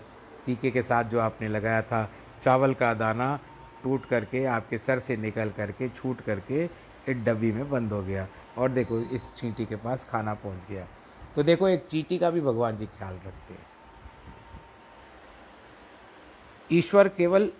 टीके 0.46 0.70
के 0.70 0.82
साथ 0.82 1.04
जो 1.04 1.20
आपने 1.20 1.48
लगाया 1.48 1.82
था, 1.82 2.08
चावल 2.42 2.74
का 2.74 2.92
दाना 2.94 3.38
टूट 3.82 4.04
करके 4.06 4.44
आपके 4.44 4.78
सर 4.78 4.98
से 4.98 5.16
निकल 5.16 5.50
करके, 5.50 5.88
छूट 5.88 6.20
करके 6.20 6.64
एक 7.08 7.24
डब्बी 7.24 7.52
में 7.52 7.68
बंद 7.70 7.92
हो 7.92 8.02
गया 8.02 8.26
और 8.58 8.70
देखो 8.70 9.00
इस 9.00 9.32
चींटी 9.34 9.66
के 9.66 9.76
पास 9.76 10.04
खाना 10.04 10.34
पहुँच 10.34 10.70
गया। 10.70 10.86
तो 11.36 11.42
देखो 11.42 11.68
एक 11.68 11.86
चींटी 11.90 12.18
का 12.18 12.30
भी 12.30 12.40
भगवान 12.40 12.76
जी 12.76 12.86
ख्याल 12.86 13.14
रखते 13.14 13.54
हैं। 13.54 13.66
ईश्वर 16.70 17.08
केवल 17.08 17.50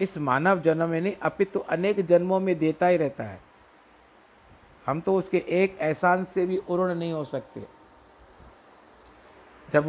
इस 0.00 0.16
मानव 0.18 0.60
जन्म 0.60 0.88
में 0.88 1.00
नहीं, 1.00 1.14
अपितु 1.22 1.58
तो 1.58 1.60
अनेक 1.60 2.04
जन्मों 2.06 2.40
में 2.40 2.58
देता 2.58 2.86
ही 2.86 2.96
रहता 2.96 3.24
है। 3.24 3.40
हम 4.86 5.00
तो 5.00 5.14
उसके 5.14 5.38
एक 5.48 5.78
एहसान 5.80 6.24
से 6.24 6.46
भी 6.46 6.56
उर्ण 6.56 6.94
नहीं 6.94 7.12
हो 7.12 7.24
सकते। 7.24 7.62
जब 9.68 9.86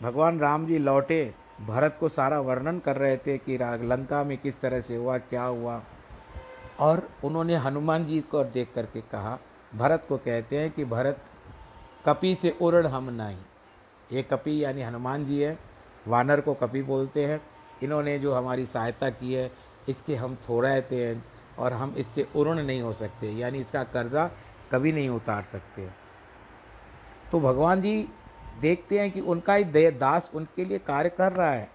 भगवान 0.00 0.38
राम 0.40 0.66
जी 0.66 0.78
लौटे, 0.78 1.34
भरत 1.60 1.96
को 2.00 2.08
सारा 2.08 2.40
वर्णन 2.40 2.78
कर 2.78 2.96
रहे 2.96 3.16
थे 3.16 3.36
कि 3.38 3.56
राग 3.56 3.82
लंका 3.82 4.22
में 4.24 4.36
किस 4.38 4.60
तरह 4.60 4.80
से 4.80 4.96
हुआ, 4.96 5.18
क्या 5.18 5.42
हुआ, 5.42 5.82
और 6.80 7.08
उन्होंने 7.24 7.56
हनुमान 7.56 8.04
जी 8.06 8.20
को 8.20 8.44
देख 8.44 8.72
करके 8.74 9.00
कहा, 9.00 9.38
भरत 9.72 10.06
को 10.08 10.16
कहते 10.16 10.58
हैं 10.58 10.70
कि 10.70 10.84
भरत, 10.84 11.20
कपि 12.06 12.34
से 12.34 12.56
उर्ण 12.62 12.86
हम 12.86 13.10
नहीं। 13.12 13.38
ये 14.12 14.22
कपि 14.22 14.64
यानी 14.64 14.82
हनुमान 14.82 15.24
जी 15.26 15.40
है, 15.40 15.58
वानर 16.08 16.40
को 16.40 16.54
कपि 16.54 16.82
बोलते 16.82 17.24
हैं। 17.24 17.40
इन्होंने 17.82 18.18
जो 18.18 18.34
हमारी 18.34 18.66
सहायता 18.66 19.10
की 19.10 19.32
है, 19.34 19.50
इसके 19.88 20.16
हम 20.16 20.34
थोड़ाते 20.48 21.04
हैं। 21.06 21.22
और 21.58 21.72
हम 21.72 21.94
इससे 21.98 22.26
उर्ण 22.36 22.62
नहीं 22.62 22.82
हो 22.82 22.92
सकते, 22.92 23.30
यानी 23.30 23.58
इसका 23.58 23.82
कर्जा 23.84 24.30
कभी 24.72 24.92
नहीं 24.92 25.08
उतार 25.08 25.42
सकते। 25.42 25.88
तो 27.32 27.40
भगवान 27.40 27.80
जी 27.80 28.08
देखते 28.60 28.98
हैं 28.98 29.10
कि 29.10 29.20
उनका 29.20 29.54
ही 29.54 29.90
दास 29.90 30.30
उनके 30.34 30.64
लिए 30.64 30.78
कार्य 30.78 31.08
कर 31.08 31.32
रहा 31.32 31.50
है। 31.50 31.68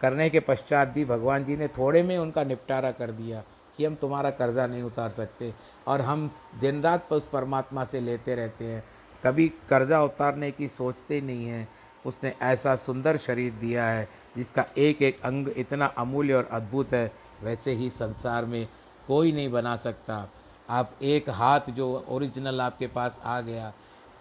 करने 0.00 0.30
के 0.30 0.40
पश्चात 0.40 0.88
भी 0.88 1.04
भगवान 1.04 1.44
जी 1.44 1.56
ने 1.56 1.68
थोड़े 1.68 2.02
में 2.02 2.18
उनका 2.18 2.44
निपटारा 2.44 2.90
कर 2.90 3.10
दिया 3.10 3.42
कि 3.76 3.84
हम 3.84 3.94
तुम्हारा 3.94 4.30
कर्जा 4.30 4.66
नहीं 4.66 4.82
उतार 4.82 5.10
सकते। 5.10 5.52
और 5.88 6.00
हम 6.00 6.30
दिन 6.60 6.82
रात 6.82 7.12
उस 7.12 7.28
परमात्मा 7.28 7.84
से 7.84 8.00
लेते 8.00 8.34
रहते 8.34 8.64
हैं। 8.64 8.84
कभी 9.24 9.48
कर्जा 9.48 10.02
उतारने 10.02 10.50
की 10.50 10.68
सोचते 10.68 11.20
नहीं 11.20 11.46
हैं। 11.46 11.68
उसने 12.06 12.34
ऐसा 12.42 12.76
सुंदर 12.76 13.16
शरीर 13.16 13.52
दिया 13.52 13.86
है 13.86 14.08
जिसका 14.36 14.64
एक 14.78 15.02
एक 15.02 15.22
अंग 15.22 15.48
इतना 15.56 15.86
अमूल्य 15.86 16.34
और 16.34 16.48
अद्भुत 16.52 16.92
है। 16.92 17.12
वैसे 17.42 17.72
ही 17.72 17.90
संसार 17.90 18.44
में 18.44 18.68
कोई 19.08 19.32
नहीं 19.32 19.50
बना 19.50 19.74
सकता। 19.78 20.28
आप 20.68 20.96
एक 21.02 21.28
हाथ 21.30 21.70
जो 21.70 21.86
ओरिजिनल 22.08 22.60
आपके 22.60 22.86
पास 22.88 23.18
आ 23.24 23.40
गया, 23.40 23.72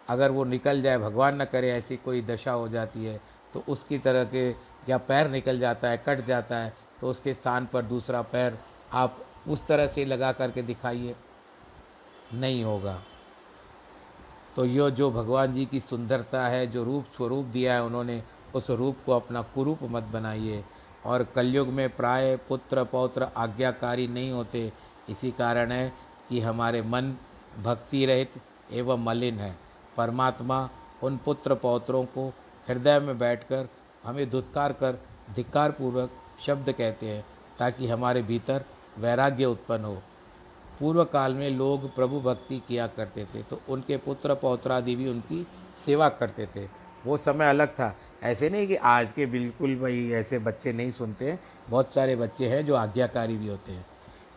अगर 0.07 0.31
वो 0.31 0.43
निकल 0.45 0.81
जाए, 0.81 0.97
भगवान 0.97 1.41
न 1.41 1.45
करे, 1.45 1.71
ऐसी 1.71 1.97
कोई 1.97 2.21
दशा 2.23 2.51
हो 2.53 2.67
जाती 2.69 3.05
है 3.05 3.19
तो 3.53 3.63
उसकी 3.67 3.97
तरह 3.99 4.23
के 4.25 4.49
या 4.89 4.97
पैर 4.99 5.29
निकल 5.29 5.59
जाता 5.59 5.89
है, 5.89 5.97
कट 6.07 6.25
जाता 6.25 6.57
है 6.57 6.73
तो 7.01 7.09
उसके 7.09 7.33
स्थान 7.33 7.65
पर 7.65 7.81
दूसरा 7.85 8.21
पैर 8.23 8.57
आप 8.93 9.17
उस 9.47 9.65
तरह 9.67 9.87
से 9.87 10.05
लगा 10.05 10.31
करके 10.31 10.61
दिखाइए, 10.63 11.15
नहीं 12.33 12.63
होगा। 12.63 12.99
तो 14.55 14.65
ये 14.65 14.89
जो 14.91 15.09
भगवान 15.11 15.53
जी 15.53 15.65
की 15.65 15.79
सुंदरता 15.79 16.47
है, 16.47 16.65
जो 16.67 16.83
रूप 16.83 17.05
स्वरूप 17.17 17.45
दिया 17.47 17.73
है 17.73 17.83
उन्होंने, 17.83 18.21
उस 18.55 18.69
रूप 18.71 18.97
को 19.05 19.11
अपना 19.11 19.41
कुरूप 19.55 19.79
मत 19.83 20.03
बनाइए। 20.03 20.63
और 21.05 21.23
कलयुग 21.35 21.67
में 21.67 21.89
प्राय 21.89 22.35
पुत्र 22.49 22.83
पौत्र 22.83 23.27
आज्ञाकारी 23.37 24.07
नहीं 24.07 24.31
होते। 24.31 24.71
इसी 25.09 25.31
कारण 25.31 25.71
है 25.71 25.91
कि 26.29 26.39
हमारे 26.41 26.81
मन 26.81 27.13
भक्ति 27.63 28.05
रहित 28.05 28.31
एवं 28.71 29.03
मलिन 29.03 29.39
है। 29.39 29.55
परमात्मा 29.97 30.69
उन 31.03 31.17
पुत्र 31.17 31.55
पौत्रों 31.55 32.03
को 32.05 32.27
हृदय 32.67 32.99
में 32.99 33.17
बैठकर 33.19 33.67
हमें 34.03 34.29
धुतकार 34.29 34.73
कर 34.73 34.99
धिक्कार 35.35 35.71
पूर्वक 35.71 36.09
शब्द 36.45 36.71
कहते 36.71 37.05
हैं, 37.05 37.23
ताकि 37.59 37.87
हमारे 37.87 38.21
भीतर 38.21 38.65
वैराग्य 38.97 39.45
उत्पन्न 39.45 39.85
हो। 39.85 40.01
पूर्व 40.79 41.03
काल 41.03 41.33
में 41.33 41.49
लोग 41.49 41.93
प्रभु 41.95 42.19
भक्ति 42.21 42.61
किया 42.67 42.87
करते 42.87 43.25
थे 43.25 43.41
तो 43.43 43.59
उनके 43.69 43.97
पुत्र 43.97 44.33
पौत्रादि 44.35 44.95
भी 44.95 45.07
उनकी 45.09 45.45
सेवा 45.85 46.09
करते 46.11 46.45
थे। 46.45 46.65
वो 47.07 47.17
समय 47.17 47.49
अलग 47.49 47.67
था। 47.69 47.95
ऐसे 48.23 48.49
नहीं 48.49 48.67
कि 48.67 48.75
आज 48.75 49.11
के 49.11 49.25
बिल्कुल 49.25 49.75
भाई 49.75 50.09
ऐसे 50.11 50.39
बच्चे 50.39 50.73
नहीं 50.73 50.91
सुनते 50.91 51.37
बहुत 51.69 51.93
सारे 51.93 52.15
बच्चे 52.15 52.47
हैं 52.49 52.65
जो 52.65 52.75
आज्ञाकारी 52.75 53.35
भी 53.37 53.47
होते 53.47 53.71
हैं। 53.71 53.85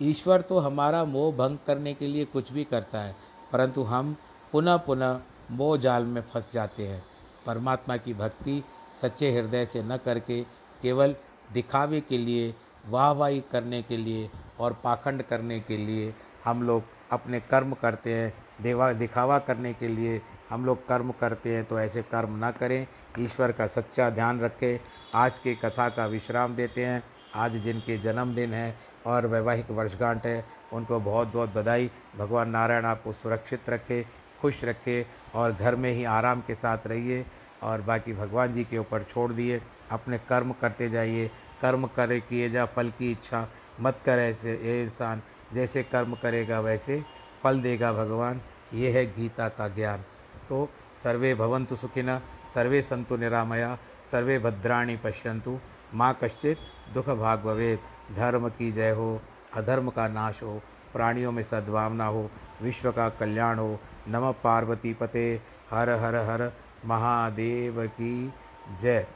ईश्वर 0.02 0.40
तो 0.40 0.58
हमारा 0.58 1.04
मोह 1.04 1.32
भंग 1.36 1.58
करने 1.66 1.94
के 1.94 2.06
लिए 2.06 2.24
कुछ 2.24 2.52
भी 2.52 2.64
करता 2.64 3.00
है, 3.00 3.14
परंतु 3.52 3.82
हम 3.82 4.16
पुनः 4.52 4.76
पुनः 4.76 5.20
मोह 5.50 5.76
जाल 5.78 6.04
में 6.04 6.20
फंस 6.22 6.48
जाते 6.52 6.86
हैं। 6.86 7.02
परमात्मा 7.46 7.96
की 7.96 8.14
भक्ति 8.14 8.62
सच्चे 9.02 9.30
हृदय 9.32 9.66
से 9.66 9.82
न 9.82 9.96
करके 9.96 10.40
केवल 10.82 11.14
दिखावे 11.52 12.00
के 12.00 12.18
लिए 12.18 12.48
वाह 12.88 13.04
वाहवाही 13.04 13.40
करने 13.52 13.82
के 13.82 13.96
लिए 13.96 14.28
और 14.60 14.72
पाखंड 14.84 15.22
करने 15.22 15.58
के 15.60 15.76
लिए 15.76 16.12
हम 16.44 16.62
लोग 16.62 16.82
अपने 17.12 17.40
कर्म 17.40 17.72
करते 17.72 18.14
हैं, 18.14 18.32
देवा, 18.62 18.92
दिखावा 18.92 19.38
करने 19.38 19.72
के 19.74 19.88
लिए 19.88 20.20
हम 20.50 20.64
लोग 20.66 20.86
कर्म 20.88 21.12
करते 21.20 21.54
हैं 21.56 21.64
तो 21.64 21.80
ऐसे 21.80 22.02
कर्म 22.02 22.36
ना 22.36 22.50
करें। 22.50 22.86
ईश्वर 23.18 23.52
का 23.52 23.66
सच्चा 23.66 24.10
ध्यान 24.10 24.40
रखें। 24.40 24.78
आज 25.14 25.38
के 25.38 25.54
कथा 25.54 25.88
का 25.88 26.06
विश्राम 26.06 26.54
देते 26.54 26.84
हैं। 26.84 27.02
आज 27.34 27.56
जिनके 27.56 27.98
जन्मदिन 27.98 28.54
है 28.54 28.76
और 29.06 29.26
वैवाहिक 29.26 29.70
वर्षगांठ 29.70 30.26
है, 30.26 30.44
उनको 30.72 31.00
बहुत 31.00 31.32
बहुत 31.32 31.54
बधाई। 31.54 31.90
भगवान 32.18 32.50
नारायण 32.50 32.84
आपको 32.84 33.12
सुरक्षित 33.12 33.70
रखे, 33.70 34.06
खुश 34.40 34.64
रखे 34.64 35.06
और 35.34 35.52
घर 35.52 35.76
में 35.76 35.92
ही 35.92 36.04
आराम 36.04 36.40
के 36.40 36.54
साथ 36.54 36.86
रहिए 36.86 37.24
और 37.62 37.80
बाकी 37.80 38.12
भगवान 38.12 38.52
जी 38.52 38.64
के 38.64 38.78
ऊपर 38.78 39.02
छोड़ 39.02 39.32
दिए। 39.32 39.60
अपने 39.90 40.18
कर्म 40.18 40.52
करते 40.52 40.90
जाइए। 40.90 41.30
कर्म 41.62 41.86
करे 41.86 42.20
किए 42.20 42.50
जा, 42.50 42.64
फल 42.66 42.90
की 42.90 43.12
इच्छा 43.12 43.48
मत 43.80 43.98
कर 44.06 44.18
ऐसे 44.18 44.52
ये 44.52 44.82
इंसान। 44.82 45.22
जैसे 45.52 45.82
कर्म 45.82 46.14
करेगा 46.14 46.60
वैसे 46.60 47.02
फल 47.42 47.60
देगा 47.60 47.92
भगवान। 47.92 48.40
ये 48.74 48.90
है 48.90 49.06
गीता 49.06 49.48
का 49.48 49.68
ज्ञान। 49.68 50.04
तो 50.50 50.68
सर्वे 51.02 51.34
भवंतु 51.34 51.76
सुखिन 51.76 52.18
सर्वे 52.54 52.80
सन्तु 52.82 53.16
निरामया, 53.16 53.74
सर्वे 54.10 54.38
भद्राणी 54.38 54.96
पश्यंतु 54.96 55.58
माँ 55.94 56.12
कश्चित 56.22 56.58
दुख 56.94 57.08
भाग 57.08 57.40
भवेद 57.40 57.78
धर्म 58.16 58.48
की 58.48 58.70
जय 58.72 58.90
हो, 58.90 59.20
अधर्म 59.54 59.88
का 59.90 60.06
नाश 60.08 60.42
हो, 60.42 60.60
प्राणियों 60.92 61.32
में 61.32 61.42
सद्भावना 61.42 62.06
हो, 62.06 62.30
विश्व 62.62 62.90
का 62.92 63.08
कल्याण 63.08 63.58
हो। 63.58 63.78
नम 64.08 64.30
पार्वती 64.44 64.92
पते 64.94 65.40
हर 65.70 65.90
हर 65.90 66.16
हर 66.28 66.50
महादेव 66.86 67.86
की 67.86 68.32
जय। 68.80 69.06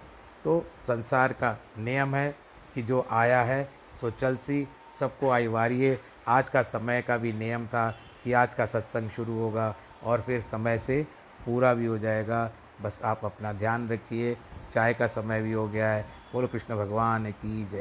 तो 0.44 0.60
संसार 0.86 1.32
का 1.32 1.56
नियम 1.78 2.14
है 2.14 2.34
कि 2.74 2.82
जो 2.82 3.06
आया 3.10 3.42
है, 3.42 3.64
सो 4.00 4.10
चल 4.10 4.36
सी, 4.36 4.66
सबको 5.00 5.30
आई 5.30 5.46
वारिये 5.46 5.98
आज 6.28 6.48
का 6.48 6.62
समय 6.62 7.02
का 7.02 7.16
भी 7.16 7.32
नियम 7.32 7.66
था 7.66 7.90
कि 8.24 8.32
आज 8.32 8.54
का 8.54 8.66
सत्संग 8.66 9.10
शुरू 9.10 9.38
होगा 9.38 9.74
और 10.02 10.20
फिर 10.20 10.40
समय 10.42 10.78
से 10.78 11.06
पूरा 11.46 11.74
भी 11.74 11.86
हो 11.86 11.98
जाएगा। 11.98 12.50
बस 12.82 13.00
आप 13.04 13.20
अपना 13.24 13.52
ध्यान 13.52 13.88
रखिए। 13.88 14.36
चाय 14.72 14.94
का 14.94 15.06
समय 15.06 15.42
भी 15.42 15.52
हो 15.52 15.68
गया 15.68 15.90
है। 15.90 16.06
बोलो, 16.32 16.48
कृष्ण 16.48 16.76
भगवान 16.76 17.30
की 17.30 17.64
जय। 17.64 17.72